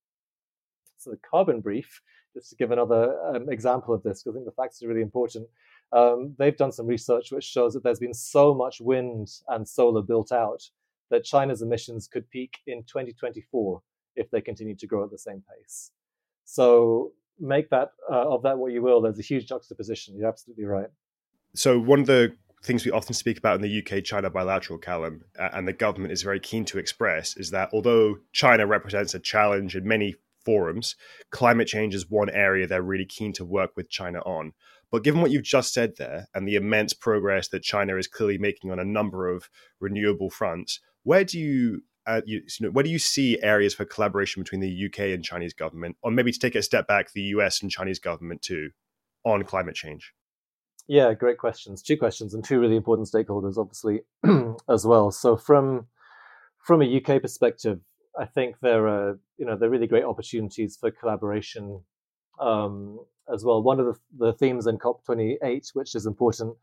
So, 0.96 1.10
the 1.10 1.18
carbon 1.28 1.60
brief, 1.60 2.00
just 2.34 2.50
to 2.50 2.56
give 2.56 2.70
another 2.70 3.18
um, 3.28 3.48
example 3.50 3.94
of 3.94 4.02
this, 4.02 4.22
because 4.22 4.34
I 4.34 4.38
think 4.38 4.46
the 4.46 4.62
facts 4.62 4.82
are 4.82 4.88
really 4.88 5.02
important, 5.02 5.46
um, 5.92 6.34
they've 6.38 6.56
done 6.56 6.72
some 6.72 6.86
research 6.86 7.30
which 7.30 7.44
shows 7.44 7.74
that 7.74 7.82
there's 7.84 8.00
been 8.00 8.14
so 8.14 8.54
much 8.54 8.80
wind 8.80 9.28
and 9.48 9.68
solar 9.68 10.02
built 10.02 10.32
out 10.32 10.62
that 11.10 11.24
China's 11.24 11.62
emissions 11.62 12.08
could 12.08 12.28
peak 12.30 12.58
in 12.66 12.82
2024 12.84 13.82
if 14.16 14.30
they 14.30 14.40
continue 14.40 14.74
to 14.74 14.86
grow 14.86 15.04
at 15.04 15.10
the 15.10 15.18
same 15.18 15.42
pace. 15.50 15.90
So, 16.44 17.12
make 17.38 17.70
that 17.70 17.90
uh, 18.10 18.28
of 18.28 18.42
that 18.42 18.58
what 18.58 18.72
you 18.72 18.82
will. 18.82 19.00
There's 19.00 19.18
a 19.18 19.22
huge 19.22 19.46
juxtaposition. 19.46 20.16
You're 20.16 20.28
absolutely 20.28 20.64
right. 20.64 20.88
So, 21.54 21.78
one 21.78 22.00
of 22.00 22.06
the 22.06 22.34
things 22.64 22.84
we 22.84 22.90
often 22.90 23.14
speak 23.14 23.38
about 23.38 23.56
in 23.56 23.62
the 23.62 23.78
UK 23.82 24.02
China 24.02 24.30
bilateral 24.30 24.78
Callum, 24.78 25.24
uh, 25.38 25.50
and 25.52 25.68
the 25.68 25.72
government 25.72 26.12
is 26.12 26.22
very 26.22 26.40
keen 26.40 26.64
to 26.66 26.78
express, 26.78 27.36
is 27.36 27.50
that 27.50 27.68
although 27.72 28.16
China 28.32 28.66
represents 28.66 29.14
a 29.14 29.20
challenge 29.20 29.76
in 29.76 29.86
many 29.86 30.14
forums, 30.44 30.96
climate 31.30 31.68
change 31.68 31.94
is 31.94 32.10
one 32.10 32.30
area 32.30 32.66
they're 32.66 32.82
really 32.82 33.04
keen 33.04 33.32
to 33.34 33.44
work 33.44 33.70
with 33.76 33.90
China 33.90 34.20
on. 34.20 34.52
But 34.90 35.04
given 35.04 35.20
what 35.20 35.30
you've 35.30 35.42
just 35.42 35.72
said 35.72 35.94
there 35.96 36.28
and 36.34 36.46
the 36.46 36.56
immense 36.56 36.92
progress 36.92 37.48
that 37.48 37.62
China 37.62 37.96
is 37.96 38.06
clearly 38.06 38.38
making 38.38 38.70
on 38.70 38.78
a 38.78 38.84
number 38.84 39.28
of 39.28 39.48
renewable 39.80 40.30
fronts, 40.30 40.80
where 41.02 41.24
do 41.24 41.38
you, 41.38 41.82
uh, 42.06 42.20
you, 42.24 42.38
you 42.38 42.66
know, 42.66 42.70
where 42.70 42.84
do 42.84 42.90
you 42.90 42.98
see 42.98 43.42
areas 43.42 43.74
for 43.74 43.84
collaboration 43.84 44.42
between 44.42 44.60
the 44.60 44.86
UK 44.86 45.00
and 45.14 45.24
Chinese 45.24 45.54
government, 45.54 45.96
or 46.02 46.10
maybe 46.10 46.32
to 46.32 46.38
take 46.38 46.54
a 46.54 46.62
step 46.62 46.86
back, 46.86 47.12
the 47.12 47.22
US 47.22 47.60
and 47.60 47.70
Chinese 47.70 47.98
government 47.98 48.42
too, 48.42 48.70
on 49.24 49.42
climate 49.42 49.74
change? 49.74 50.12
Yeah, 50.86 51.14
great 51.14 51.38
questions. 51.38 51.82
Two 51.82 51.96
questions 51.96 52.34
and 52.34 52.44
two 52.44 52.60
really 52.60 52.76
important 52.76 53.08
stakeholders, 53.08 53.56
obviously, 53.56 54.02
as 54.68 54.86
well. 54.86 55.10
So 55.10 55.36
from 55.36 55.86
from 56.58 56.82
a 56.82 56.96
UK 56.96 57.20
perspective, 57.20 57.80
I 58.18 58.26
think 58.26 58.56
there 58.60 58.86
are 58.86 59.18
you 59.38 59.46
know 59.46 59.56
there 59.56 59.68
are 59.68 59.72
really 59.72 59.86
great 59.86 60.04
opportunities 60.04 60.76
for 60.78 60.90
collaboration 60.90 61.82
um, 62.40 62.98
as 63.32 63.44
well. 63.44 63.62
One 63.62 63.80
of 63.80 63.86
the, 63.86 63.94
the 64.18 64.32
themes 64.34 64.66
in 64.66 64.78
COP28, 64.78 65.70
which 65.72 65.94
is 65.94 66.04
important, 66.04 66.56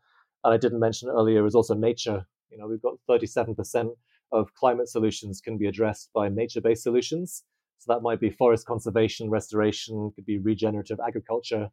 and 0.44 0.54
I 0.54 0.56
didn't 0.56 0.80
mention 0.80 1.08
earlier, 1.08 1.44
is 1.44 1.56
also 1.56 1.74
nature. 1.74 2.24
You 2.50 2.58
know, 2.58 2.68
we've 2.68 2.82
got 2.82 2.94
37% 3.08 3.90
of 4.30 4.54
climate 4.54 4.88
solutions 4.88 5.40
can 5.40 5.58
be 5.58 5.66
addressed 5.66 6.10
by 6.14 6.28
nature-based 6.28 6.82
solutions. 6.82 7.44
So 7.78 7.92
that 7.92 8.02
might 8.02 8.20
be 8.20 8.30
forest 8.30 8.66
conservation, 8.66 9.30
restoration, 9.30 10.12
could 10.14 10.24
be 10.24 10.38
regenerative 10.38 10.98
agriculture, 11.04 11.70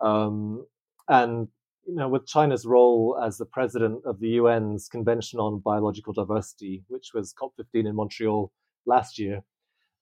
um, 0.00 0.66
and 1.08 1.48
you 1.86 1.94
know, 1.94 2.08
with 2.08 2.26
China's 2.26 2.66
role 2.66 3.18
as 3.22 3.38
the 3.38 3.46
president 3.46 4.02
of 4.04 4.18
the 4.20 4.38
UN's 4.38 4.88
Convention 4.88 5.38
on 5.38 5.60
Biological 5.60 6.12
Diversity, 6.12 6.84
which 6.88 7.12
was 7.14 7.34
COP15 7.34 7.86
in 7.86 7.94
Montreal 7.94 8.52
last 8.86 9.18
year, 9.18 9.42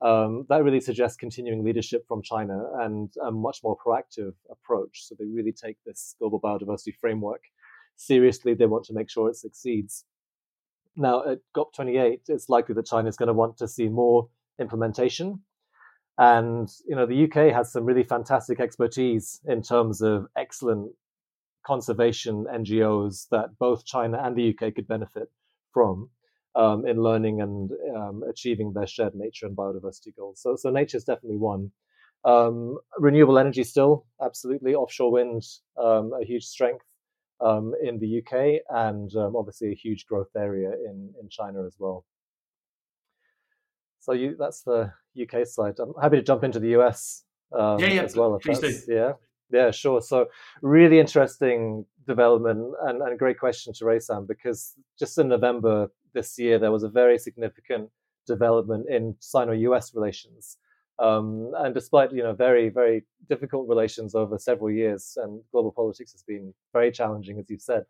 um, 0.01 0.47
that 0.49 0.64
really 0.64 0.81
suggests 0.81 1.16
continuing 1.16 1.64
leadership 1.64 2.05
from 2.09 2.23
China 2.23 2.62
and 2.81 3.12
a 3.25 3.31
much 3.31 3.61
more 3.62 3.77
proactive 3.77 4.33
approach. 4.51 5.05
So 5.05 5.14
they 5.18 5.27
really 5.27 5.53
take 5.53 5.77
this 5.87 6.14
global 6.18 6.40
biodiversity 6.40 6.94
framework 7.01 7.42
seriously. 7.97 8.55
They 8.55 8.66
want 8.66 8.85
to 8.87 8.95
make 8.95 9.11
sure 9.11 9.28
it 9.28 9.37
succeeds. 9.37 10.05
Now, 10.97 11.24
at 11.24 11.39
COP28, 11.57 12.20
it's 12.28 12.49
likely 12.49 12.74
that 12.74 12.87
China 12.87 13.09
is 13.09 13.16
going 13.16 13.28
to 13.28 13.32
want 13.32 13.57
to 13.59 13.68
see 13.68 13.89
more 13.89 14.28
implementation. 14.61 15.41
And 16.16 16.68
you 16.87 16.95
know, 16.95 17.07
the 17.07 17.24
UK 17.24 17.53
has 17.53 17.72
some 17.72 17.85
really 17.85 18.05
fantastic 18.05 18.61
expertise 18.61 19.41
in 19.47 19.62
terms 19.62 20.01
of 20.01 20.26
excellent 20.37 20.93
conservation 21.67 22.47
NGOs 22.53 23.29
that 23.31 23.59
both 23.59 23.85
China 23.85 24.21
and 24.23 24.37
the 24.37 24.51
UK 24.55 24.75
could 24.75 24.89
benefit 24.89 25.31
from 25.73 26.11
um, 26.55 26.87
in 26.87 27.03
learning 27.03 27.41
and 27.41 27.71
um, 27.97 28.23
achieving 28.29 28.73
their 28.73 28.87
shared 28.87 29.15
nature 29.15 29.47
and 29.47 29.57
biodiversity 29.57 30.15
goals. 30.17 30.41
So, 30.41 30.57
so 30.57 30.71
nature 30.71 30.97
is 30.97 31.05
definitely 31.05 31.39
one. 31.39 31.73
Um, 32.25 32.79
renewable 32.99 33.39
energy 33.39 33.65
still 33.65 34.07
absolutely 34.23 34.75
offshore 34.75 35.12
wind 35.12 35.43
um, 35.79 36.12
a 36.19 36.25
huge 36.25 36.45
strength 36.45 36.87
um, 37.45 37.75
in 37.83 37.99
the 37.99 38.23
UK 38.23 38.62
and 38.71 39.15
um, 39.15 39.37
obviously 39.37 39.73
a 39.73 39.75
huge 39.75 40.07
growth 40.07 40.31
area 40.35 40.71
in 40.71 41.12
in 41.21 41.29
China 41.29 41.67
as 41.67 41.77
well. 41.79 42.07
So 44.01 44.12
you 44.12 44.37
that's 44.39 44.62
the 44.62 44.91
UK 45.21 45.47
side. 45.47 45.75
I'm 45.79 45.93
happy 46.01 46.17
to 46.17 46.23
jump 46.23 46.45
into 46.45 46.61
the 46.61 46.81
US 46.81 47.25
yeah, 47.53 47.77
yeah, 47.79 48.03
as 48.03 48.17
well. 48.17 48.39
Please 48.43 48.61
do. 48.61 48.75
Yeah, 48.89 49.12
yeah, 49.51 49.70
sure. 49.70 50.01
So 50.01 50.26
really 50.62 50.99
interesting 50.99 51.84
development 52.07 52.74
and, 52.82 53.03
and 53.03 53.18
great 53.18 53.38
question 53.38 53.72
to 53.74 53.84
raise, 53.84 54.07
Sam, 54.07 54.26
because 54.26 54.74
just 54.99 55.18
in 55.18 55.28
November 55.28 55.88
this 56.12 56.38
year, 56.38 56.59
there 56.59 56.72
was 56.72 56.82
a 56.82 56.88
very 56.88 57.18
significant 57.18 57.90
development 58.26 58.86
in 58.88 59.14
Sino-US 59.20 59.95
relations. 59.95 60.57
Um, 61.01 61.53
and 61.57 61.74
despite 61.74 62.12
you 62.12 62.22
know 62.22 62.34
very 62.34 62.68
very 62.68 63.03
difficult 63.28 63.68
relations 63.68 64.14
over 64.14 64.38
several 64.38 64.70
years, 64.70 65.18
and 65.20 65.40
global 65.51 65.72
politics 65.72 66.12
has 66.12 66.22
been 66.22 66.55
very 66.72 66.92
challenging, 66.92 67.38
as 67.38 67.51
you've 67.51 67.62
said. 67.62 67.84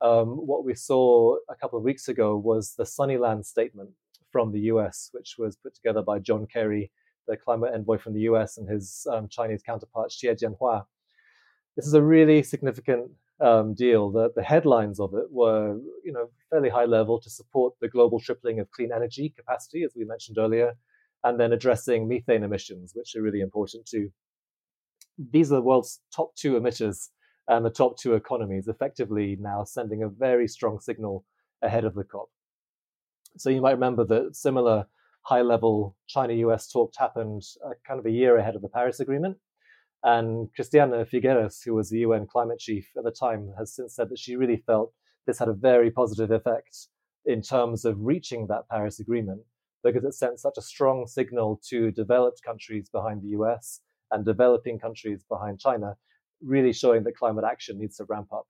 Um, 0.00 0.46
what 0.46 0.64
we 0.64 0.74
saw 0.74 1.36
a 1.48 1.56
couple 1.56 1.78
of 1.78 1.84
weeks 1.84 2.08
ago 2.08 2.36
was 2.36 2.74
the 2.74 2.84
Sunnyland 2.84 3.46
statement 3.46 3.90
from 4.30 4.52
the 4.52 4.60
U.S., 4.72 5.08
which 5.12 5.36
was 5.38 5.56
put 5.56 5.74
together 5.74 6.02
by 6.02 6.18
John 6.18 6.46
Kerry, 6.46 6.92
the 7.26 7.36
climate 7.36 7.72
envoy 7.74 7.98
from 7.98 8.14
the 8.14 8.20
U.S., 8.20 8.58
and 8.58 8.68
his 8.68 9.06
um, 9.10 9.28
Chinese 9.28 9.62
counterpart 9.62 10.10
Xie 10.10 10.36
Zhenhua. 10.38 10.84
This 11.76 11.86
is 11.86 11.94
a 11.94 12.02
really 12.02 12.42
significant 12.42 13.10
um, 13.40 13.74
deal. 13.74 14.10
The, 14.10 14.30
the 14.34 14.42
headlines 14.42 14.98
of 15.00 15.14
it 15.14 15.26
were, 15.30 15.78
you 16.04 16.12
know, 16.12 16.30
fairly 16.50 16.68
high 16.68 16.84
level 16.84 17.20
to 17.20 17.30
support 17.30 17.74
the 17.80 17.88
global 17.88 18.20
tripling 18.20 18.60
of 18.60 18.70
clean 18.70 18.92
energy 18.94 19.32
capacity, 19.36 19.82
as 19.82 19.92
we 19.96 20.04
mentioned 20.04 20.38
earlier, 20.38 20.74
and 21.24 21.38
then 21.38 21.52
addressing 21.52 22.08
methane 22.08 22.44
emissions, 22.44 22.92
which 22.94 23.14
are 23.14 23.22
really 23.22 23.40
important 23.40 23.86
too. 23.86 24.10
These 25.32 25.52
are 25.52 25.56
the 25.56 25.62
world's 25.62 26.00
top 26.14 26.34
two 26.36 26.58
emitters 26.58 27.08
and 27.48 27.64
the 27.64 27.70
top 27.70 27.98
two 27.98 28.14
economies, 28.14 28.68
effectively 28.68 29.36
now 29.40 29.64
sending 29.64 30.02
a 30.02 30.08
very 30.08 30.48
strong 30.48 30.80
signal 30.80 31.24
ahead 31.62 31.84
of 31.84 31.94
the 31.94 32.04
COP. 32.04 32.28
So 33.38 33.50
you 33.50 33.60
might 33.60 33.72
remember 33.72 34.04
that 34.04 34.34
similar 34.34 34.86
high 35.26 35.42
level 35.42 35.96
China 36.06 36.32
US 36.34 36.70
talks 36.70 36.96
happened 36.96 37.42
uh, 37.64 37.70
kind 37.86 37.98
of 37.98 38.06
a 38.06 38.10
year 38.10 38.36
ahead 38.36 38.54
of 38.54 38.62
the 38.62 38.68
Paris 38.68 39.00
Agreement. 39.00 39.36
And 40.04 40.48
Christiana 40.54 41.04
Figueres, 41.04 41.64
who 41.64 41.74
was 41.74 41.90
the 41.90 41.98
UN 41.98 42.26
climate 42.26 42.60
chief 42.60 42.88
at 42.96 43.02
the 43.02 43.10
time, 43.10 43.52
has 43.58 43.74
since 43.74 43.96
said 43.96 44.08
that 44.10 44.20
she 44.20 44.36
really 44.36 44.62
felt 44.66 44.92
this 45.26 45.40
had 45.40 45.48
a 45.48 45.52
very 45.52 45.90
positive 45.90 46.30
effect 46.30 46.86
in 47.24 47.42
terms 47.42 47.84
of 47.84 47.96
reaching 47.98 48.46
that 48.46 48.68
Paris 48.70 49.00
Agreement 49.00 49.40
because 49.82 50.04
it 50.04 50.14
sent 50.14 50.38
such 50.38 50.54
a 50.58 50.62
strong 50.62 51.06
signal 51.08 51.60
to 51.68 51.90
developed 51.90 52.40
countries 52.44 52.88
behind 52.88 53.22
the 53.22 53.30
US 53.38 53.80
and 54.12 54.24
developing 54.24 54.78
countries 54.78 55.24
behind 55.28 55.58
China, 55.58 55.96
really 56.40 56.72
showing 56.72 57.02
that 57.02 57.16
climate 57.16 57.44
action 57.44 57.78
needs 57.78 57.96
to 57.96 58.04
ramp 58.04 58.32
up. 58.32 58.46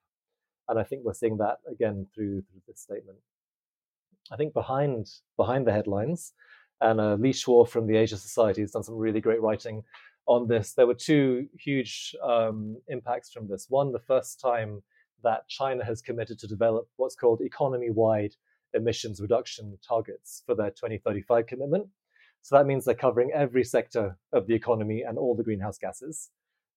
And 0.68 0.78
I 0.78 0.84
think 0.84 1.04
we're 1.04 1.14
seeing 1.14 1.38
that 1.38 1.56
again 1.70 2.06
through, 2.14 2.42
through 2.42 2.60
this 2.68 2.80
statement. 2.80 3.18
I 4.30 4.36
think 4.36 4.52
behind 4.52 5.06
behind 5.36 5.66
the 5.66 5.72
headlines, 5.72 6.32
and 6.80 7.00
uh, 7.00 7.14
Li 7.14 7.32
Shuo 7.32 7.68
from 7.68 7.86
the 7.86 7.96
Asia 7.96 8.16
Society 8.16 8.60
has 8.60 8.72
done 8.72 8.82
some 8.82 8.96
really 8.96 9.20
great 9.20 9.40
writing 9.40 9.82
on 10.26 10.48
this. 10.48 10.72
There 10.72 10.86
were 10.86 10.94
two 10.94 11.48
huge 11.58 12.14
um, 12.22 12.76
impacts 12.88 13.32
from 13.32 13.48
this. 13.48 13.66
One, 13.68 13.92
the 13.92 13.98
first 13.98 14.40
time 14.40 14.82
that 15.22 15.48
China 15.48 15.84
has 15.84 16.02
committed 16.02 16.38
to 16.40 16.46
develop 16.46 16.88
what's 16.96 17.16
called 17.16 17.40
economy-wide 17.40 18.34
emissions 18.74 19.20
reduction 19.20 19.78
targets 19.86 20.42
for 20.46 20.54
their 20.54 20.70
2035 20.70 21.46
commitment. 21.46 21.86
So 22.42 22.56
that 22.56 22.66
means 22.66 22.84
they're 22.84 22.94
covering 22.94 23.32
every 23.32 23.64
sector 23.64 24.16
of 24.32 24.46
the 24.46 24.54
economy 24.54 25.02
and 25.02 25.18
all 25.18 25.34
the 25.34 25.42
greenhouse 25.42 25.78
gases, 25.78 26.30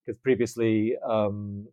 because 0.06 0.20
previously 0.22 0.96
um, 1.08 1.68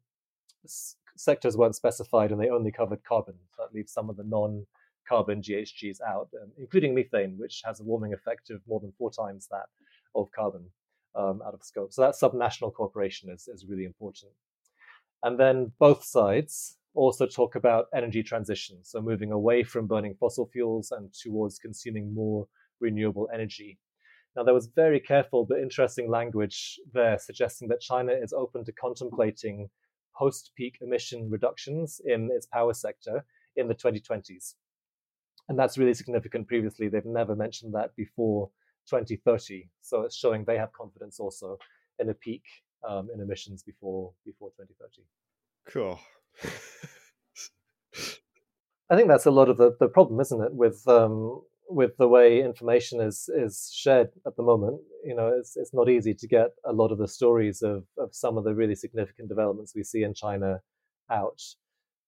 s- 0.65 0.97
sectors 1.17 1.57
weren't 1.57 1.77
specified 1.77 2.31
and 2.31 2.41
they 2.41 2.51
only 2.51 2.73
covered 2.73 3.05
carbon. 3.05 3.35
So 3.57 3.63
that 3.63 3.75
leaves 3.75 3.93
some 3.93 4.11
of 4.11 4.17
the 4.17 4.25
non 4.25 4.67
carbon 5.09 5.41
GHGs 5.43 6.01
out, 6.07 6.29
um, 6.41 6.51
including 6.59 6.95
methane, 6.95 7.37
which 7.39 7.63
has 7.65 7.81
a 7.81 7.85
warming 7.85 8.13
effect 8.13 8.51
of 8.51 8.61
more 8.67 8.81
than 8.81 8.93
four 8.99 9.11
times 9.11 9.49
that 9.51 9.67
of 10.15 10.31
carbon 10.33 10.67
um, 11.15 11.41
out 11.47 11.55
of 11.55 11.63
scope. 11.63 11.93
So 11.93 12.03
that 12.03 12.15
subnational 12.15 12.73
cooperation 12.73 13.31
is, 13.31 13.49
is 13.49 13.67
really 13.69 13.85
important. 13.85 14.33
And 15.23 15.39
then 15.39 15.73
both 15.79 16.05
sides 16.05 16.77
also 16.95 17.27
talk 17.27 17.57
about 17.57 17.87
energy 17.95 18.23
transition, 18.23 18.79
so 18.83 19.01
moving 19.01 19.33
away 19.33 19.63
from 19.63 19.87
burning 19.87 20.15
fossil 20.19 20.49
fuels 20.53 20.93
and 20.93 21.13
towards 21.13 21.59
consuming 21.59 22.15
more 22.15 22.47
renewable 22.81 23.29
energy. 23.33 23.79
Now, 24.35 24.43
there 24.43 24.55
was 24.55 24.67
very 24.67 25.01
careful 25.01 25.47
but 25.47 25.59
interesting 25.59 26.11
language 26.11 26.79
there 26.93 27.19
suggesting 27.19 27.69
that 27.69 27.81
China 27.81 28.13
is 28.13 28.35
open 28.35 28.65
to 28.67 28.73
contemplating 28.73 29.71
post 30.15 30.53
peak 30.57 30.79
emission 30.81 31.31
reductions 31.31 32.01
in 32.05 32.31
its 32.33 32.47
power 32.47 32.75
sector 32.75 33.25
in 33.57 33.69
the 33.69 33.75
2020s. 33.75 34.55
And 35.49 35.59
that's 35.59 35.79
really 35.79 35.95
significant. 35.95 36.49
Previously, 36.49 36.89
they've 36.89 37.05
never 37.05 37.37
mentioned 37.37 37.75
that 37.75 37.95
before 37.97 38.51
2030. 38.89 39.69
So 39.81 40.03
it's 40.03 40.17
showing 40.17 40.45
they 40.45 40.59
have 40.59 40.73
confidence 40.73 41.21
also 41.21 41.59
in 41.99 42.09
a 42.11 42.15
peak 42.15 42.43
um, 42.89 43.09
in 43.15 43.21
emissions 43.21 43.63
before 43.63 44.13
before 44.25 44.51
2030. 44.51 45.07
Cool. 45.69 45.99
I 48.89 48.97
think 48.97 49.09
that's 49.09 49.27
a 49.27 49.31
lot 49.31 49.49
of 49.49 49.57
the, 49.57 49.77
the 49.81 49.89
problem, 49.89 50.21
isn't 50.21 50.41
it, 50.41 50.55
with 50.55 50.87
um, 50.87 51.43
with 51.69 51.97
the 51.99 52.09
way 52.09 52.41
information 52.41 53.01
is 53.01 53.29
is 53.35 53.71
shared 53.75 54.11
at 54.27 54.37
the 54.37 54.43
moment. 54.43 54.81
You 55.05 55.17
know, 55.17 55.33
it's 55.37 55.57
it's 55.57 55.75
not 55.75 55.89
easy 55.89 56.15
to 56.15 56.29
get 56.29 56.51
a 56.65 56.73
lot 56.73 56.93
of 56.93 56.99
the 56.99 57.09
stories 57.09 57.63
of 57.63 57.85
of 57.99 58.15
some 58.15 58.39
of 58.39 58.45
the 58.45 58.55
really 58.55 58.75
significant 58.75 59.29
developments 59.29 59.75
we 59.75 59.83
see 59.83 60.03
in 60.03 60.15
China 60.15 60.61
out. 61.11 61.43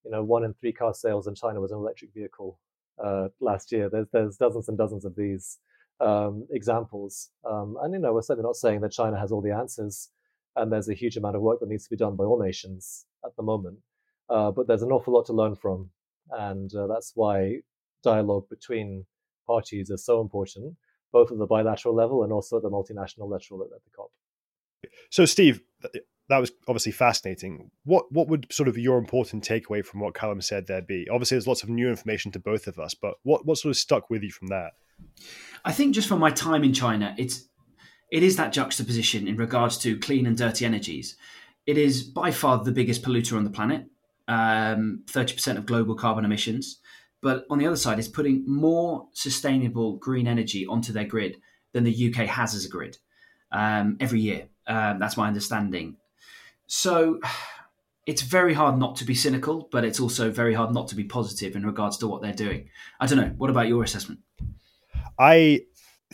You 0.05 0.13
know, 0.13 0.23
one 0.23 0.45
in 0.45 0.55
three 0.55 0.73
car 0.73 0.95
sales 0.95 1.27
in 1.27 1.35
China 1.35 1.61
was 1.61 1.73
an 1.73 1.79
electric 1.79 2.15
vehicle 2.15 2.59
uh, 3.03 3.29
last 3.41 3.73
year. 3.73 3.89
There's 3.91 4.07
there's 4.13 4.37
dozens 4.37 4.69
and 4.69 4.79
dozens 4.79 5.05
of 5.05 5.17
these 5.17 5.59
um, 6.01 6.47
examples, 6.51 7.31
um, 7.49 7.77
and 7.83 7.95
you 7.95 8.01
know, 8.01 8.13
we're 8.13 8.23
certainly 8.23 8.47
not 8.47 8.57
saying 8.57 8.81
that 8.81 8.93
China 8.93 9.19
has 9.19 9.33
all 9.33 9.43
the 9.43 9.55
answers, 9.55 10.11
and 10.57 10.73
there's 10.73 10.89
a 10.89 10.95
huge 10.95 11.17
amount 11.17 11.37
of 11.37 11.43
work 11.43 11.61
that 11.61 11.69
needs 11.69 11.85
to 11.85 11.91
be 11.91 11.97
done 11.97 12.17
by 12.17 12.25
all 12.25 12.43
nations 12.43 13.07
at 13.25 13.35
the 13.37 13.43
moment. 13.43 13.79
Uh, 14.29 14.51
but 14.51 14.67
there's 14.67 14.83
an 14.83 14.93
awful 14.93 15.15
lot 15.15 15.27
to 15.27 15.33
learn 15.33 15.55
from, 15.55 15.91
and 16.31 16.75
uh, 16.75 16.87
that's 16.87 17.13
why 17.15 17.57
dialogue 18.03 18.49
between 18.49 19.07
parties 19.47 19.91
is 19.91 20.05
so 20.05 20.21
important, 20.21 20.77
both 21.13 21.33
at 21.33 21.39
the 21.39 21.47
bilateral 21.47 21.95
level 21.95 22.23
and 22.23 22.33
also 22.33 22.57
at 22.57 22.63
the 22.63 22.71
multinational 22.71 23.29
level 23.31 23.63
at, 23.63 23.75
at 23.75 23.85
the 23.85 23.91
COP. 23.97 24.11
So, 25.11 25.25
Steve, 25.25 25.63
that 26.29 26.39
was 26.39 26.53
obviously 26.67 26.93
fascinating. 26.93 27.71
What 27.85 28.11
what 28.13 28.29
would 28.29 28.47
sort 28.53 28.69
of 28.69 28.77
your 28.77 28.99
important 28.99 29.47
takeaway 29.47 29.85
from 29.85 30.01
what 30.01 30.15
Callum 30.15 30.41
said 30.41 30.67
there 30.67 30.83
be? 30.83 31.09
Obviously, 31.11 31.37
there's 31.37 31.47
lots 31.47 31.63
of 31.63 31.69
new 31.69 31.89
information 31.89 32.33
to 32.33 32.39
both 32.39 32.67
of 32.67 32.79
us, 32.79 32.95
but 32.95 33.15
what 33.23 33.47
what 33.47 33.59
sort 33.59 33.71
of 33.71 33.77
stuck 33.77 34.11
with 34.11 34.23
you 34.23 34.31
from 34.31 34.49
that? 34.49 34.73
I 35.65 35.73
think 35.73 35.95
just 35.95 36.09
from 36.09 36.21
my 36.21 36.31
time 36.31 36.65
in 36.65 36.73
China, 36.73 37.15
it's 37.19 37.49
it 38.11 38.23
is 38.23 38.37
that 38.37 38.53
juxtaposition 38.53 39.29
in 39.29 39.37
regards 39.37 39.79
to 39.79 39.99
clean 39.99 40.27
and 40.27 40.37
dirty 40.37 40.65
energies. 40.65 41.17
It 41.67 41.77
is 41.77 42.03
by 42.03 42.31
far 42.31 42.63
the 42.63 42.73
biggest 42.73 43.03
polluter 43.03 43.37
on 43.37 43.45
the 43.45 43.51
planet 43.51 43.87
um, 44.29 45.03
30% 45.07 45.57
of 45.57 45.67
global 45.67 45.95
carbon 45.95 46.25
emissions. 46.25 46.79
But 47.21 47.47
on 47.51 47.59
the 47.59 47.67
other 47.67 47.77
side, 47.77 47.99
it's 47.99 48.07
putting 48.07 48.45
more 48.47 49.09
sustainable 49.13 49.97
green 49.97 50.29
energy 50.29 50.67
onto 50.67 50.93
their 50.93 51.05
grid 51.05 51.41
than 51.73 51.85
the 51.85 52.09
UK 52.09 52.27
has 52.27 52.55
as 52.55 52.65
a 52.65 52.69
grid 52.69 52.99
um, 53.51 53.97
every 53.99 54.21
year. 54.21 54.49
Um, 54.67 54.99
that's 55.01 55.17
my 55.17 55.27
understanding. 55.27 55.97
So 56.69 57.19
it's 58.07 58.23
very 58.23 58.55
hard 58.55 58.79
not 58.79 58.95
to 58.97 59.05
be 59.05 59.15
cynical, 59.15 59.69
but 59.73 59.85
it's 59.85 59.99
also 59.99 60.31
very 60.31 60.55
hard 60.55 60.73
not 60.73 60.89
to 60.89 60.95
be 60.95 61.05
positive 61.05 61.57
in 61.57 61.67
regards 61.67 61.99
to 61.99 62.07
what 62.07 62.23
they're 62.23 62.33
doing. 62.33 62.71
I 63.01 63.07
don't 63.07 63.19
know. 63.19 63.35
What 63.37 63.51
about 63.51 63.67
your 63.67 63.83
assessment? 63.83 64.21
I 65.19 65.63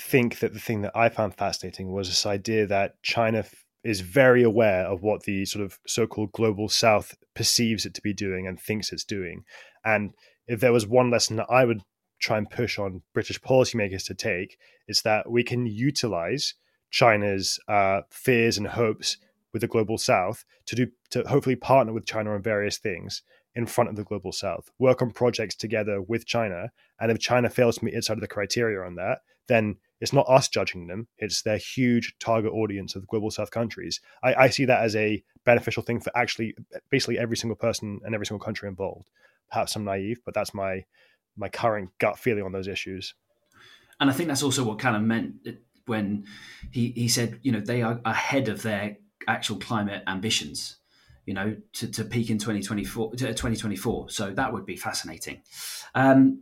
think 0.01 0.39
that 0.39 0.55
the 0.55 0.59
thing 0.59 0.83
that 0.83 0.97
I 0.97 1.11
found 1.11 1.35
fascinating 1.35 1.93
was 1.93 2.09
this 2.09 2.25
idea 2.27 2.67
that 2.67 3.01
China 3.03 3.45
is 3.85 4.01
very 4.01 4.43
aware 4.43 4.87
of 4.87 5.03
what 5.03 5.25
the 5.25 5.45
sort 5.45 5.65
of 5.65 5.79
so-called 5.87 6.33
global 6.33 6.69
south 6.69 7.15
perceives 7.35 7.85
it 7.85 7.95
to 7.95 8.01
be 8.01 8.15
doing 8.15 8.47
and 8.47 8.59
thinks 8.59 8.91
it's 8.91 9.05
doing 9.05 9.45
and 9.85 10.15
if 10.49 10.61
there 10.61 10.73
was 10.73 10.87
one 10.87 11.11
lesson 11.11 11.37
that 11.37 11.47
i 11.51 11.65
would 11.65 11.83
try 12.19 12.39
and 12.39 12.51
push 12.51 12.79
on 12.79 13.03
british 13.13 13.41
policymakers 13.41 14.05
to 14.07 14.15
take 14.15 14.57
is 14.89 15.03
that 15.03 15.31
we 15.31 15.45
can 15.45 15.67
utilize 15.67 16.55
china's 16.91 17.61
uh, 17.69 18.01
fears 18.11 18.57
and 18.57 18.69
hopes 18.69 19.19
with 19.55 19.63
the 19.63 19.69
global 19.69 19.97
south 19.97 20.45
to 20.67 20.77
do 20.77 20.89
to 21.09 21.23
hopefully 21.23 21.57
partner 21.57 21.95
with 21.95 22.05
china 22.05 22.35
on 22.35 22.43
various 22.43 22.77
things 22.77 23.23
in 23.55 23.67
front 23.67 23.91
of 23.91 23.97
the 23.97 24.05
global 24.05 24.33
south, 24.33 24.71
work 24.79 25.01
on 25.01 25.11
projects 25.11 25.55
together 25.55 26.03
with 26.03 26.27
China. 26.27 26.71
And 27.01 27.11
if 27.11 27.19
China 27.19 27.49
fails 27.49 27.79
to 27.79 27.85
meet 27.85 27.95
its 27.95 28.09
side 28.09 28.17
of 28.17 28.21
the 28.21 28.27
criteria 28.27 28.81
on 28.81 28.97
that, 28.97 29.21
then 29.47 29.77
it's 30.01 30.13
not 30.13 30.29
us 30.29 30.49
judging 30.49 30.87
them, 30.87 31.07
it's 31.19 31.43
their 31.43 31.59
huge 31.59 32.15
target 32.19 32.53
audience 32.53 32.95
of 32.95 33.03
the 33.03 33.07
global 33.07 33.31
south 33.31 33.51
countries. 33.51 34.01
I, 34.23 34.35
I 34.35 34.49
see 34.49 34.65
that 34.65 34.83
as 34.83 34.97
a 34.97 35.23
beneficial 35.45 35.83
thing 35.83 36.01
for 36.01 36.11
actually 36.17 36.57
basically 36.91 37.19
every 37.19 37.37
single 37.37 37.57
person 37.57 38.01
and 38.05 38.15
every 38.15 38.27
single 38.27 38.45
country 38.45 38.69
involved. 38.69 39.11
Perhaps 39.51 39.77
I'm 39.77 39.85
naive, 39.85 40.21
but 40.25 40.35
that's 40.35 40.53
my 40.53 40.85
my 41.37 41.49
current 41.49 41.91
gut 41.99 42.19
feeling 42.19 42.45
on 42.45 42.53
those 42.53 42.69
issues. 42.69 43.15
And 44.01 44.09
I 44.11 44.13
think 44.13 44.29
that's 44.29 44.43
also 44.43 44.65
what 44.65 44.79
Callum 44.79 45.07
meant 45.07 45.35
when 45.87 46.27
he, 46.71 46.93
he 46.93 47.09
said, 47.09 47.39
you 47.43 47.53
know, 47.53 47.61
they 47.61 47.83
are 47.83 48.01
ahead 48.05 48.49
of 48.49 48.63
their 48.63 48.97
actual 49.29 49.57
climate 49.57 50.03
ambitions, 50.07 50.77
you 51.27 51.35
know, 51.35 51.57
to, 51.75 51.91
to 51.91 52.05
peak 52.05 52.31
in 52.31 52.39
2024, 52.39 53.13
2024. 53.13 54.11
So 54.11 54.31
that 54.31 54.53
would 54.53 54.67
be 54.67 54.77
fascinating. 54.77 55.43
Um, 55.95 56.41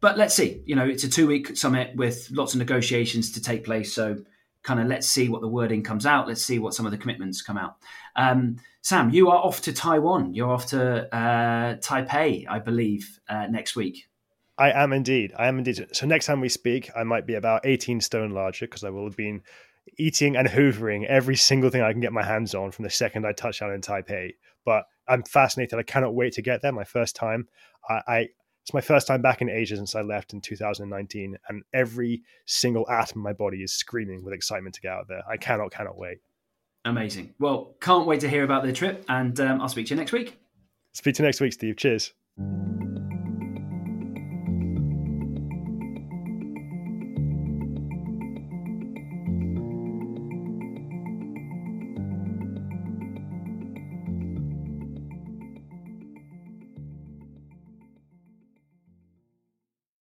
but 0.00 0.18
let's 0.18 0.34
see, 0.34 0.62
you 0.66 0.74
know, 0.74 0.84
it's 0.84 1.04
a 1.04 1.08
two 1.08 1.26
week 1.26 1.56
summit 1.56 1.94
with 1.94 2.28
lots 2.32 2.54
of 2.54 2.58
negotiations 2.58 3.32
to 3.32 3.42
take 3.42 3.64
place. 3.64 3.92
So 3.92 4.18
kind 4.62 4.80
of 4.80 4.86
let's 4.86 5.06
see 5.06 5.28
what 5.28 5.40
the 5.40 5.48
wording 5.48 5.82
comes 5.82 6.06
out. 6.06 6.28
Let's 6.28 6.44
see 6.44 6.58
what 6.58 6.74
some 6.74 6.86
of 6.86 6.92
the 6.92 6.98
commitments 6.98 7.42
come 7.42 7.56
out. 7.56 7.76
Um, 8.16 8.56
Sam, 8.82 9.10
you 9.10 9.30
are 9.30 9.38
off 9.38 9.62
to 9.62 9.72
Taiwan. 9.72 10.34
You're 10.34 10.50
off 10.50 10.66
to 10.66 11.14
uh, 11.14 11.76
Taipei, 11.76 12.46
I 12.48 12.58
believe, 12.58 13.20
uh, 13.28 13.46
next 13.46 13.76
week. 13.76 14.08
I 14.58 14.70
am 14.70 14.92
indeed. 14.92 15.32
I 15.36 15.46
am 15.46 15.58
indeed. 15.58 15.86
So 15.92 16.06
next 16.06 16.26
time 16.26 16.40
we 16.40 16.48
speak, 16.48 16.90
I 16.96 17.04
might 17.04 17.26
be 17.26 17.34
about 17.34 17.64
18 17.64 18.00
stone 18.00 18.30
larger 18.30 18.66
because 18.66 18.84
I 18.84 18.90
will 18.90 19.04
have 19.04 19.16
been 19.16 19.42
eating 19.98 20.36
and 20.36 20.48
hoovering 20.48 21.06
every 21.06 21.36
single 21.36 21.70
thing 21.70 21.82
I 21.82 21.92
can 21.92 22.00
get 22.00 22.12
my 22.12 22.22
hands 22.22 22.54
on 22.54 22.70
from 22.70 22.84
the 22.84 22.90
second 22.90 23.26
I 23.26 23.32
touch 23.32 23.60
down 23.60 23.72
in 23.72 23.80
Taipei. 23.80 24.34
But 24.64 24.84
I'm 25.08 25.22
fascinated. 25.22 25.78
I 25.78 25.82
cannot 25.82 26.14
wait 26.14 26.34
to 26.34 26.42
get 26.42 26.62
there. 26.62 26.72
My 26.72 26.84
first 26.84 27.16
time. 27.16 27.48
I, 27.88 28.02
I 28.06 28.28
it's 28.62 28.72
my 28.72 28.80
first 28.80 29.08
time 29.08 29.22
back 29.22 29.42
in 29.42 29.50
Asia 29.50 29.76
since 29.76 29.96
I 29.96 30.02
left 30.02 30.32
in 30.32 30.40
2019, 30.40 31.36
and 31.48 31.62
every 31.74 32.22
single 32.46 32.88
atom 32.88 33.18
of 33.20 33.24
my 33.24 33.32
body 33.32 33.62
is 33.62 33.72
screaming 33.72 34.22
with 34.22 34.32
excitement 34.32 34.76
to 34.76 34.80
get 34.80 34.92
out 34.92 35.08
there. 35.08 35.22
I 35.28 35.36
cannot, 35.36 35.72
cannot 35.72 35.98
wait. 35.98 36.18
Amazing. 36.84 37.34
Well, 37.40 37.74
can't 37.80 38.06
wait 38.06 38.20
to 38.20 38.28
hear 38.28 38.44
about 38.44 38.62
the 38.62 38.72
trip, 38.72 39.04
and 39.08 39.38
um, 39.40 39.60
I'll 39.60 39.68
speak 39.68 39.86
to 39.86 39.94
you 39.94 39.98
next 39.98 40.12
week. 40.12 40.38
Speak 40.92 41.16
to 41.16 41.22
you 41.22 41.26
next 41.26 41.40
week, 41.40 41.54
Steve. 41.54 41.76
Cheers. 41.76 42.12